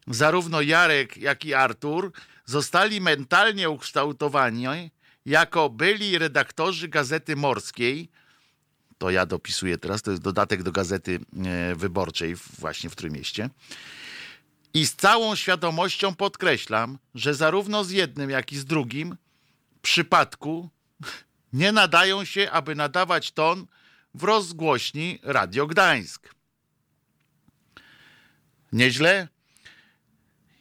[0.07, 2.13] zarówno Jarek, jak i Artur
[2.45, 4.91] zostali mentalnie ukształtowani
[5.27, 8.11] jako byli redaktorzy Gazety Morskiej,
[9.03, 13.51] to ja dopisuję teraz, to jest dodatek do Gazety e, Wyborczej właśnie w Trójmieście.
[14.75, 19.17] I z całą świadomością podkreślam, że zarówno z jednym, jak i z drugim
[19.83, 20.69] przypadku
[21.53, 23.67] nie nadają się, aby nadawać ton
[24.15, 26.35] w rozgłośni Radio Gdańsk.
[28.73, 29.29] Nieźle?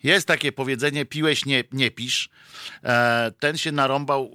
[0.03, 2.29] Jest takie powiedzenie, piłeś, nie, nie pisz.
[2.83, 4.31] E, ten się narąbał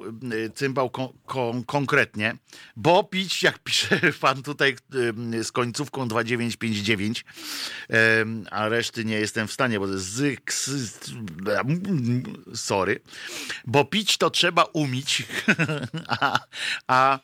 [0.46, 2.36] e, cymbał kon, kon, konkretnie,
[2.76, 4.76] bo pić, jak pisze pan tutaj
[5.40, 7.24] e, z końcówką 2959,
[8.50, 11.10] a reszty nie jestem w stanie, bo to jest z,
[12.54, 13.00] sorry,
[13.64, 15.22] bo pić to trzeba umieć,
[16.20, 16.38] a,
[16.86, 17.18] a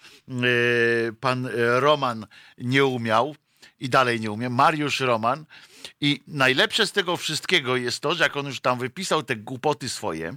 [1.21, 2.27] pan Roman
[2.59, 3.37] nie umiał
[3.81, 5.45] i dalej nie umie, Mariusz Roman,
[6.03, 9.89] i najlepsze z tego wszystkiego jest to, że jak on już tam wypisał te głupoty
[9.89, 10.35] swoje,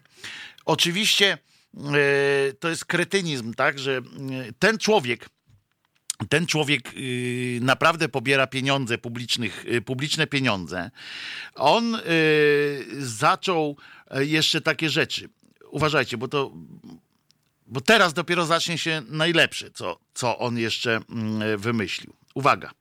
[0.66, 1.38] oczywiście
[1.78, 4.01] e, to jest kretynizm, tak, że e,
[4.59, 5.30] ten człowiek,
[6.30, 6.91] ten człowiek e,
[7.61, 10.91] naprawdę pobiera pieniądze publicznych, publiczne pieniądze.
[11.55, 11.97] On
[12.99, 13.78] zaczął
[14.16, 15.30] jeszcze takie rzeczy.
[15.70, 16.51] Uważajcie, bo to
[17.68, 22.13] bo teraz dopiero zacznie się najlepsze, co, co on jeszcze mm, wymyślił.
[22.36, 22.72] Uwaga.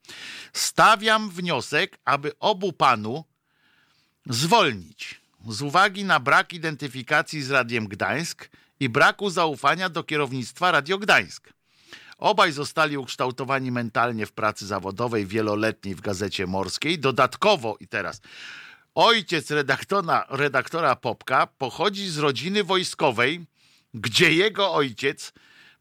[0.52, 3.24] Stawiam wniosek, aby obu panu
[4.26, 8.48] zwolnić z uwagi na brak identyfikacji z Radiem Gdańsk
[8.80, 11.52] i braku zaufania do kierownictwa Radio Gdańsk.
[12.18, 16.98] Obaj zostali ukształtowani mentalnie w pracy zawodowej wieloletniej w Gazecie Morskiej.
[16.98, 18.20] Dodatkowo i teraz
[18.94, 23.46] ojciec redaktora, redaktora Popka pochodzi z rodziny wojskowej,
[23.94, 25.32] gdzie jego ojciec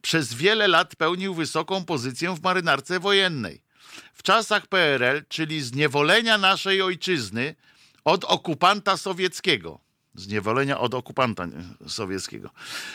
[0.01, 3.62] przez wiele lat pełnił wysoką pozycję w marynarce wojennej.
[4.13, 7.55] W czasach PRL, czyli zniewolenia naszej ojczyzny
[8.05, 9.79] od okupanta sowieckiego,
[10.15, 11.47] zniewolenia od okupanta
[11.87, 12.49] sowieckiego.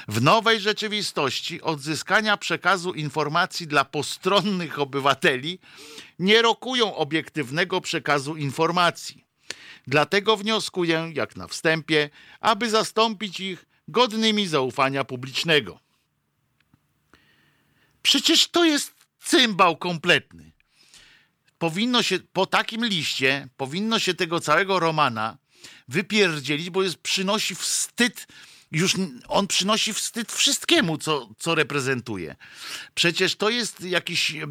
[0.09, 5.59] W nowej rzeczywistości odzyskania przekazu informacji dla postronnych obywateli
[6.19, 9.25] nie rokują obiektywnego przekazu informacji.
[9.87, 15.81] Dlatego wnioskuję, jak na wstępie, aby zastąpić ich godnymi zaufania publicznego.
[18.03, 20.48] Przecież to jest cymbał kompletny.
[21.59, 25.39] Powinno się, po takim liście, powinno się tego całego Romana
[25.89, 28.27] wypierdzielić, bo jest, przynosi wstyd,
[28.73, 28.95] już
[29.29, 32.37] on przynosi wstyd wszystkiemu, co, co reprezentuje.
[32.95, 34.47] Przecież to jest jakiś yy,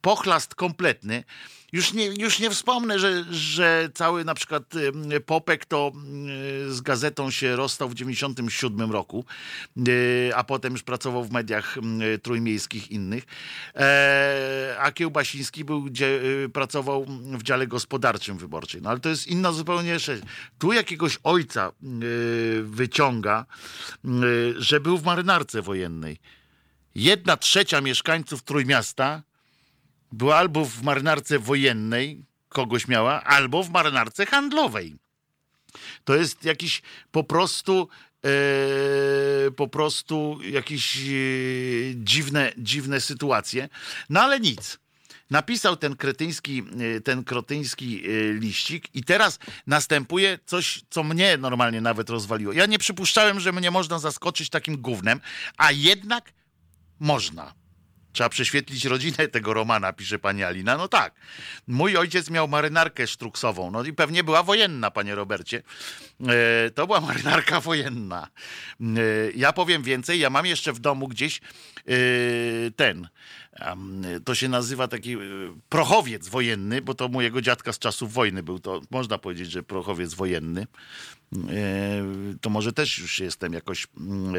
[0.00, 1.24] pochlast kompletny.
[1.72, 4.62] Już nie, już nie wspomnę, że, że cały na przykład
[5.26, 5.92] Popek to
[6.68, 9.24] z gazetą się rozstał w 97 roku,
[10.34, 11.76] a potem już pracował w mediach
[12.22, 13.24] trójmiejskich innych.
[13.74, 16.06] E, a Kiełbasiński był, gdzie
[16.44, 18.82] y, pracował w dziale gospodarczym wyborczej.
[18.82, 20.20] No ale to jest inna zupełnie rzecz.
[20.58, 21.72] Tu jakiegoś ojca
[22.62, 23.46] wyciąga,
[24.56, 26.18] że był w marynarce wojennej.
[26.94, 29.22] Jedna trzecia mieszkańców Trójmiasta
[30.16, 34.96] była albo w marynarce wojennej, kogoś miała, albo w marynarce handlowej.
[36.04, 37.88] To jest jakiś po prostu
[38.24, 41.10] e, po prostu jakieś e,
[41.94, 43.68] dziwne, dziwne sytuacje.
[44.10, 44.78] No ale nic.
[45.30, 46.62] Napisał ten kretyński,
[46.96, 52.52] e, ten krotyński e, liścik i teraz następuje coś, co mnie normalnie nawet rozwaliło.
[52.52, 55.20] Ja nie przypuszczałem, że mnie można zaskoczyć takim gównem,
[55.56, 56.32] a jednak
[57.00, 57.65] można.
[58.16, 60.76] Trzeba prześwietlić rodzinę tego Romana, pisze pani Alina.
[60.76, 61.14] No tak.
[61.66, 65.62] Mój ojciec miał marynarkę sztruksową, no i pewnie była wojenna, panie Robercie.
[66.28, 68.28] E, to była marynarka wojenna.
[68.80, 68.84] E,
[69.34, 71.92] ja powiem więcej, ja mam jeszcze w domu gdzieś e,
[72.76, 73.08] ten,
[74.24, 75.18] to się nazywa taki e,
[75.68, 80.14] prochowiec wojenny, bo to mojego dziadka z czasów wojny był, to można powiedzieć, że prochowiec
[80.14, 80.66] wojenny.
[81.34, 81.46] E,
[82.40, 84.38] to może też już jestem jakoś mm, e,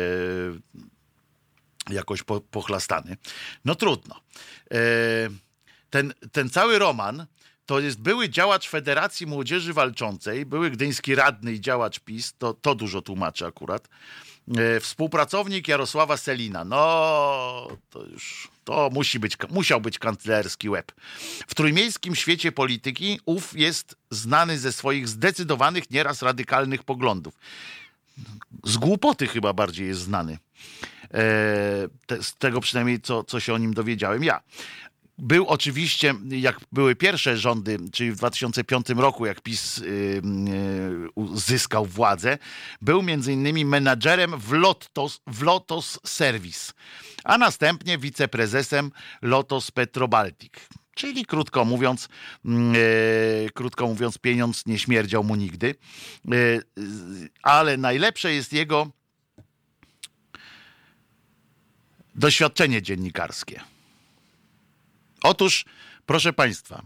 [1.90, 3.18] jakoś po, pochlastany.
[3.66, 4.16] No trudno.
[4.72, 4.78] E,
[5.90, 7.26] ten, ten cały roman
[7.66, 12.76] to jest były działacz Federacji Młodzieży Walczącej, były gdyński radny i działacz PiS, to, to
[12.76, 13.88] dużo tłumaczy akurat.
[14.58, 16.66] E, współpracownik Jarosława Selina.
[16.66, 20.92] No, to już, to musi być, musiał być kanclerski łeb.
[21.48, 27.34] W trójmiejskim świecie polityki ów jest znany ze swoich zdecydowanych, nieraz radykalnych poglądów.
[28.64, 30.38] Z głupoty chyba bardziej jest znany.
[31.14, 31.18] E,
[32.22, 34.42] z tego przynajmniej, co, co się o nim dowiedziałem ja.
[35.20, 41.86] Był oczywiście, jak były pierwsze rządy, czyli w 2005 roku, jak PiS y, y, zyskał
[41.86, 42.38] władzę,
[42.82, 46.74] był między innymi menadżerem w Lotos, w Lotos Service,
[47.24, 48.92] a następnie wiceprezesem
[49.22, 50.54] Lotos Petrobaltic.
[50.96, 52.10] Czyli krótko mówiąc,
[52.46, 55.76] y, krótko mówiąc, pieniądz nie śmierdział mu nigdy.
[57.44, 58.92] ale najlepsze jest jego
[62.18, 63.62] doświadczenie dziennikarskie.
[65.24, 65.66] Otóż,
[66.06, 66.86] proszę Państwa,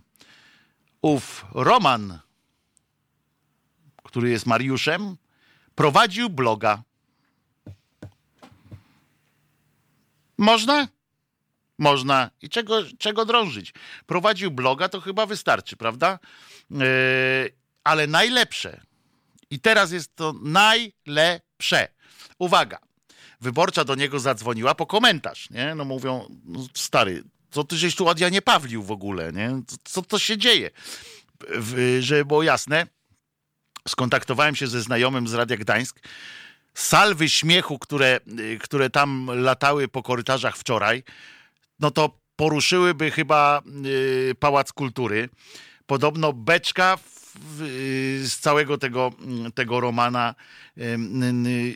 [1.02, 2.20] ów Roman,
[4.04, 5.18] który jest Mariuszem,
[5.76, 6.84] prowadził bloga.
[10.38, 10.88] Można?
[11.78, 12.30] Można.
[12.42, 13.74] I czego, czego drążyć?
[14.06, 16.20] Prowadził bloga, to chyba wystarczy, prawda?
[16.70, 16.80] Yy,
[17.84, 18.82] ale najlepsze.
[19.50, 21.88] I teraz jest to najlepsze.
[22.38, 22.91] Uwaga.
[23.42, 25.76] Wyborcza do niego zadzwoniła po komentarz, nie?
[25.76, 29.62] No mówią, no stary, co ty żeś tu od Janie Pawlił w ogóle, nie?
[29.84, 30.70] Co, to się dzieje?
[31.50, 32.88] W, żeby było jasne,
[33.88, 36.00] skontaktowałem się ze znajomym z Radia Gdańsk,
[36.74, 38.20] salwy śmiechu, które,
[38.60, 41.04] które tam latały po korytarzach wczoraj,
[41.80, 45.30] no to poruszyłyby chyba y, Pałac Kultury.
[45.86, 46.98] Podobno beczka
[48.24, 49.12] z całego tego,
[49.56, 50.36] tego romana,
[50.78, 50.98] y,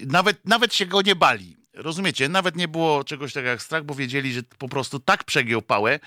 [0.08, 1.56] nawet, nawet się go nie bali.
[1.74, 2.30] Rozumiecie?
[2.30, 6.00] Nawet nie było czegoś takiego jak strach, bo wiedzieli, że po prostu tak przegiął pałę,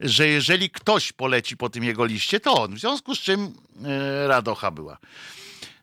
[0.00, 2.74] że jeżeli ktoś poleci po tym jego liście, to on.
[2.74, 3.54] W związku z czym
[4.26, 4.98] radocha była.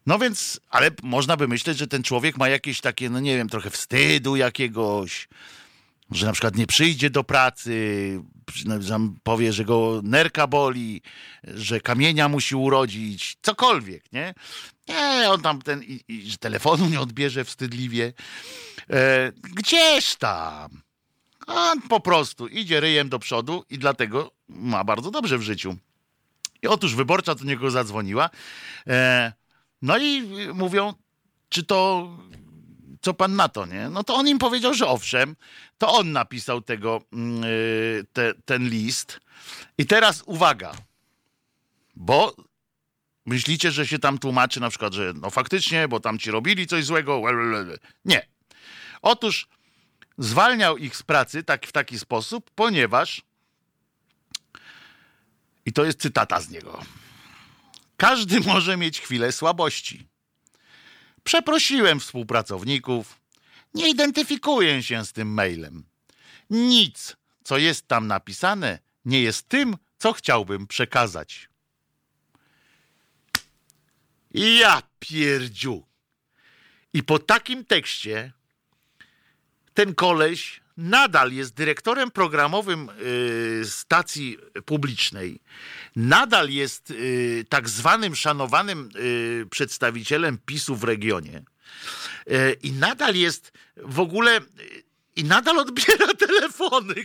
[0.06, 3.50] No więc, ale można by myśleć, że ten człowiek ma jakieś takie, no nie wiem,
[3.50, 5.28] trochę wstydu jakiegoś,
[6.12, 8.22] że na przykład nie przyjdzie do pracy,
[9.24, 11.02] powie, że go nerka boli,
[11.44, 14.34] że kamienia musi urodzić, cokolwiek, nie?
[14.88, 18.14] Nie, on tam ten, i, i że telefonu nie odbierze wstydliwie.
[18.90, 20.82] E, gdzież tam?
[21.48, 25.76] On po prostu idzie ryjem do przodu i dlatego ma bardzo dobrze w życiu.
[26.62, 28.30] I otóż wyborcza do niego zadzwoniła.
[28.88, 29.34] E,
[29.82, 30.22] no i
[30.54, 30.94] mówią,
[31.50, 32.10] czy to,
[33.04, 33.90] co pan na to, nie?
[33.90, 35.36] No to on im powiedział, że owszem,
[35.78, 39.20] to on napisał tego, yy, te, ten list.
[39.78, 40.72] I teraz uwaga,
[41.96, 42.36] bo
[43.26, 46.86] myślicie, że się tam tłumaczy na przykład, że no faktycznie, bo tam ci robili coś
[46.86, 47.22] złego.
[48.06, 48.28] Nie.
[49.02, 49.48] Otóż
[50.18, 53.22] zwalniał ich z pracy tak, w taki sposób, ponieważ
[55.66, 56.82] i to jest cytata z niego.
[57.98, 60.13] Każdy może mieć chwilę słabości.
[61.24, 63.20] Przeprosiłem współpracowników.
[63.74, 65.84] Nie identyfikuję się z tym mailem.
[66.50, 71.50] Nic, co jest tam napisane, nie jest tym, co chciałbym przekazać.
[74.32, 75.86] Ja pierdziu.
[76.94, 78.32] I po takim tekście
[79.74, 82.90] ten koleś nadal jest dyrektorem programowym
[83.62, 85.40] y, stacji publicznej,
[85.96, 91.44] nadal jest y, tak zwanym szanowanym y, przedstawicielem PiSu w regionie
[92.64, 94.40] i nadal jest w ogóle
[95.16, 96.96] i nadal odbiera telefony.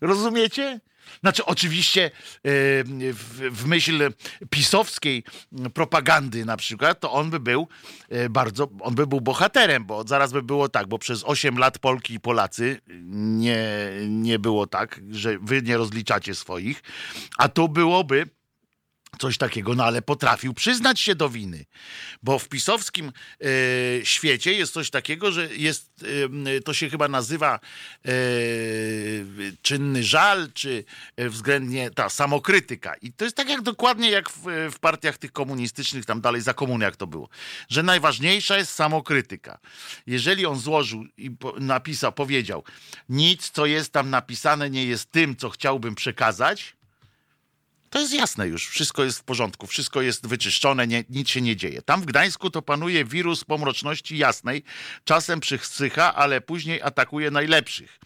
[0.00, 0.80] Rozumiecie?
[1.22, 2.10] Znaczy, oczywiście e,
[3.50, 4.12] w myśl
[4.50, 5.24] pisowskiej
[5.74, 7.68] propagandy na przykład, to on by był
[8.08, 11.78] e, bardzo, on by był bohaterem, bo zaraz by było tak, bo przez 8 lat
[11.78, 13.68] Polki i Polacy nie,
[14.08, 16.82] nie było tak, że wy nie rozliczacie swoich,
[17.38, 18.26] a tu byłoby
[19.20, 21.64] coś takiego, no ale potrafił przyznać się do winy,
[22.22, 23.46] bo w pisowskim e,
[24.04, 26.04] świecie jest coś takiego, że jest,
[26.56, 28.10] e, to się chyba nazywa e,
[29.62, 30.84] czynny żal, czy
[31.18, 32.94] względnie ta samokrytyka.
[32.94, 34.42] I to jest tak jak dokładnie jak w,
[34.72, 37.28] w partiach tych komunistycznych, tam dalej za komuny jak to było,
[37.68, 39.58] że najważniejsza jest samokrytyka.
[40.06, 42.64] Jeżeli on złożył i napisał, powiedział,
[43.08, 46.79] nic co jest tam napisane nie jest tym, co chciałbym przekazać,
[47.90, 51.56] to jest jasne już, wszystko jest w porządku, wszystko jest wyczyszczone, nie, nic się nie
[51.56, 51.82] dzieje.
[51.82, 54.62] Tam w Gdańsku to panuje wirus pomroczności jasnej,
[55.04, 57.98] czasem przysycha, ale później atakuje najlepszych.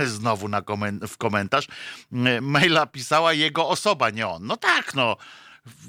[0.00, 1.66] E, znowu na komen w komentarz.
[2.12, 4.46] E, maila pisała jego osoba, nie on.
[4.46, 5.16] No tak, no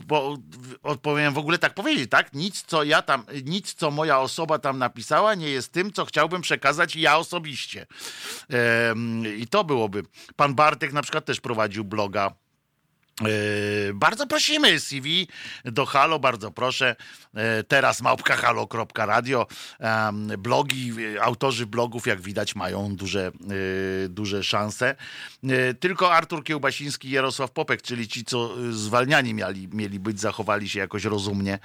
[0.06, 0.38] bo
[0.84, 2.34] odpowiem w ogóle tak powiedzieć, tak?
[2.34, 6.42] Nic, co ja tam, nic, co moja osoba tam napisała, nie jest tym, co chciałbym
[6.42, 7.88] przekazać ja osobiście.
[9.38, 10.04] I to byłoby.
[10.36, 12.32] Pan Bartek na przykład też prowadził bloga
[13.94, 15.28] bardzo prosimy CV
[15.66, 16.96] do Halo, bardzo proszę.
[17.34, 19.48] Yy, teraz małpka halo.radio.
[20.38, 20.92] Blogi,
[21.22, 23.32] autorzy blogów, jak widać, mają duże,
[24.04, 24.96] yy, duże szanse.
[25.80, 30.80] Tylko Artur Kiełbasiński i Jarosław Popek, czyli ci, co zwalniani mieli, mieli być, zachowali się
[30.80, 31.60] jakoś rozumnie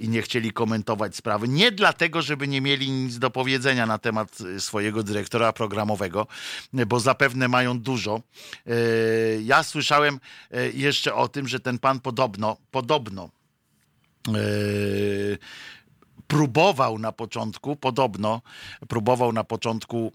[0.00, 1.48] i nie chcieli komentować sprawy.
[1.48, 6.26] Nie dlatego, żeby nie mieli nic do powiedzenia na temat swojego dyrektora programowego,
[6.72, 8.20] bo zapewne mają dużo.
[9.42, 10.20] Ja słyszałem,
[10.74, 13.30] jeszcze o tym, że ten pan podobno, podobno
[14.28, 15.38] yy,
[16.26, 18.42] próbował na początku, podobno
[18.88, 20.12] próbował na początku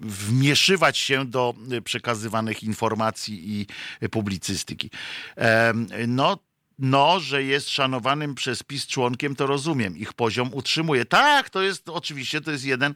[0.00, 1.54] wmieszywać się do
[1.84, 3.66] przekazywanych informacji i
[4.08, 4.90] publicystyki.
[6.08, 6.38] No,
[6.78, 9.96] no, że jest szanowanym przez PiS członkiem, to rozumiem.
[9.96, 11.04] Ich poziom utrzymuje.
[11.04, 12.94] Tak, to jest oczywiście, to jest jeden,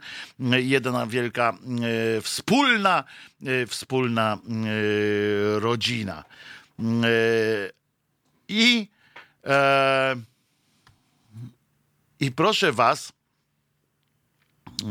[0.58, 1.58] jedna wielka
[2.18, 3.04] e, wspólna,
[3.46, 6.24] e, wspólna e, rodzina.
[6.78, 7.70] E,
[8.48, 8.88] I,
[9.44, 10.16] e,
[12.20, 13.12] I proszę Was,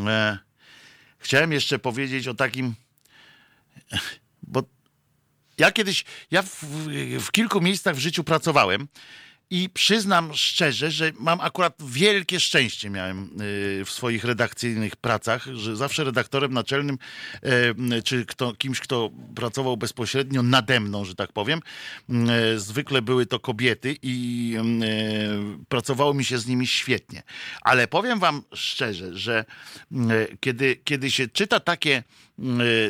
[0.08, 0.38] E,
[1.20, 2.76] chciałem jeszcze powiedzieć o takim,
[4.44, 4.64] bo
[5.58, 6.64] ja kiedyś, ja w,
[7.20, 8.88] w kilku miejscach w życiu pracowałem
[9.52, 15.76] i przyznam szczerze, że mam akurat wielkie szczęście miałem y, w swoich redakcyjnych pracach, że
[15.76, 16.98] zawsze redaktorem naczelnym,
[17.98, 21.60] y, czy kto, kimś, kto pracował bezpośrednio nade mną, że tak powiem,
[22.10, 24.56] y, zwykle były to kobiety i
[25.70, 27.24] pracowało mi się z nimi świetnie.
[27.62, 29.46] Ale powiem wam szczerze, że
[30.40, 32.04] kiedy, kiedy się czyta takie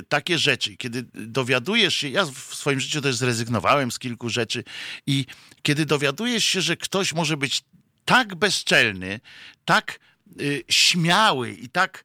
[0.10, 4.64] takie rzeczy, kiedy dowiadujesz się, ja w swoim życiu też zrezygnowałem z kilku rzeczy
[5.08, 5.26] i
[5.62, 7.64] kiedy dowiadujesz się, że ktoś może być
[8.06, 9.20] tak bezczelny,
[9.66, 10.00] tak
[10.42, 12.04] y, śmiały i tak.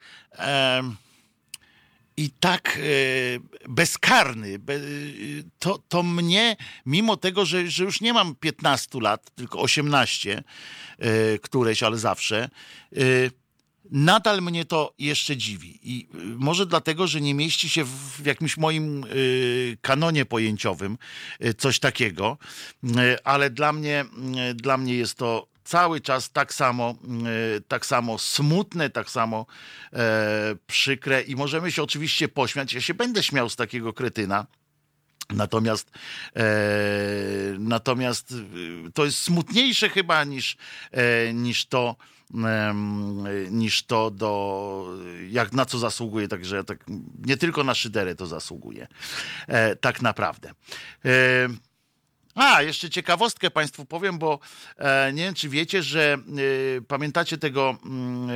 [2.16, 4.80] i tak e, bezkarny, be,
[5.58, 10.42] to, to mnie, mimo tego, że, że już nie mam 15 lat, tylko 18,
[10.98, 12.48] e, któreś, ale zawsze,
[12.92, 12.98] e,
[13.90, 15.78] nadal mnie to jeszcze dziwi.
[15.82, 20.98] I y, może dlatego, że nie mieści się w jakimś moim y, kanonie pojęciowym
[21.44, 22.38] y, coś takiego,
[23.24, 24.04] ale dla mnie,
[24.54, 26.94] dla mnie jest to cały czas tak samo,
[27.68, 29.46] tak samo smutne, tak samo
[29.92, 32.72] e, przykre i możemy się oczywiście pośmiać.
[32.72, 34.46] Ja się będę śmiał z takiego kretyna.
[35.30, 35.90] Natomiast,
[36.36, 36.44] e,
[37.58, 38.34] natomiast
[38.94, 40.56] to jest smutniejsze chyba niż,
[40.90, 41.96] e, niż to,
[43.50, 44.86] niż to do,
[45.30, 46.84] jak na co zasługuje, także tak,
[47.26, 48.86] nie tylko na szyderę to zasługuje,
[49.48, 50.50] e, tak naprawdę.
[51.04, 51.48] E,
[52.36, 54.38] a, jeszcze ciekawostkę Państwu powiem, bo
[54.76, 56.18] e, nie wiem, czy wiecie, że
[56.78, 58.28] e, pamiętacie tego mm,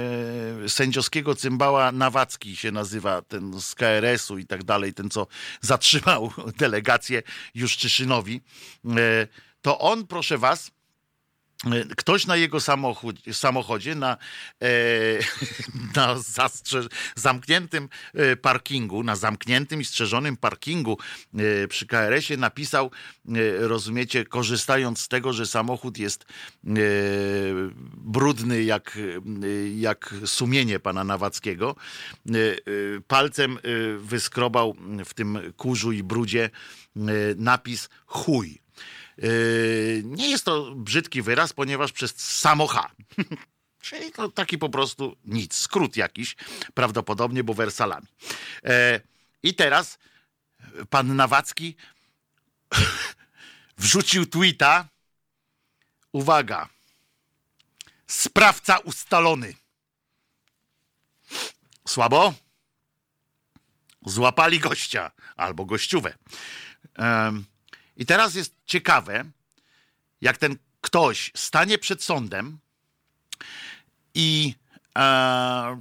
[0.64, 5.26] e, sędziowskiego cymbała Nawacki się nazywa, ten z KRS-u i tak dalej, ten co
[5.60, 7.22] zatrzymał delegację
[7.54, 8.40] Juszczyszynowi.
[8.84, 9.26] E,
[9.62, 10.70] to on, proszę Was,
[11.96, 12.58] ktoś na jego
[13.32, 14.16] samochodzie, na,
[14.62, 14.68] e,
[15.96, 16.82] na zastrze,
[17.14, 20.98] zamkniętym e, parkingu, na zamkniętym i strzeżonym parkingu
[21.34, 22.90] e, przy KRS-ie napisał,
[23.28, 26.70] e, rozumiecie, korzystając z tego, że samochód jest e,
[27.96, 28.98] brudny jak,
[29.76, 31.76] jak sumienie pana Nawackiego,
[32.28, 32.32] e,
[33.06, 33.58] palcem
[33.98, 36.50] wyskrobał w tym kurzu i brudzie
[37.36, 38.60] napis chuj.
[39.20, 42.90] Yy, nie jest to brzydki wyraz, ponieważ przez samocha.
[43.80, 46.36] Czyli to taki po prostu nic, skrót jakiś,
[46.74, 48.06] prawdopodobnie, bo wersalami.
[48.64, 49.00] E,
[49.42, 49.98] I teraz
[50.90, 51.76] pan Nawacki
[53.78, 54.88] wrzucił tweeta.
[56.12, 56.68] Uwaga.
[58.06, 59.54] Sprawca ustalony.
[61.88, 62.34] Słabo?
[64.06, 66.14] Złapali gościa albo gościówę.
[68.00, 69.24] I teraz jest ciekawe,
[70.20, 72.58] jak ten ktoś stanie przed sądem
[74.14, 74.54] i
[74.98, 75.80] e,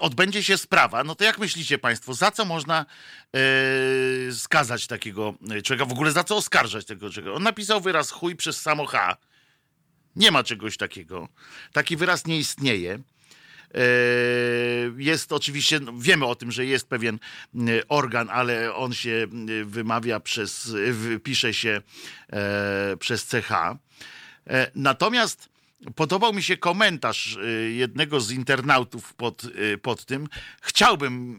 [0.00, 2.86] odbędzie się sprawa, no to jak myślicie Państwo, za co można
[3.32, 7.34] e, skazać takiego człowieka, w ogóle za co oskarżać tego człowieka?
[7.34, 9.16] On napisał wyraz chuj przez samo H.
[10.16, 11.28] Nie ma czegoś takiego.
[11.72, 12.98] Taki wyraz nie istnieje.
[13.74, 13.78] E,
[14.96, 17.18] jest oczywiście, no, wiemy o tym, że jest pewien
[17.54, 17.58] e,
[17.88, 19.26] organ, ale on się
[19.60, 20.74] e, wymawia przez,
[21.22, 21.82] pisze się
[22.98, 23.52] przez CH.
[24.74, 25.48] Natomiast
[25.94, 27.38] podobał mi się komentarz
[27.70, 29.42] jednego z internautów pod,
[29.82, 30.28] pod tym.
[30.60, 31.38] Chciałbym,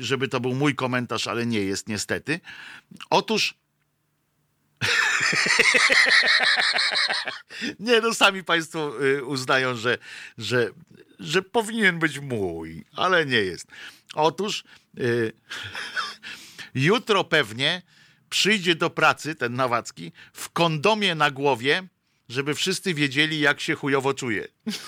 [0.00, 2.40] żeby to był mój komentarz, ale nie jest niestety.
[3.10, 3.54] Otóż
[7.80, 8.92] nie, no sami Państwo
[9.26, 9.98] uznają, że,
[10.38, 10.70] że
[11.22, 13.66] że powinien być mój, ale nie jest.
[14.14, 14.64] Otóż
[14.94, 15.32] yy,
[16.74, 17.82] jutro pewnie
[18.30, 21.88] przyjdzie do pracy ten Nawacki w kondomie na głowie,
[22.28, 24.48] żeby wszyscy wiedzieli, jak się chujowo czuje.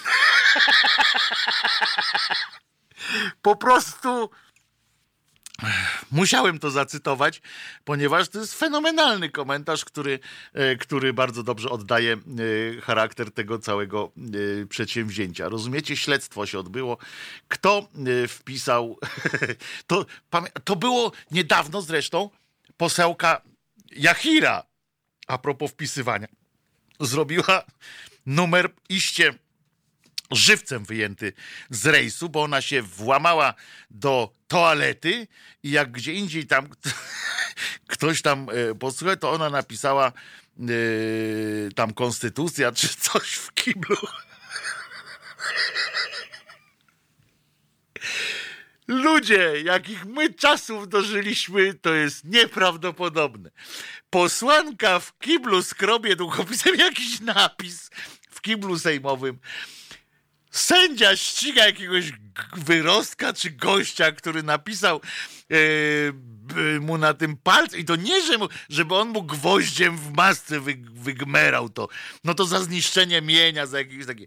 [3.42, 4.30] po prostu
[6.12, 7.42] Musiałem to zacytować,
[7.84, 10.18] ponieważ to jest fenomenalny komentarz, który,
[10.52, 14.12] e, który bardzo dobrze oddaje e, charakter tego całego
[14.62, 15.48] e, przedsięwzięcia.
[15.48, 15.96] Rozumiecie?
[15.96, 16.98] Śledztwo się odbyło.
[17.48, 17.88] Kto
[18.28, 18.98] wpisał?
[19.86, 20.06] To,
[20.64, 22.30] to było niedawno zresztą
[22.76, 23.42] posełka
[23.96, 24.62] Jachira,
[25.26, 26.28] a propos wpisywania,
[27.00, 27.64] zrobiła
[28.26, 29.34] numer iście
[30.30, 31.32] żywcem wyjęty
[31.70, 33.54] z rejsu, bo ona się włamała
[33.90, 35.26] do toalety
[35.62, 36.68] i jak gdzie indziej tam
[37.86, 40.12] ktoś tam e, posłuchał, to ona napisała
[40.58, 43.96] yy, tam konstytucja czy coś w kiblu.
[48.88, 53.50] Ludzie, jakich my czasów dożyliśmy, to jest nieprawdopodobne.
[54.10, 57.90] Posłanka w kiblu skrobie długopisem jakiś napis
[58.30, 59.38] w kiblu sejmowym
[60.54, 62.12] Sędzia ściga jakiegoś
[62.56, 65.00] wyrostka czy gościa, który napisał
[65.50, 70.12] e, mu na tym palcu i to nie, że mu, żeby on mu gwoździem w
[70.12, 71.88] masce wy, wygmerał to.
[72.24, 74.26] No to za zniszczenie mienia, za jakieś takie...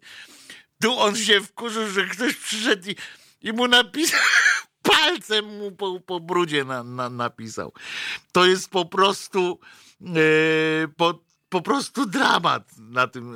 [0.81, 2.95] Tu on się wkurzył, że ktoś przyszedł i,
[3.41, 4.19] i mu napisał
[4.89, 7.73] palcem mu po, po brudzie na, na, napisał.
[8.31, 9.59] To jest po prostu
[10.01, 13.35] e, po, po prostu dramat na tym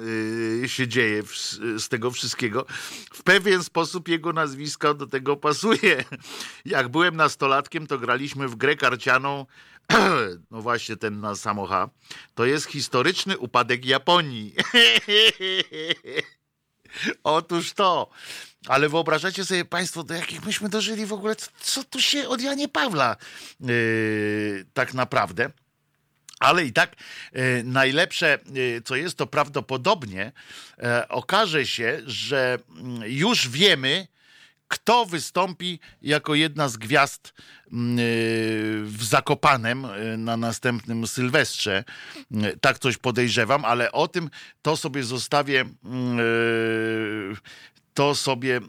[0.64, 1.38] y, się dzieje w,
[1.78, 2.66] z tego wszystkiego.
[3.14, 6.04] W pewien sposób jego nazwisko do tego pasuje.
[6.66, 9.46] Jak byłem nastolatkiem, to graliśmy w grę karcianą,
[10.52, 11.90] no właśnie ten na samocha.
[12.36, 14.54] To jest historyczny upadek Japonii.
[17.24, 18.10] Otóż to.
[18.68, 22.68] Ale wyobrażacie sobie Państwo, do jakich myśmy dożyli w ogóle, co tu się od Janie
[22.68, 23.16] Pawla
[23.60, 25.52] yy, tak naprawdę.
[26.42, 26.96] Ale i tak
[27.34, 30.32] e, najlepsze, e, co jest, to prawdopodobnie
[30.80, 34.08] e, okaże się, że mm, już wiemy,
[34.68, 37.34] kto wystąpi jako jedna z gwiazd
[37.72, 37.98] mm,
[38.86, 39.88] w Zakopanem
[40.18, 41.84] na następnym Sylwestrze.
[42.62, 44.30] Tak coś podejrzewam, ale o tym
[44.62, 46.20] to sobie zostawię mm,
[47.94, 48.60] to sobie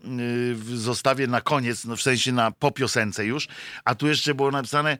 [0.71, 3.49] y, zostawię na koniec, no w sensie na po piosence już.
[3.85, 4.99] A tu jeszcze było napisane,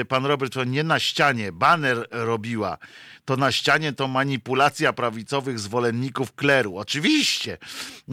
[0.00, 2.78] y, pan Robert, to nie na ścianie, baner robiła.
[3.24, 6.76] To na ścianie to manipulacja prawicowych zwolenników kleru.
[6.76, 7.58] Oczywiście.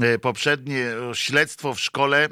[0.03, 2.29] Y, poprzednie śledztwo w szkole,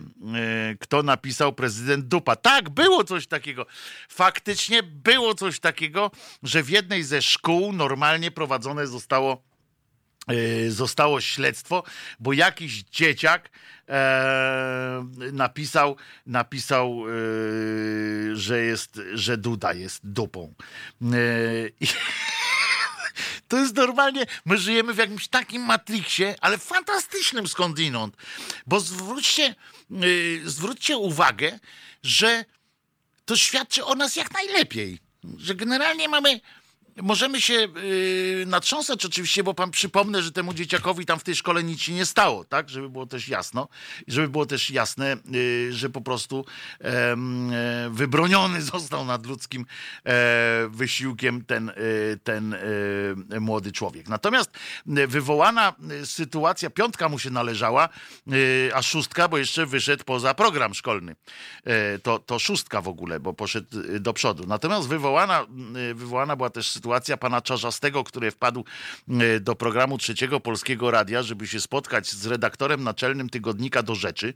[0.79, 2.35] kto napisał prezydent Dupa.
[2.35, 3.65] Tak, było coś takiego.
[4.09, 6.11] Faktycznie było coś takiego,
[6.43, 9.52] że w jednej ze szkół normalnie prowadzone zostało
[10.69, 11.83] zostało śledztwo,
[12.19, 13.49] bo jakiś dzieciak
[13.89, 15.95] e, napisał,
[16.25, 20.53] napisał e, że jest, że Duda jest dupą.
[21.01, 21.07] E,
[21.79, 21.87] i,
[23.47, 28.15] to jest normalnie, my żyjemy w jakimś takim matriksie, ale fantastycznym skądinąd.
[28.67, 29.55] Bo zwróćcie,
[30.45, 31.59] zwróćcie uwagę,
[32.03, 32.45] że
[33.25, 34.99] to świadczy o nas jak najlepiej.
[35.37, 36.39] Że generalnie mamy
[37.01, 41.63] możemy się yy, natrząsać oczywiście, bo pan przypomnę, że temu dzieciakowi tam w tej szkole
[41.63, 42.69] nic się nie stało, tak?
[42.69, 43.67] Żeby było też jasno,
[44.07, 46.45] żeby było też jasne, yy, że po prostu
[46.81, 46.87] yy,
[47.89, 49.65] wybroniony został nad ludzkim
[50.05, 51.73] e, wysiłkiem ten, e,
[52.23, 52.55] ten
[53.39, 54.09] młody człowiek.
[54.09, 54.51] Natomiast
[54.85, 55.73] wywołana
[56.05, 57.89] sytuacja, piątka mu się należała,
[58.73, 61.15] a szóstka, bo jeszcze wyszedł poza program szkolny.
[62.03, 63.67] to, to szóstka w ogóle, bo poszedł
[63.99, 64.43] do przodu.
[64.47, 65.45] Natomiast wywołana,
[65.93, 68.65] wywołana była też sytuacja, pana Czarzastego, który wpadł
[69.09, 74.33] e, do programu Trzeciego Polskiego Radia, żeby się spotkać z redaktorem naczelnym tygodnika do rzeczy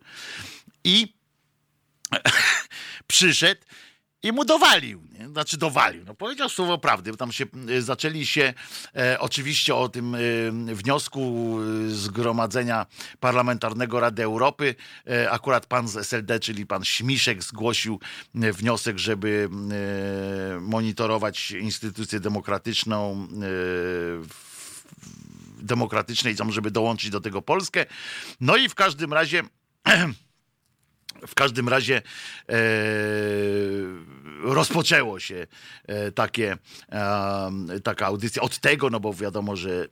[0.83, 1.13] i
[3.07, 3.61] przyszedł
[4.23, 5.27] i mu dowalił, nie?
[5.29, 8.53] znaczy dowalił, no powiedział słowo prawdy, bo tam się e, zaczęli się
[8.95, 10.19] e, oczywiście o tym e,
[10.75, 11.57] wniosku
[11.87, 12.85] e, Zgromadzenia
[13.19, 14.75] Parlamentarnego Rady Europy,
[15.07, 17.99] e, akurat pan z SLD, czyli pan Śmiszek zgłosił
[18.35, 19.49] e, wniosek, żeby
[20.61, 23.27] monitorować instytucję demokratyczną
[25.59, 27.85] demokratycznej, żeby dołączyć do tego Polskę.
[28.41, 29.43] No i w każdym razie
[31.27, 32.01] W każdym razie
[32.49, 32.53] e,
[34.43, 35.47] rozpoczęło się
[35.87, 36.57] e, takie,
[36.91, 39.85] e, taka audycja od tego, no bo wiadomo, że e,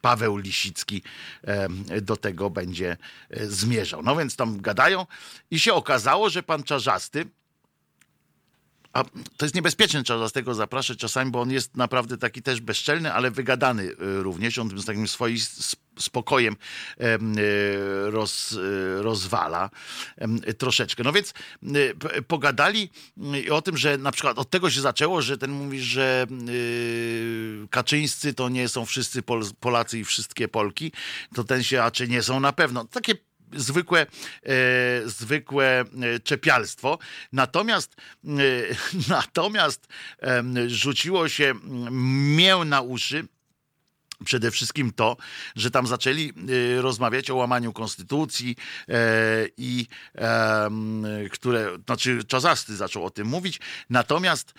[0.00, 1.02] Paweł Lisicki
[1.42, 2.96] e, do tego będzie
[3.30, 4.02] e, zmierzał.
[4.02, 5.06] No więc tam gadają
[5.50, 7.26] i się okazało, że pan Czarzasty,
[8.94, 9.04] a
[9.36, 13.12] to jest niebezpieczne, trzeba z tego zapraszać czasami, bo on jest naprawdę taki też bezczelny,
[13.12, 14.58] ale wygadany również.
[14.58, 15.38] On z takim swoim
[15.98, 16.56] spokojem
[17.00, 17.18] e,
[18.10, 19.70] roz, e, rozwala
[20.58, 21.02] troszeczkę.
[21.02, 21.34] No więc
[22.28, 22.90] pogadali
[23.50, 26.26] o tym, że na przykład od tego się zaczęło, że ten mówi, że
[27.70, 29.22] Kaczyńscy to nie są wszyscy
[29.60, 30.92] Polacy i wszystkie Polki,
[31.34, 32.84] to ten się, a czy nie są na pewno.
[32.84, 33.14] Takie
[33.56, 34.06] zwykłe, e,
[35.04, 35.84] zwykłe
[36.24, 36.98] czepialstwo.
[37.32, 38.28] Natomiast, e,
[39.08, 39.86] natomiast
[40.22, 41.54] e, rzuciło się
[42.36, 43.26] mię na uszy
[44.24, 45.16] Przede wszystkim to,
[45.56, 48.56] że tam zaczęli y, rozmawiać o łamaniu konstytucji
[48.88, 48.94] e,
[49.56, 49.86] i
[51.30, 53.60] które, znaczy Czazasty zaczął o tym mówić,
[53.90, 54.54] natomiast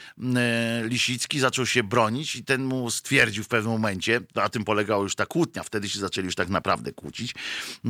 [0.83, 5.15] Lisicki zaczął się bronić i ten mu stwierdził w pewnym momencie, na tym polegała już
[5.15, 7.35] ta kłótnia, wtedy się zaczęli już tak naprawdę kłócić,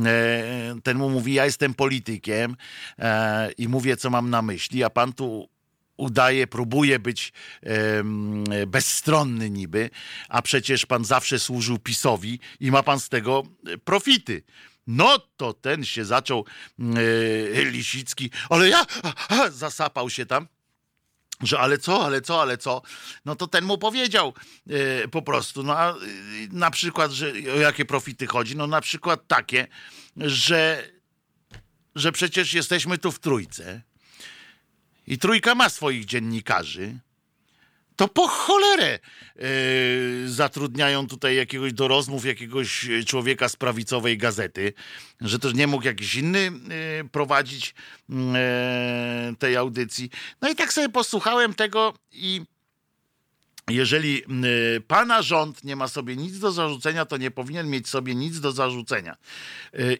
[0.06, 2.56] e, ten mu mówi, ja jestem politykiem
[2.98, 5.55] e, i mówię, co mam na myśli, a pan tu
[5.96, 7.32] udaje, próbuje być
[8.66, 9.90] bezstronny niby,
[10.28, 14.42] a przecież pan zawsze służył PiSowi i ma pan z tego e, profity.
[14.86, 16.44] No to ten się zaczął
[16.78, 18.86] e, Lisicki, ale ja
[19.50, 20.48] zasapał się tam.
[21.42, 22.82] że ale co, ale co, ale co,
[23.24, 24.34] no to ten mu powiedział
[24.70, 25.96] e, po prostu, no a e,
[26.50, 29.66] na przykład, że o jakie profity chodzi, no na przykład takie,
[30.16, 30.90] że,
[31.94, 33.82] że przecież jesteśmy tu w trójce
[35.06, 36.98] i trójka ma swoich dziennikarzy,
[37.96, 38.98] to po cholerę
[39.36, 44.72] yy, zatrudniają tutaj jakiegoś do rozmów jakiegoś człowieka z prawicowej gazety,
[45.20, 46.50] że też nie mógł jakiś inny
[47.02, 47.74] yy, prowadzić
[48.08, 48.16] yy,
[49.38, 50.10] tej audycji.
[50.40, 52.42] No i tak sobie posłuchałem tego i
[53.68, 54.22] jeżeli
[54.88, 58.52] pana rząd nie ma sobie nic do zarzucenia, to nie powinien mieć sobie nic do
[58.52, 59.16] zarzucenia.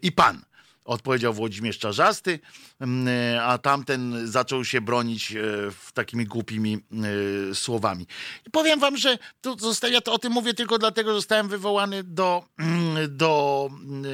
[0.02, 0.44] I pan
[0.86, 2.40] odpowiedział Włodzimierz Czarzasty,
[2.80, 3.08] mm,
[3.42, 5.42] a tamten zaczął się bronić e,
[5.94, 6.78] takimi głupimi
[7.50, 8.06] e, słowami.
[8.46, 11.48] I powiem wam, że tu zostałem, ja to o tym mówię tylko dlatego, że zostałem
[11.48, 14.08] wywołany do, mm, do, e,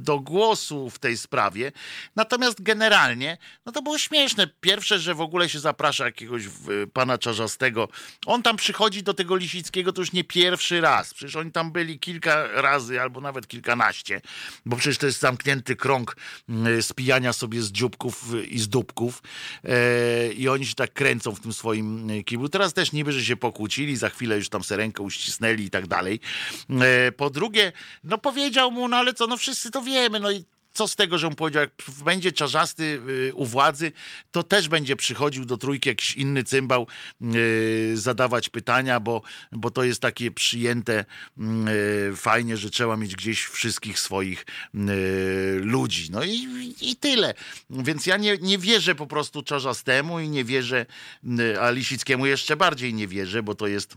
[0.00, 1.72] do głosu w tej sprawie.
[2.16, 4.46] Natomiast generalnie, no to było śmieszne.
[4.60, 6.42] Pierwsze, że w ogóle się zaprasza jakiegoś
[6.92, 7.88] pana Czarzastego.
[8.26, 11.14] On tam przychodzi do tego Lisickiego to już nie pierwszy raz.
[11.14, 14.20] Przecież oni tam byli kilka razy albo nawet kilkanaście,
[14.66, 16.16] bo przecież to jest zamknięty krąg
[16.48, 19.22] mm, spijania sobie z dzióbków i z dupków
[19.64, 22.48] e, i oni się tak kręcą w tym swoim e, kiblu.
[22.48, 26.20] Teraz też niby, że się pokłócili, za chwilę już tam serenkę uścisnęli i tak dalej.
[26.70, 27.72] E, po drugie,
[28.04, 31.18] no powiedział mu, no ale co, no wszyscy to wiemy, no i co z tego,
[31.18, 31.72] że on powiedział, jak
[32.04, 33.92] będzie czarzasty y, u władzy,
[34.30, 36.86] to też będzie przychodził do trójki jakiś inny cymbał
[37.20, 39.22] yy, zadawać pytania, bo,
[39.52, 41.04] bo to jest takie przyjęte
[41.36, 44.46] yy, fajnie, że trzeba mieć gdzieś wszystkich swoich
[45.60, 46.08] ludzi.
[46.10, 47.34] No i, i tyle.
[47.70, 50.86] Więc ja nie, nie wierzę po prostu czarzastemu i nie wierzę,
[51.40, 53.96] y, a Lisickiemu jeszcze bardziej nie wierzę, bo to jest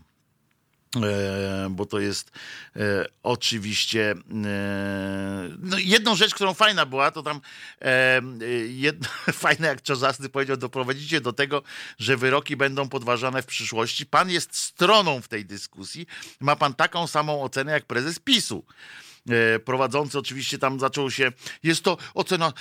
[1.70, 2.30] bo to jest
[2.76, 2.80] e,
[3.22, 4.16] oczywiście e,
[5.58, 7.40] no jedną rzecz, którą fajna była, to tam
[7.80, 8.20] e,
[8.68, 11.62] jedno, fajne jak Czazasty powiedział, doprowadzicie do tego,
[11.98, 14.06] że wyroki będą podważane w przyszłości.
[14.06, 16.06] Pan jest stroną w tej dyskusji.
[16.40, 18.64] Ma pan taką samą ocenę jak prezes PiSu
[19.30, 21.32] e, prowadzący oczywiście tam zaczął się,
[21.62, 22.52] jest to ocena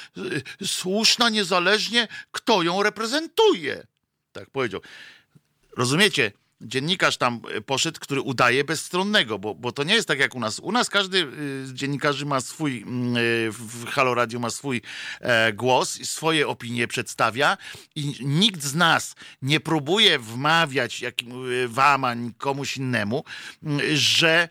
[0.61, 3.87] e, słuszna, niezależnie kto ją reprezentuje.
[4.31, 4.81] Tak powiedział.
[5.77, 6.31] Rozumiecie?
[6.65, 10.39] Dziennikarz tam e, poszedł, który udaje bezstronnego, bo, bo to nie jest tak jak u
[10.39, 10.59] nas.
[10.59, 11.27] U nas każdy
[11.63, 13.19] z dziennikarzy ma swój, mm, e,
[13.51, 14.81] w Halo Radio ma swój
[15.21, 17.57] e, głos, swoje opinie przedstawia
[17.95, 21.33] i nikt z nas nie próbuje wmawiać jakim,
[21.67, 23.23] wam, ani komuś innemu,
[23.93, 24.49] że,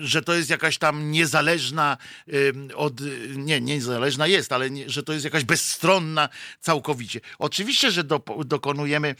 [0.00, 1.96] że to jest jakaś tam niezależna
[2.74, 3.00] od,
[3.36, 6.28] nie, niezależna jest, ale nie, że to jest jakaś bezstronna
[6.60, 7.20] całkowicie.
[7.38, 9.14] Oczywiście, że do, dokonujemy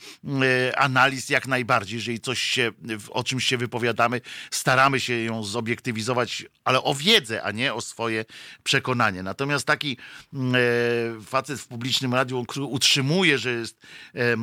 [0.77, 2.73] analiz jak najbardziej, jeżeli coś się,
[3.10, 4.20] o czymś się wypowiadamy,
[4.51, 8.24] staramy się ją zobiektywizować, ale o wiedzę, a nie o swoje
[8.62, 9.23] przekonanie.
[9.23, 9.97] Natomiast taki
[10.32, 13.77] mm, e, facet w publicznym radiu, który utrzymuje, że jest,
[14.14, 14.36] e,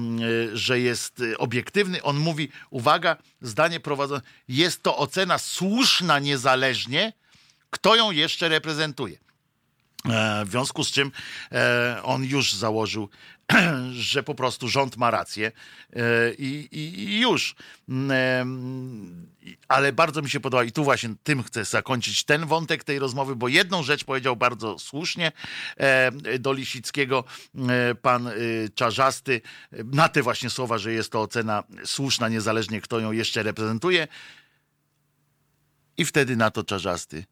[0.54, 7.14] że jest obiektywny, on mówi, uwaga, zdanie prowadzone, jest to ocena słuszna niezależnie,
[7.70, 9.29] kto ją jeszcze reprezentuje.
[10.06, 11.12] E, w związku z czym
[12.04, 13.10] on już założył
[13.92, 15.52] że po prostu rząd ma rację
[15.94, 17.56] e, i, i, i już.
[17.90, 19.28] Mm,
[19.68, 23.36] ale bardzo mi się podoba i tu właśnie tym chcę zakończyć ten wątek tej rozmowy,
[23.36, 25.32] bo jedną rzecz powiedział bardzo słusznie
[25.78, 27.24] e, do Lisickiego
[27.70, 28.30] e, pan
[28.76, 34.08] Czarzasty na te właśnie słowa, że jest to ocena słuszna, niezależnie kto ją jeszcze reprezentuje.
[35.98, 37.26] I wtedy na to Czarzasty.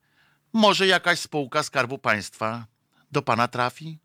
[0.58, 2.66] Może jakaś spółka Skarbu Państwa
[3.12, 4.00] do pana trafi?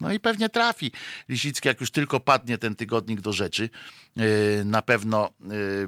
[0.00, 0.92] No i pewnie trafi.
[1.28, 3.70] Lisicki, jak już tylko padnie ten tygodnik do rzeczy,
[4.16, 5.30] e, na pewno e,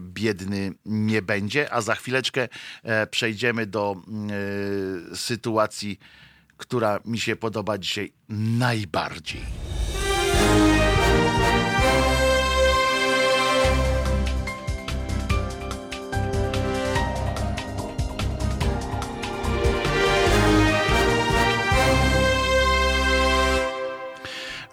[0.00, 2.48] biedny nie będzie, a za chwileczkę
[2.82, 3.96] e, przejdziemy do
[5.14, 5.98] sytuacji,
[6.56, 9.42] która mi się podoba dzisiaj najbardziej.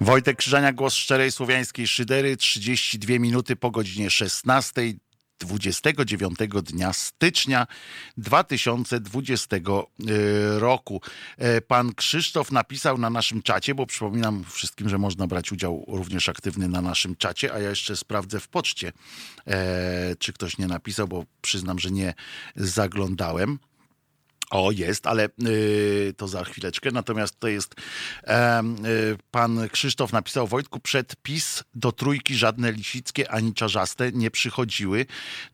[0.03, 4.93] Wojtek Krzyżania, głos szczerej słowiańskiej szydery, 32 minuty po godzinie 16.
[5.39, 7.67] 29 dnia stycznia
[8.17, 9.61] 2020 e,
[10.59, 11.01] roku.
[11.37, 16.29] E, pan Krzysztof napisał na naszym czacie, bo przypominam wszystkim, że można brać udział również
[16.29, 18.91] aktywny na naszym czacie, a ja jeszcze sprawdzę w poczcie,
[19.47, 22.13] e, czy ktoś nie napisał, bo przyznam, że nie
[22.55, 23.59] zaglądałem.
[24.53, 26.91] O, jest, ale y, to za chwileczkę.
[26.91, 28.27] Natomiast to jest y,
[29.31, 35.05] pan Krzysztof napisał Wojtku przed PiS do trójki żadne lisickie ani czarzaste nie przychodziły.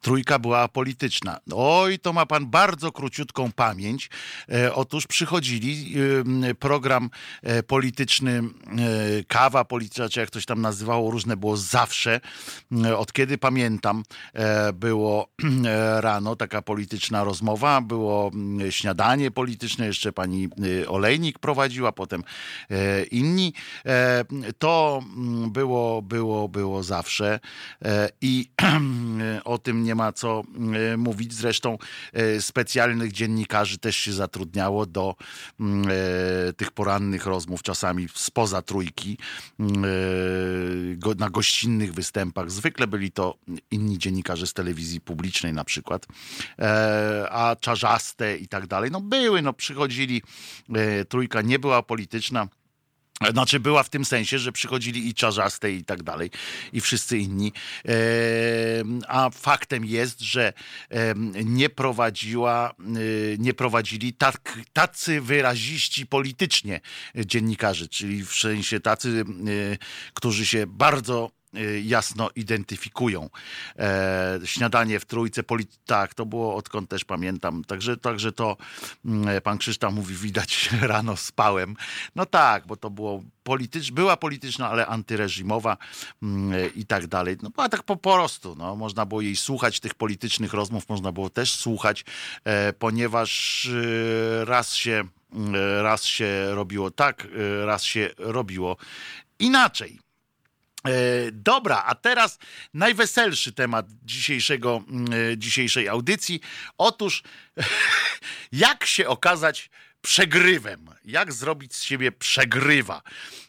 [0.02, 1.40] Trójka była polityczna.
[1.56, 4.10] Oj, to ma pan bardzo króciutką pamięć.
[4.52, 5.96] E, otóż przychodzili
[6.60, 7.10] program
[7.44, 8.44] e, polityczny, e,
[9.28, 12.22] kawa polityczna, czy jak ktoś tam nazywało, różne było zawsze.
[12.98, 14.04] Od kiedy pamiętam,
[14.74, 15.28] było
[16.00, 22.24] rano taka polityczna rozmowa, było mm, śniadanie polityczne, jeszcze pani y, Olejnik prowadziła, potem
[22.72, 23.54] e, inni.
[23.86, 24.26] E,
[24.60, 27.40] To mm, było, było, było zawsze
[27.86, 28.50] E, i
[29.44, 30.44] o tym nie ma co
[30.94, 31.34] e, mówić.
[31.34, 31.78] Zresztą
[32.40, 35.16] specjalnych dziennikarzy też się zatrudniało do
[35.60, 35.88] mm,
[36.58, 39.18] tych porannych rozmów, czasami spoza trójki,
[39.60, 39.84] mm,
[41.18, 42.52] na gościnnych występach.
[42.52, 43.36] Zwykle byli to
[43.72, 46.08] inni dziennikarze z telewizji publicznej na przykład,
[47.30, 48.79] a czarzaste i tak dalej.
[48.92, 50.22] No były, no przychodzili,
[50.76, 52.48] e, trójka nie była polityczna.
[53.32, 56.32] Znaczy była w tym sensie, że przychodzili i czarzaste i tak dalej,
[56.74, 57.54] i wszyscy inni.
[57.86, 57.92] E,
[59.08, 60.54] a faktem jest, że
[61.46, 62.84] nie prowadziła, e,
[63.38, 66.82] nie prowadzili tak, tacy wyraziści politycznie
[67.16, 69.26] dziennikarze, czyli w sensie tacy,
[70.14, 71.39] którzy się bardzo
[71.84, 73.30] jasno identyfikują.
[73.80, 75.44] E, śniadanie w trójce,
[75.86, 77.64] tak, to było odkąd też pamiętam.
[77.64, 78.58] Także, także to
[79.06, 81.76] mm, pan Krzysztof mówi, widać rano spałem.
[82.16, 85.78] No tak, bo to było politycz, była polityczna, ale antyreżimowa
[86.24, 87.38] mm, i tak dalej.
[87.44, 91.30] No była tak po prostu, no, można było jej słuchać, tych politycznych rozmów można było
[91.30, 92.06] też słuchać,
[92.44, 95.04] e, ponieważ e, raz się,
[95.34, 97.28] mm, raz się robiło tak,
[97.62, 98.78] e, raz się robiło
[99.40, 100.09] inaczej.
[100.88, 102.40] E, Dobra, a teraz
[102.74, 106.42] najweselszy temat dzisiejszego, mm, e, dzisiejszej audycji.
[106.78, 107.24] Otóż,
[108.52, 109.70] jak się okazać
[110.02, 110.86] przegrywem?
[111.06, 113.02] Jak zrobić z siebie przegrywa?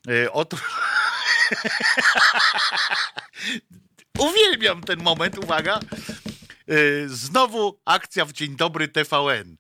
[0.09, 0.61] E, Otóż.
[4.19, 5.81] Uwielbiam ten moment, uwaga.
[7.07, 9.57] Znowu akcja w Dzień Dobry TVN.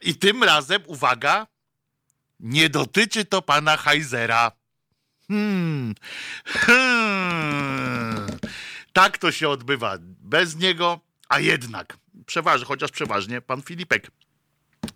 [0.00, 1.46] I tym razem, uwaga,
[2.40, 4.52] nie dotyczy to pana Heizera.
[5.32, 5.94] Hmm.
[6.44, 8.26] Hmm.
[8.92, 9.98] Tak to się odbywa.
[10.20, 11.96] Bez niego, a jednak
[12.26, 14.10] przeważnie, chociaż przeważnie pan Filipek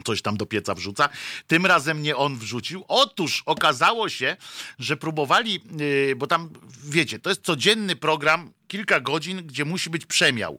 [0.04, 1.08] coś tam do pieca wrzuca.
[1.46, 2.84] Tym razem nie on wrzucił.
[2.88, 4.36] Otóż okazało się,
[4.78, 6.50] że próbowali, yy, bo tam
[6.84, 10.58] wiecie, to jest codzienny program, kilka godzin, gdzie musi być przemiał,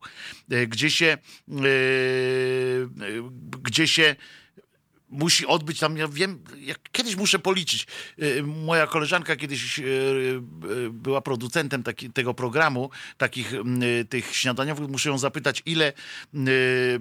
[0.49, 1.17] yy, gdzie się,
[1.47, 2.89] yy,
[3.63, 4.15] gdzie się
[5.09, 7.87] musi odbyć tam, ja wiem, ja kiedyś muszę policzyć.
[8.21, 14.89] Y, Moja koleżanka kiedyś y, y, była producentem taki, tego programu, takich y, tych śniadaniowych.
[14.89, 15.93] Muszę ją zapytać, ile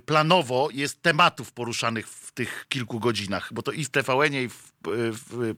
[0.07, 4.76] planowo jest tematów poruszanych w tych kilku godzinach, bo to i w TVN-ie, i w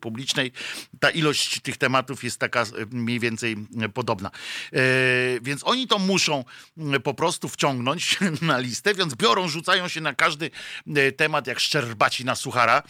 [0.00, 0.52] publicznej
[1.00, 4.30] ta ilość tych tematów jest taka y, mniej więcej y, podobna.
[4.72, 4.80] E,
[5.42, 6.44] Więc oni to muszą
[7.04, 10.50] po prostu wciągnąć na listę, więc biorą, rzucają się na każdy
[11.16, 12.82] temat jak szczerbaci na suchara.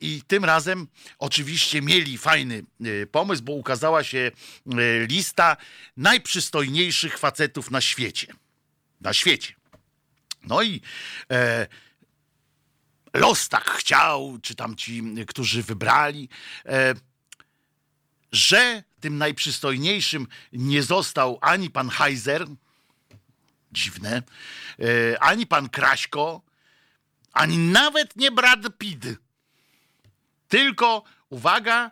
[0.00, 0.86] I tym razem
[1.18, 2.64] oczywiście mieli fajny
[3.12, 4.30] pomysł, bo ukazała się
[5.08, 5.56] lista
[5.96, 8.26] najprzystojniejszych facetów na świecie.
[9.00, 9.54] Na świecie.
[10.44, 10.80] No i
[11.30, 11.66] e,
[13.12, 16.28] los tak chciał, czy tam ci, którzy wybrali,
[16.66, 16.94] e,
[18.32, 22.46] że tym najprzystojniejszym nie został ani pan Heiser,
[23.72, 24.22] dziwne,
[24.78, 26.42] e, ani pan Kraśko,
[27.32, 29.06] ani nawet nie Brad Pitt.
[30.48, 31.90] Tylko, uwaga,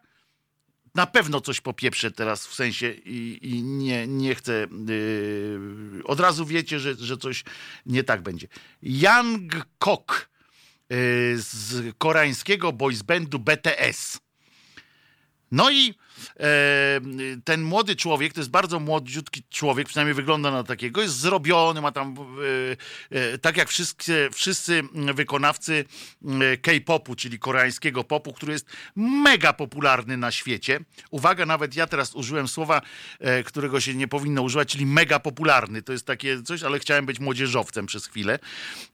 [0.94, 4.66] na pewno coś popieprzę teraz w sensie i, i nie, nie chcę.
[4.88, 7.44] Yy, od razu wiecie, że, że coś
[7.86, 8.48] nie tak będzie.
[8.82, 10.29] Yang Kok
[11.36, 14.20] z koreańskiego boys bandu BTS.
[15.52, 15.94] No i
[16.40, 17.00] e,
[17.44, 21.92] ten młody człowiek, to jest bardzo młodziutki człowiek, przynajmniej wygląda na takiego, jest zrobiony, ma
[21.92, 22.14] tam,
[23.10, 24.82] e, e, tak jak wszyscy, wszyscy
[25.14, 25.84] wykonawcy
[26.24, 28.66] e, K-popu, czyli koreańskiego popu, który jest
[28.96, 30.80] mega popularny na świecie.
[31.10, 32.82] Uwaga, nawet ja teraz użyłem słowa,
[33.20, 35.82] e, którego się nie powinno używać, czyli mega popularny.
[35.82, 38.38] To jest takie coś, ale chciałem być młodzieżowcem przez chwilę.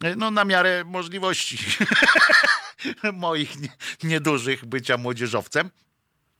[0.04, 1.58] E, no na miarę możliwości
[3.12, 3.68] moich nie,
[4.02, 5.70] niedużych bycia młodzieżowcem.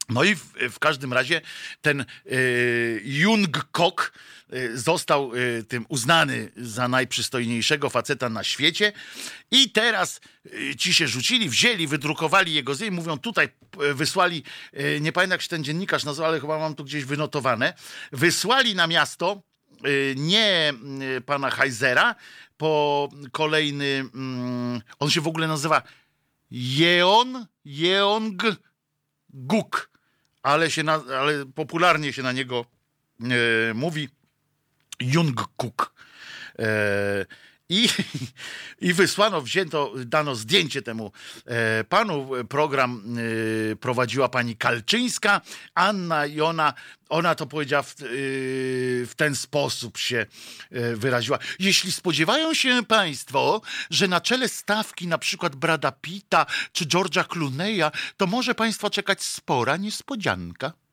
[0.08, 1.40] No i w, w każdym razie
[1.80, 4.12] ten y, Jung Kok
[4.52, 8.92] y, został y, tym uznany za najprzystojniejszego faceta na świecie.
[9.50, 13.48] I teraz y, ci się rzucili, wzięli, wydrukowali jego zdjęcie, mówią tutaj,
[13.82, 14.42] y, wysłali,
[14.80, 17.74] y, nie pamiętam jak się ten dziennikarz nazywał, ale chyba mam tu gdzieś wynotowane,
[18.12, 19.42] wysłali na miasto
[20.16, 20.74] nie
[21.26, 22.14] pana Heisera,
[22.56, 24.04] po kolejny,
[24.98, 25.82] on się w ogóle nazywa
[26.50, 28.42] Jeon, Jeong
[29.30, 29.90] Guk,
[30.46, 32.64] ale, się na, ale popularnie się na niego
[33.20, 34.08] e, mówi
[35.00, 35.94] Jungkuk.
[36.58, 37.26] E,
[37.68, 37.88] i,
[38.80, 41.12] I wysłano, wzięto, dano zdjęcie temu
[41.46, 42.30] e, panu.
[42.48, 43.16] Program
[43.72, 45.40] e, prowadziła pani Kalczyńska.
[45.74, 46.74] Anna i ona,
[47.08, 48.06] ona to powiedziała w, e,
[49.06, 50.26] w ten sposób się
[50.94, 51.38] wyraziła.
[51.58, 53.60] Jeśli spodziewają się państwo,
[53.90, 59.22] że na czele stawki na przykład Brada Pitta czy George'a Clooney'a, to może państwa czekać
[59.22, 60.85] spora niespodzianka.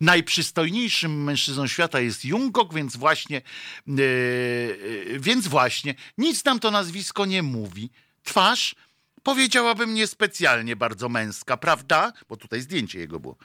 [0.00, 3.42] Najprzystojniejszym mężczyzną świata jest Jungok, więc właśnie,
[3.86, 7.90] yy, więc właśnie nic nam to nazwisko nie mówi.
[8.22, 8.74] Twarz
[9.22, 12.12] powiedziałabym niespecjalnie bardzo męska, prawda?
[12.28, 13.36] Bo tutaj zdjęcie jego było.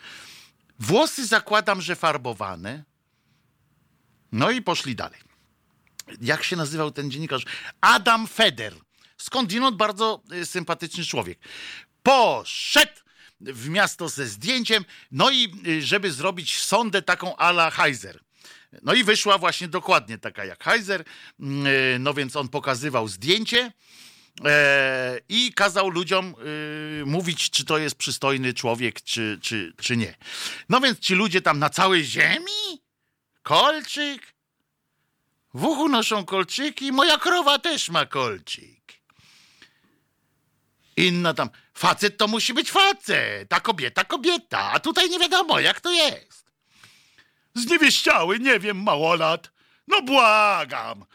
[0.79, 2.83] Włosy zakładam, że farbowane.
[4.31, 5.19] No i poszli dalej.
[6.21, 7.45] Jak się nazywał ten dziennikarz?
[7.81, 8.73] Adam Feder.
[9.17, 11.39] Skądinąd bardzo e, sympatyczny człowiek.
[12.03, 12.91] Poszedł
[13.41, 18.19] w miasto ze zdjęciem, no i y, żeby zrobić sondę taką ala Heiser.
[18.81, 21.03] No i wyszła właśnie dokładnie taka jak Heiser,
[21.39, 23.71] mm, y, no więc on pokazywał zdjęcie
[24.45, 26.35] e, i kazał ludziom
[27.01, 30.15] y, mówić, czy to jest przystojny człowiek, czy, czy, czy nie.
[30.69, 32.81] No więc ci ludzie tam na całej ziemi,
[33.43, 34.33] kolczyk,
[35.53, 38.79] w uchu noszą kolczyki, moja krowa też ma kolczyk.
[40.97, 41.49] Inna tam,
[41.79, 46.51] facet to musi być facet, ta kobieta kobieta, a tutaj nie wiadomo jak to jest.
[47.55, 49.51] Zniewieściały, nie wiem, małolat.
[49.87, 51.05] No błagam.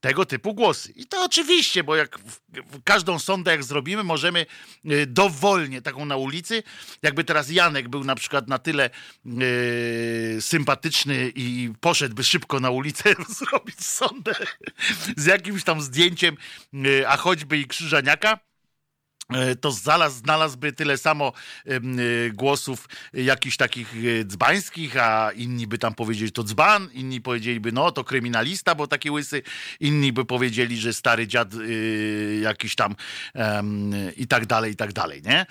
[0.00, 0.92] Tego typu głosy.
[0.96, 4.46] I to oczywiście, bo jak w, w każdą sondę jak zrobimy, możemy
[4.84, 6.62] y, dowolnie, taką na ulicy,
[7.02, 8.90] jakby teraz Janek był na przykład na tyle
[9.26, 14.34] y, sympatyczny i poszedłby szybko na ulicę zrobić sondę
[15.16, 16.36] z jakimś tam zdjęciem,
[16.74, 18.47] y, a choćby i krzyżaniaka,
[19.60, 21.32] to znalazł, znalazłby tyle samo
[21.66, 21.80] e,
[22.30, 27.92] głosów jakichś takich e, dzbańskich, a inni by tam powiedzieli to dzban, inni powiedzieliby no
[27.92, 29.42] to kryminalista, bo taki łysy,
[29.80, 31.48] inni by powiedzieli, że stary dziad
[32.42, 32.94] jakiś tam
[34.16, 35.46] i tak dalej, i tak dalej, nie?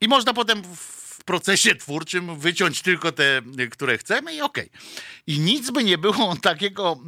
[0.00, 4.70] I można potem w procesie twórczym wyciąć tylko te, które chcemy i okej.
[4.70, 4.80] Okay.
[5.26, 6.98] I nic by nie było takiego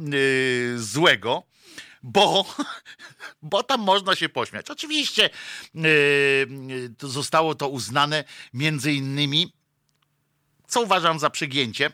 [0.77, 1.43] złego,
[2.03, 2.55] bo,
[3.41, 4.69] bo tam można się pośmiać.
[4.69, 5.29] Oczywiście
[5.73, 5.83] yy,
[6.99, 8.23] zostało to uznane
[8.53, 9.53] między innymi,
[10.67, 11.91] co uważam za przegięcie,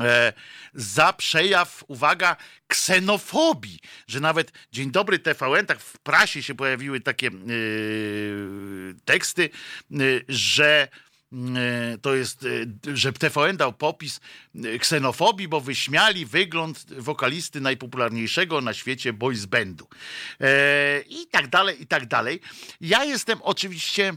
[0.00, 0.32] e,
[0.74, 2.36] za przejaw, uwaga,
[2.66, 9.50] ksenofobii, że nawet Dzień Dobry TVN, tak w prasie się pojawiły takie yy, teksty,
[9.90, 10.88] yy, że
[12.02, 12.44] to jest,
[12.88, 14.20] e, że TVN dał popis
[14.54, 19.88] e, ksenofobii, bo wyśmiali wygląd wokalisty najpopularniejszego na świecie boys bandu.
[21.08, 22.40] I tak dalej, i tak dalej.
[22.80, 24.12] Ja jestem oczywiście,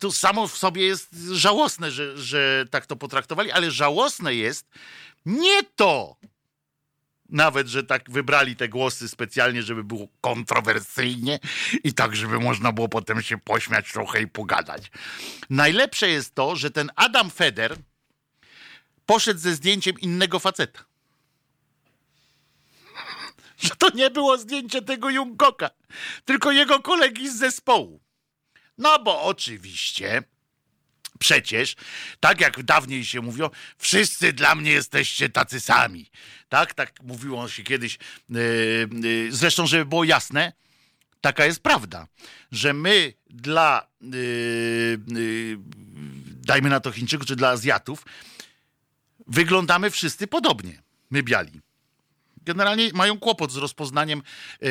[0.00, 4.66] to samo w sobie jest żałosne, że, że tak to potraktowali, ale żałosne jest
[5.26, 6.16] nie to,
[7.32, 11.38] nawet, że tak wybrali te głosy specjalnie, żeby było kontrowersyjnie
[11.84, 14.90] i tak, żeby można było potem się pośmiać trochę i pogadać.
[15.50, 17.76] Najlepsze jest to, że ten Adam Feder
[19.06, 20.84] poszedł ze zdjęciem innego faceta.
[23.62, 25.70] Że to nie było zdjęcie tego Jungkoka,
[26.24, 28.00] tylko jego kolegi z zespołu.
[28.78, 30.22] No bo oczywiście
[31.22, 31.76] przecież,
[32.20, 36.10] tak jak dawniej się mówiło, wszyscy dla mnie jesteście tacy sami.
[36.48, 37.94] Tak, tak mówiło się kiedyś.
[37.94, 38.38] E, e,
[39.30, 40.52] zresztą, żeby było jasne,
[41.20, 42.06] taka jest prawda,
[42.52, 44.06] że my dla, e,
[46.46, 48.04] dajmy na to Chińczyków, czy dla Azjatów,
[49.26, 51.60] wyglądamy wszyscy podobnie, my biali
[52.44, 54.22] generalnie mają kłopot z rozpoznaniem
[54.60, 54.68] yy,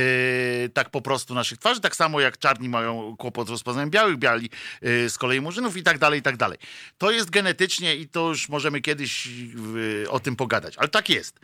[0.73, 4.49] tak po prostu naszych twarzy, tak samo jak czarni mają kłopot z rozpoznaniem białych, biali
[4.81, 6.57] yy, z kolei murzynów i tak dalej, i tak dalej.
[6.98, 11.39] To jest genetycznie i to już możemy kiedyś yy, o tym pogadać, ale tak jest.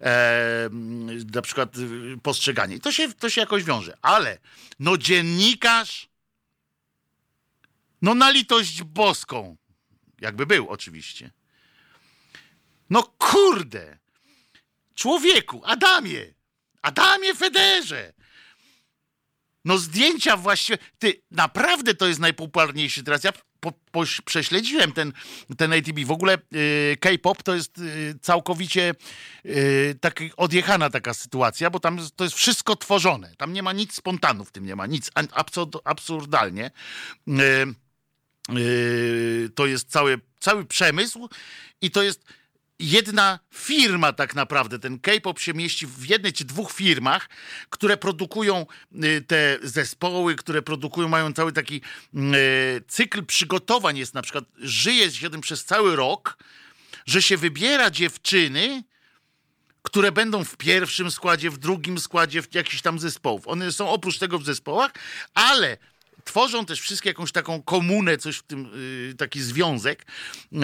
[0.00, 0.70] E,
[1.34, 2.80] na przykład y, postrzeganie.
[2.80, 4.38] To się, to się jakoś wiąże, ale
[4.78, 6.08] no dziennikarz
[8.02, 9.56] no na litość boską,
[10.20, 11.30] jakby był oczywiście.
[12.90, 13.98] No kurde,
[14.94, 16.34] Człowieku, Adamie,
[16.82, 18.12] Adamie Federze.
[19.64, 23.24] No zdjęcia właściwie, ty, naprawdę to jest najpopularniejszy teraz.
[23.24, 25.12] Ja po, po, prześledziłem ten,
[25.56, 26.04] ten ATB.
[26.04, 28.94] W ogóle y, K-pop to jest y, całkowicie
[29.46, 33.34] y, tak odjechana taka sytuacja, bo tam to jest wszystko tworzone.
[33.36, 35.10] Tam nie ma nic spontanu w tym, nie ma nic.
[35.14, 36.70] Absurd, absurdalnie.
[37.28, 37.32] Y,
[38.56, 41.28] y, to jest cały, cały przemysł
[41.80, 42.24] i to jest
[42.82, 47.28] jedna firma tak naprawdę, ten K-pop się mieści w jednej czy dwóch firmach,
[47.70, 48.66] które produkują
[49.04, 51.80] y, te zespoły, które produkują, mają cały taki
[52.14, 52.20] y,
[52.88, 56.38] cykl przygotowań jest na przykład, żyje się tym przez cały rok,
[57.06, 58.84] że się wybiera dziewczyny,
[59.82, 63.48] które będą w pierwszym składzie, w drugim składzie, w jakichś tam zespołów.
[63.48, 64.92] One są oprócz tego w zespołach,
[65.34, 65.78] ale
[66.24, 68.70] tworzą też wszystkie jakąś taką komunę, coś w tym,
[69.08, 70.06] yy, taki związek,
[70.52, 70.60] yy,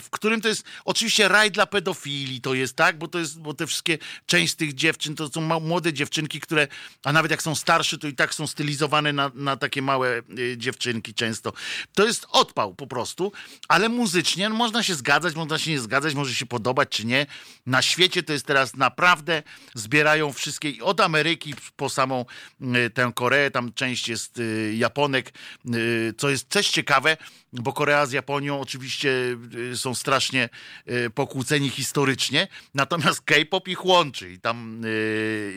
[0.00, 3.54] w którym to jest oczywiście raj dla pedofili, to jest tak, bo to jest, bo
[3.54, 6.68] te wszystkie, część z tych dziewczyn to są młode dziewczynki, które,
[7.04, 10.56] a nawet jak są starsze, to i tak są stylizowane na, na takie małe yy,
[10.56, 11.52] dziewczynki często.
[11.94, 13.32] To jest odpał po prostu,
[13.68, 17.26] ale muzycznie no, można się zgadzać, można się nie zgadzać, może się podobać czy nie.
[17.66, 19.42] Na świecie to jest teraz naprawdę,
[19.74, 22.24] zbierają wszystkie, od Ameryki po samą
[22.60, 25.32] y, tę Koreę, tam część jest y, Japonek,
[25.74, 27.16] y, co jest też ciekawe,
[27.52, 29.36] bo Korea z Japonią oczywiście
[29.72, 30.48] y, są strasznie
[30.90, 34.82] y, pokłóceni historycznie, natomiast K-pop ich łączy i tam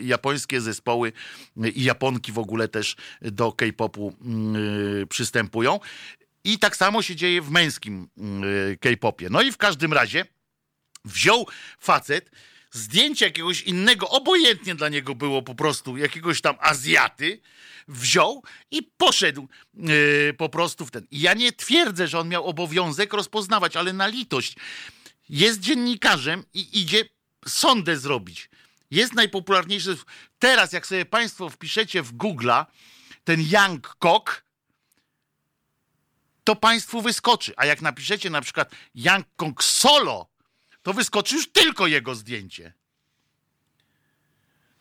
[0.02, 1.12] japońskie zespoły
[1.74, 4.16] i Japonki w ogóle też do K-popu
[5.08, 5.80] przystępują.
[6.44, 8.08] I tak samo się dzieje w męskim
[8.80, 9.28] K-popie.
[9.30, 10.24] No i w każdym razie
[11.04, 11.46] wziął
[11.80, 12.30] facet
[12.70, 17.40] zdjęcie jakiegoś innego, obojętnie dla niego było po prostu jakiegoś tam Azjaty,
[17.90, 21.06] wziął i poszedł yy, po prostu w ten.
[21.12, 24.56] Ja nie twierdzę, że on miał obowiązek rozpoznawać, ale na litość.
[25.28, 27.04] Jest dziennikarzem i idzie
[27.46, 28.50] sondę zrobić.
[28.90, 29.96] Jest najpopularniejszy.
[30.38, 32.66] Teraz, jak sobie Państwo wpiszecie w Google'a
[33.24, 34.44] ten Young Kok,
[36.44, 37.52] to Państwu wyskoczy.
[37.56, 40.30] A jak napiszecie na przykład Young Kong Solo,
[40.82, 42.79] to wyskoczy już tylko jego zdjęcie.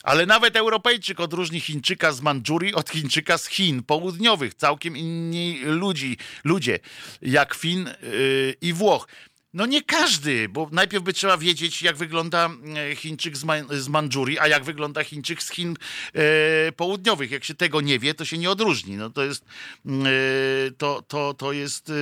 [0.04, 4.54] Ale nawet Europejczyk odróżni Chińczyka z Mandżurii od Chińczyka z Chin południowych.
[4.54, 6.80] Całkiem inni ludzi, ludzie,
[7.22, 9.08] jak Fin yy, i Włoch.
[9.54, 12.50] No nie każdy, bo najpierw by trzeba wiedzieć, jak wygląda
[12.92, 15.76] e, Chińczyk z, Man z Mandżurii, a jak wygląda Chińczyk z Chin
[16.14, 17.32] e, południowych.
[17.32, 18.98] Jak się tego nie wie, to się nie odróżni.
[18.98, 19.46] No to jest,
[19.86, 21.90] e, to, to, to jest...
[21.90, 21.94] E,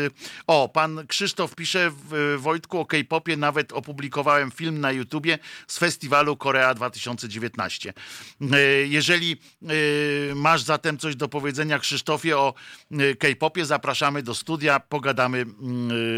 [0.48, 6.38] o, pan Krzysztof pisze w Wojtku o K-popie, nawet opublikowałem film na YouTubie z festiwalu
[6.38, 7.94] Korea 2019.
[8.42, 8.58] E,
[8.88, 9.38] jeżeli
[10.32, 12.54] e, masz zatem coś do powiedzenia Krzysztofie o
[13.20, 15.46] K-popie, zapraszamy do studia, pogadamy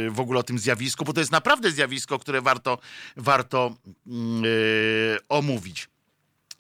[0.09, 2.77] w ogóle o tym zjawisku, bo to jest naprawdę zjawisko, które warto,
[3.17, 3.75] warto
[4.05, 5.87] yy, omówić.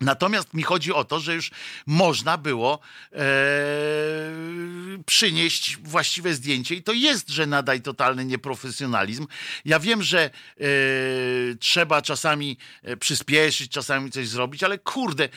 [0.01, 1.51] Natomiast mi chodzi o to, że już
[1.85, 2.79] można było
[3.13, 3.19] e,
[5.05, 9.27] przynieść właściwe zdjęcie i to jest, że nadaj totalny nieprofesjonalizm.
[9.65, 10.29] Ja wiem, że e,
[11.59, 15.29] trzeba czasami e, przyspieszyć, czasami coś zrobić, ale kurde,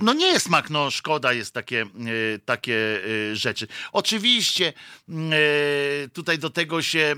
[0.00, 3.00] no nie jest smak, no szkoda jest takie, e, takie
[3.30, 3.66] e, rzeczy.
[3.92, 4.72] Oczywiście
[5.08, 7.16] mm, e, tutaj do tego się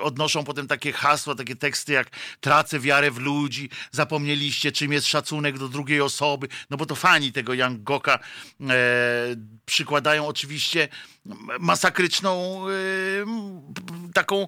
[0.00, 5.58] odnoszą potem takie hasła, takie teksty jak tracę wiarę w ludzi, zapomnieliście czym jest szacunek
[5.58, 8.18] do drugiej osoby, no bo to fani tego Young Goka
[9.66, 10.88] przykładają oczywiście
[11.60, 12.64] masakryczną
[14.14, 14.46] taką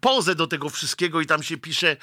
[0.00, 1.96] pozę do tego wszystkiego i tam się pisze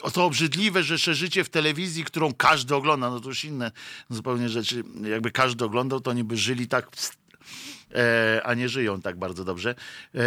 [0.00, 3.70] o to obrzydliwe, że szerzycie w telewizji, którą każdy ogląda, no to już inne
[4.10, 4.82] zupełnie rzeczy.
[5.10, 6.88] Jakby każdy oglądał, to oni by żyli tak
[7.94, 9.74] e, a nie żyją tak bardzo dobrze.
[10.14, 10.20] E,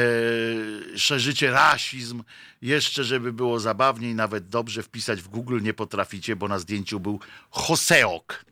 [0.97, 2.23] szerzycie rasizm,
[2.61, 7.19] jeszcze żeby było zabawniej, nawet dobrze wpisać w Google nie potraficie, bo na zdjęciu był
[7.49, 8.47] Hoseok.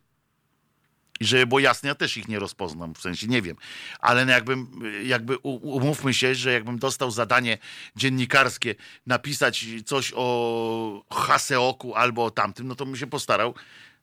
[1.19, 3.56] I żeby było jasne, ja też ich nie rozpoznam, w sensie nie wiem.
[3.99, 7.57] Ale no jakbym, jakby umówmy się, że jakbym dostał zadanie
[7.95, 8.76] dziennikarskie
[9.06, 13.53] napisać coś o Haseoku albo o tamtym, no to bym się postarał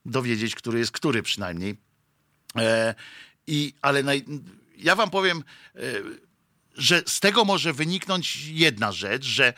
[0.05, 1.77] dowiedzieć, który jest który przynajmniej.
[2.57, 2.95] E,
[3.47, 4.25] i, ale naj,
[4.77, 5.43] ja wam powiem,
[5.75, 5.79] e,
[6.75, 9.53] że z tego może wyniknąć jedna rzecz, że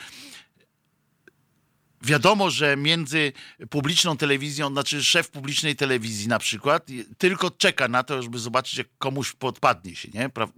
[2.06, 3.34] Wiadomo, że między
[3.70, 8.88] publiczną telewizją, znaczy szef publicznej telewizji na przykład, tylko czeka na to, żeby zobaczyć, jak
[8.98, 10.30] komuś podpadnie się, nie?
[10.30, 10.50] Pra, e,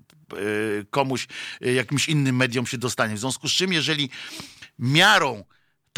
[0.90, 1.28] komuś,
[1.62, 3.16] e, jakimś innym mediom się dostanie.
[3.16, 4.10] W związku z czym, jeżeli
[4.80, 5.44] miarą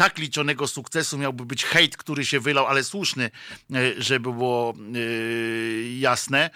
[0.00, 4.74] tak liczonego sukcesu miałby być hejt, który się wylał, ale słuszny, e, żeby było
[5.98, 6.50] jasne,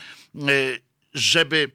[1.14, 1.70] żeby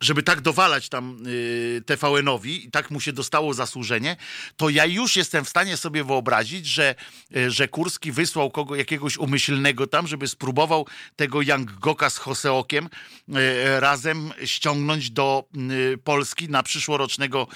[0.00, 4.16] żeby tak dowalać tam y, TVN-owi i tak mu się dostało zasłużenie,
[4.56, 6.94] to ja już jestem w stanie sobie wyobrazić, że,
[7.36, 10.86] y, że Kurski wysłał kogo, jakiegoś umyślnego tam, żeby spróbował
[11.16, 15.48] tego Young Goka z Hoseokiem y, razem ściągnąć do
[15.94, 17.48] y, Polski na przyszłorocznego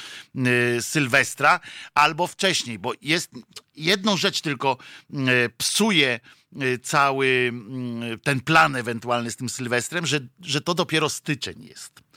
[0.81, 1.61] Sylwestra
[1.95, 3.31] albo wcześniej, bo jest
[3.77, 4.77] jedną rzecz tylko
[5.59, 6.21] psuje
[6.83, 12.10] cały mm, ten plan ewentualny z tym Sylwestrem, że, że to dopiero styczeń jest.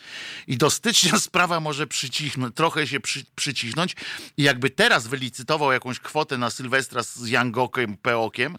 [0.48, 3.96] I do stycznia sprawa może przycichnąć, trochę się przy, przycisnąć.
[4.38, 8.58] I jakby teraz wylicytował jakąś kwotę na Sylwestra z Jangokiem, Peokiem,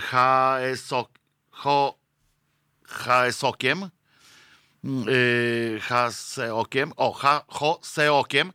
[0.00, 1.08] HSO,
[2.86, 3.95] HSOkiem, yy,
[5.80, 8.52] Haseokiem, o, ha, Hoseokiem,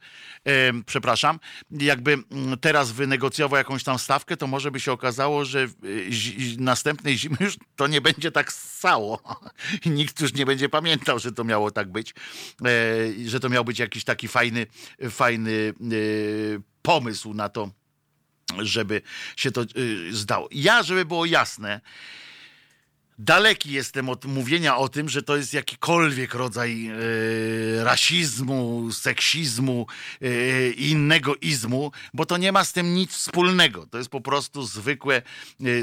[0.85, 1.39] przepraszam,
[1.71, 7.17] jakby mm, teraz wynegocjował jakąś tam stawkę, to może by się okazało, że yy, następnej
[7.17, 9.21] zimy już to nie będzie tak ssało.
[9.85, 12.13] Nikt już nie będzie pamiętał, że to miało tak być,
[12.61, 14.67] yy, że to miał być jakiś taki fajny,
[15.09, 17.69] fajny yy, pomysł na to,
[18.59, 19.01] żeby
[19.35, 19.61] się to
[20.11, 20.47] zdało.
[20.51, 21.81] Ja, żeby było jasne,
[23.23, 29.87] daleki jestem od mówienia o tym, że to jest jakikolwiek rodzaj e, rasizmu, seksizmu
[30.21, 33.85] e, i innego izmu, bo to nie ma z tym nic wspólnego.
[33.85, 35.23] To jest po prostu zwykłe, e,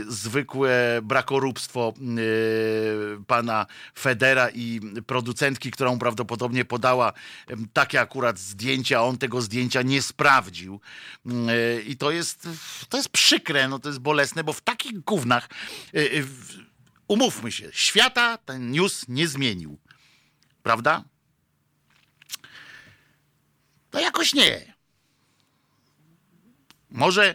[0.08, 1.94] zwykłe brakoróbstwo
[3.26, 3.66] pana
[3.98, 7.12] Federa i producentki, która mu prawdopodobnie podała
[7.72, 10.80] takie akurat zdjęcia, a on tego zdjęcia nie sprawdził.
[11.86, 12.48] I to jest,
[12.88, 15.48] to jest przykre, no to jest bolesne, bo w takich gównach
[17.08, 19.78] umówmy się, świata ten news nie zmienił.
[20.62, 21.04] Prawda?
[23.92, 24.74] No jakoś nie.
[26.90, 27.34] Może,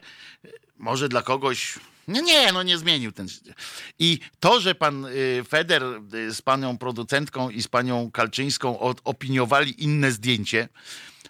[0.78, 1.80] może dla kogoś.
[2.08, 3.28] Nie, nie, no nie zmienił ten.
[4.00, 5.84] I to, że pan y, Feder
[6.14, 10.70] y, z panią producentką i z panią Kalczyńską opiniowali inne zdjęcie,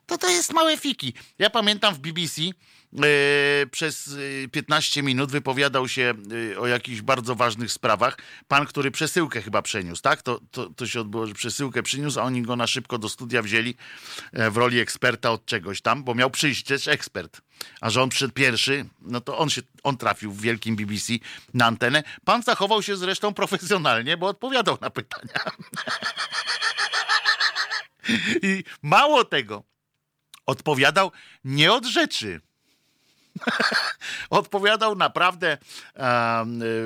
[0.06, 1.14] to to jest małe fiki.
[1.40, 2.41] Ja pamiętam w BBC
[3.72, 6.14] przez e, 15 minut wypowiadał się
[6.53, 8.18] e, o jakichś bardzo ważnych sprawach.
[8.48, 10.22] Pan, który przesyłkę chyba przeniósł, tak?
[10.22, 13.41] To, to, to się odbyło, że przesyłkę przyniósł, a oni go na szybko do studia
[13.41, 13.76] wzięli
[14.34, 17.41] e, w roli eksperta od czegoś tam, bo miał przyjść też ekspert.
[17.82, 21.14] A że on przyszedł pierwszy, no to on się, on trafił w wielkim BBC
[21.53, 22.03] na antenę.
[22.26, 25.34] Pan zachował się zresztą profesjonalnie, bo odpowiadał na pytania.
[28.44, 29.64] I mało tego,
[30.45, 31.11] odpowiadał
[31.44, 32.41] nie od rzeczy.
[34.30, 35.57] odpowiadał naprawdę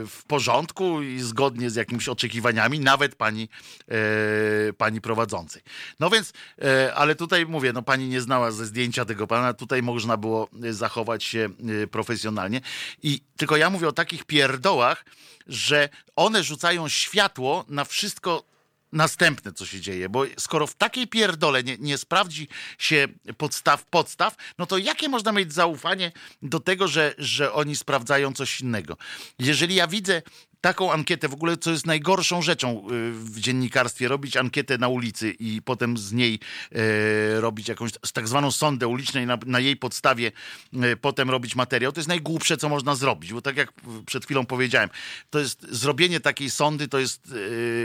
[0.07, 3.49] w porządku i zgodnie z jakimiś oczekiwaniami, nawet pani,
[3.88, 5.61] e, pani prowadzącej.
[5.99, 9.84] No więc, e, ale tutaj mówię, no pani nie znała ze zdjęcia tego pana, tutaj
[9.84, 11.49] można było e, zachować się
[11.91, 12.61] profesjonalnie.
[13.03, 15.06] I tylko ja mówię o takich pierdołach,
[15.48, 18.44] że one rzucają światło na wszystko
[18.92, 22.48] następne, co się dzieje, bo skoro w takiej pierdole nie, nie sprawdzi
[22.78, 23.08] się
[23.38, 26.12] podstaw, podstaw, no to jakie można mieć zaufanie
[26.42, 28.98] do tego, że, że oni sprawdzają coś innego?
[29.40, 30.22] Jeżeli ja widzę
[30.62, 35.32] taką ankietę, w ogóle co jest najgorszą rzeczą y, w dziennikarstwie, robić ankietę na ulicy
[35.32, 36.40] i potem z niej
[36.72, 40.32] e, robić jakąś tak zwaną sondę uliczną i na, na jej podstawie
[40.74, 43.74] e, potem robić materiał, to jest najgłupsze, co można zrobić, bo tak jak
[44.06, 44.90] przed chwilą powiedziałem,
[45.30, 47.34] to jest zrobienie takiej sondy, to jest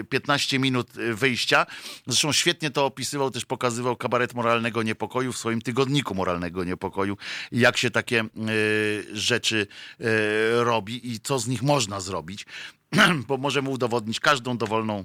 [0.01, 1.67] e, 15 minut e, wyjścia.
[2.07, 7.17] Zresztą świetnie to opisywał, też pokazywał kabaret moralnego niepokoju w swoim tygodniku moralnego niepokoju,
[7.53, 8.25] jak się takie
[9.13, 9.67] rzeczy
[10.59, 12.47] robi i co z nich można zrobić,
[13.29, 15.05] bo możemy udowodnić każdą dowolną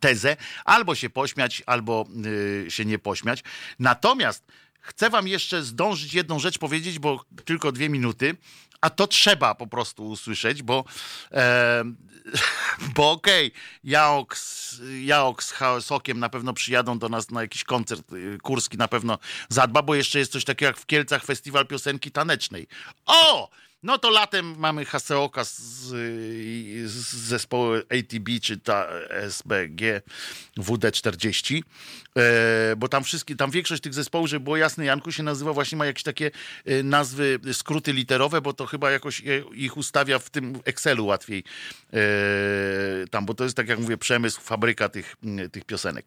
[0.00, 3.42] tezę, albo się pośmiać, albo y, się nie pośmiać.
[3.78, 4.44] Natomiast
[4.80, 8.36] chcę wam jeszcze zdążyć jedną rzecz powiedzieć, bo tylko dwie minuty,
[8.80, 10.84] a to trzeba po prostu usłyszeć, bo,
[11.32, 11.84] e,
[12.96, 17.64] bo okej, okay, Jaok, z- Jaok z Sokiem na pewno przyjadą do nas na jakiś
[17.64, 19.18] koncert y, kurski, na pewno
[19.48, 22.66] zadba, bo jeszcze jest coś takiego jak w Kielcach Festiwal Piosenki Tanecznej.
[23.06, 23.50] O!
[23.82, 25.50] No to latem mamy Haseoka z,
[26.86, 30.02] z zespołu ATB czy ta SBG
[30.58, 31.62] WD40,
[32.18, 35.78] e, bo tam wszystkie, tam większość tych zespołów, żeby było jasne, Janku się nazywa właśnie,
[35.78, 36.30] ma jakieś takie
[36.64, 41.44] e, nazwy, skróty literowe, bo to chyba jakoś je- ich ustawia w tym Excelu łatwiej
[41.92, 41.98] e,
[43.10, 45.16] tam, bo to jest tak jak mówię, przemysł, fabryka tych,
[45.52, 46.06] tych piosenek.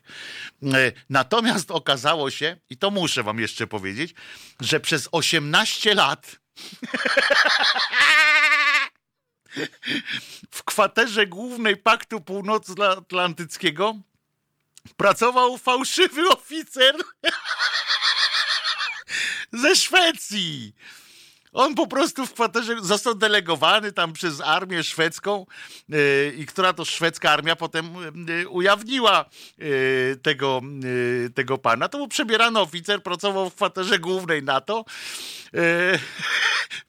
[0.64, 4.14] E, Natomiast okazało się, i to muszę wam jeszcze powiedzieć,
[4.61, 6.44] że przez 18 lat
[10.52, 13.95] w kwaterze głównej Paktu Północnoatlantyckiego
[14.98, 16.95] pracował fałszywy oficer
[19.53, 20.76] ze Szwecji.
[21.56, 25.45] On po prostu w kwaterze został delegowany tam przez armię szwedzką
[25.90, 27.95] yy, i która to szwedzka armia potem
[28.27, 29.26] yy, ujawniła
[29.57, 30.61] yy, tego,
[31.36, 31.90] tego pana.
[31.90, 34.86] To był przebierany oficer, pracował w kwaterze głównej NATO.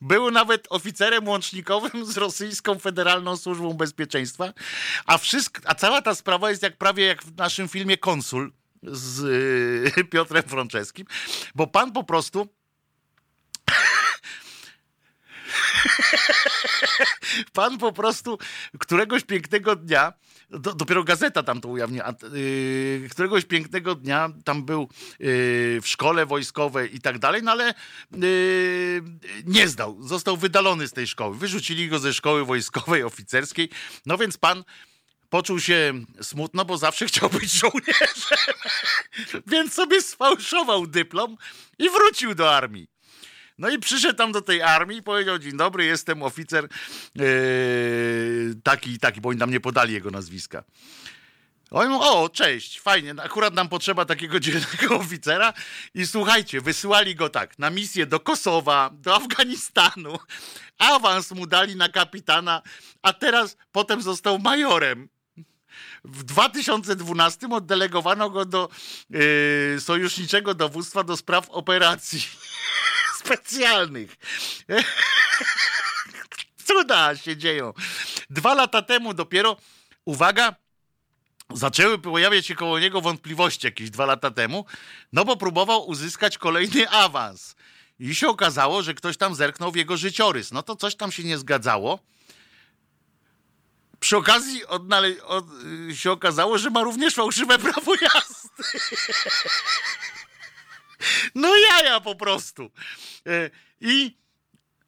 [0.00, 4.52] Był nawet oficerem łącznikowym z rosyjską Federalną Służbą Bezpieczeństwa,
[5.06, 8.52] a, wszystko, a cała ta sprawa jest jak prawie jak w naszym filmie Konsul
[8.82, 9.24] z
[10.12, 11.06] Piotrem Frączewskim,
[11.54, 12.48] bo pan po prostu
[17.52, 18.38] Pan po prostu
[18.78, 20.12] któregoś pięknego dnia,
[20.50, 25.28] do, dopiero gazeta tam to ujawniła, yy, któregoś pięknego dnia tam był yy,
[25.80, 27.74] w szkole wojskowej i tak dalej, no ale
[28.12, 29.02] yy,
[29.44, 30.02] nie zdał.
[30.02, 31.36] Został wydalony z tej szkoły.
[31.36, 33.70] Wyrzucili go ze szkoły wojskowej, oficerskiej.
[34.06, 34.64] No więc pan
[35.28, 38.38] poczuł się smutno, bo zawsze chciał być żołnierzem.
[39.46, 41.36] Więc sobie sfałszował dyplom
[41.78, 42.95] i wrócił do armii.
[43.58, 46.68] No i przyszedł tam do tej armii i powiedział: Dzień dobry, jestem oficer
[47.14, 47.24] yy,
[48.62, 50.64] taki i taki, bo oni nam nie podali jego nazwiska.
[51.70, 55.52] Oni mówią, o, cześć, fajnie, akurat nam potrzeba takiego dzielnego oficera
[55.94, 60.18] i słuchajcie, wysyłali go tak, na misję do Kosowa, do Afganistanu,
[60.78, 62.62] awans mu dali na kapitana,
[63.02, 65.08] a teraz potem został majorem.
[66.04, 68.68] W 2012 oddelegowano go do
[69.10, 69.20] yy,
[69.80, 72.22] sojuszniczego dowództwa do spraw operacji
[73.26, 74.16] specjalnych.
[76.66, 77.72] Cuda się dzieją.
[78.30, 79.56] Dwa lata temu dopiero,
[80.04, 80.54] uwaga,
[81.54, 84.66] zaczęły pojawiać się koło niego wątpliwości jakieś dwa lata temu,
[85.12, 87.56] no bo próbował uzyskać kolejny awans.
[87.98, 90.52] I się okazało, że ktoś tam zerknął w jego życiorys.
[90.52, 91.98] No to coś tam się nie zgadzało.
[94.00, 95.44] Przy okazji odnale- od,
[95.94, 98.48] się okazało, że ma również fałszywe prawo jazdy.
[101.34, 102.70] No jaja po prostu.
[103.26, 103.50] E,
[103.80, 104.16] I,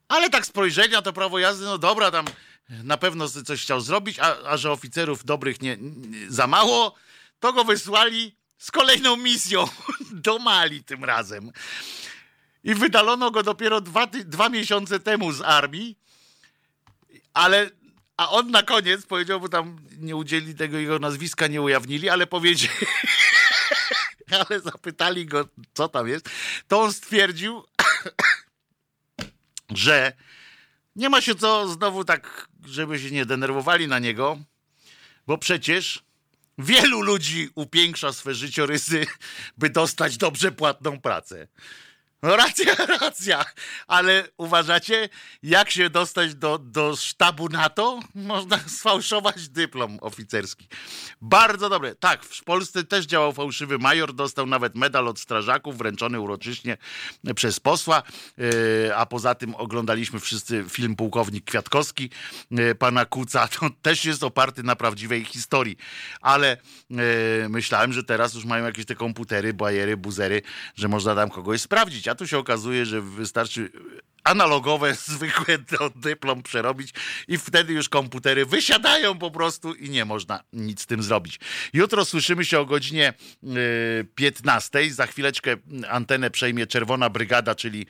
[0.07, 2.25] ale tak spojrzenia to prawo jazdy, no dobra, tam
[2.69, 6.95] na pewno coś chciał zrobić, a, a że oficerów dobrych nie, nie, za mało,
[7.39, 9.67] to go wysłali z kolejną misją
[10.11, 11.51] do Mali tym razem.
[12.63, 15.97] I wydalono go dopiero dwa, dwa miesiące temu z armii,
[17.33, 17.69] ale
[18.17, 22.27] a on na koniec powiedział, bo tam nie udzieli tego jego nazwiska, nie ujawnili, ale
[22.27, 22.71] powiedział,
[24.49, 26.29] ale zapytali go, co tam jest,
[26.67, 27.63] to on stwierdził,
[29.69, 30.13] że
[30.95, 34.39] nie ma się co znowu tak, żeby się nie denerwowali na niego,
[35.27, 36.03] bo przecież
[36.57, 39.05] wielu ludzi upiększa swe życiorysy,
[39.57, 41.47] by dostać dobrze płatną pracę.
[42.23, 43.45] No racja, racja,
[43.87, 45.09] ale uważacie,
[45.43, 47.99] jak się dostać do, do sztabu NATO?
[48.15, 50.67] Można sfałszować dyplom oficerski.
[51.21, 51.95] Bardzo dobre.
[51.95, 56.77] Tak, w Polsce też działał fałszywy major, dostał nawet medal od strażaków, wręczony uroczyśnie
[57.35, 58.03] przez posła,
[58.37, 62.09] yy, a poza tym oglądaliśmy wszyscy film Pułkownik Kwiatkowski
[62.51, 63.47] yy, pana Kuca.
[63.47, 65.77] To też jest oparty na prawdziwej historii,
[66.21, 66.57] ale
[66.89, 66.99] yy,
[67.49, 70.41] myślałem, że teraz już mają jakieś te komputery, bajery, buzery,
[70.75, 73.71] że można tam kogoś sprawdzić a tu się okazuje, że wystarczy
[74.23, 75.57] analogowe, zwykłe
[75.95, 76.93] dyplom przerobić
[77.27, 81.39] i wtedy już komputery wysiadają po prostu i nie można nic z tym zrobić.
[81.73, 83.13] Jutro słyszymy się o godzinie
[84.15, 84.91] 15.
[84.91, 85.55] Za chwileczkę
[85.89, 87.85] antenę przejmie Czerwona Brygada, czyli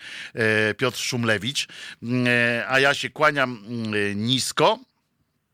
[0.78, 1.68] Piotr Szumlewicz,
[2.68, 3.64] a ja się kłaniam
[4.16, 4.80] nisko.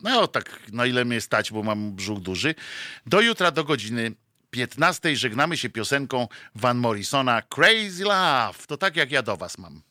[0.01, 2.55] No tak, na ile mnie stać, bo mam brzuch duży.
[3.05, 4.11] Do jutra do godziny
[4.55, 8.59] 15 żegnamy się piosenką Van Morrisona Crazy Love.
[8.67, 9.81] To tak jak ja do was mam.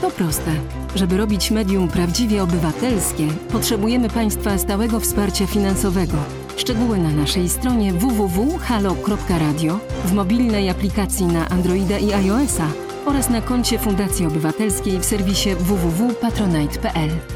[0.00, 0.50] To proste.
[0.94, 6.16] Żeby robić medium prawdziwie obywatelskie, potrzebujemy Państwa stałego wsparcia finansowego.
[6.56, 12.68] Szczegóły na naszej stronie www.halo.radio, w mobilnej aplikacji na Androida i iOS-a
[13.04, 17.35] oraz na koncie Fundacji Obywatelskiej w serwisie www.patronite.pl.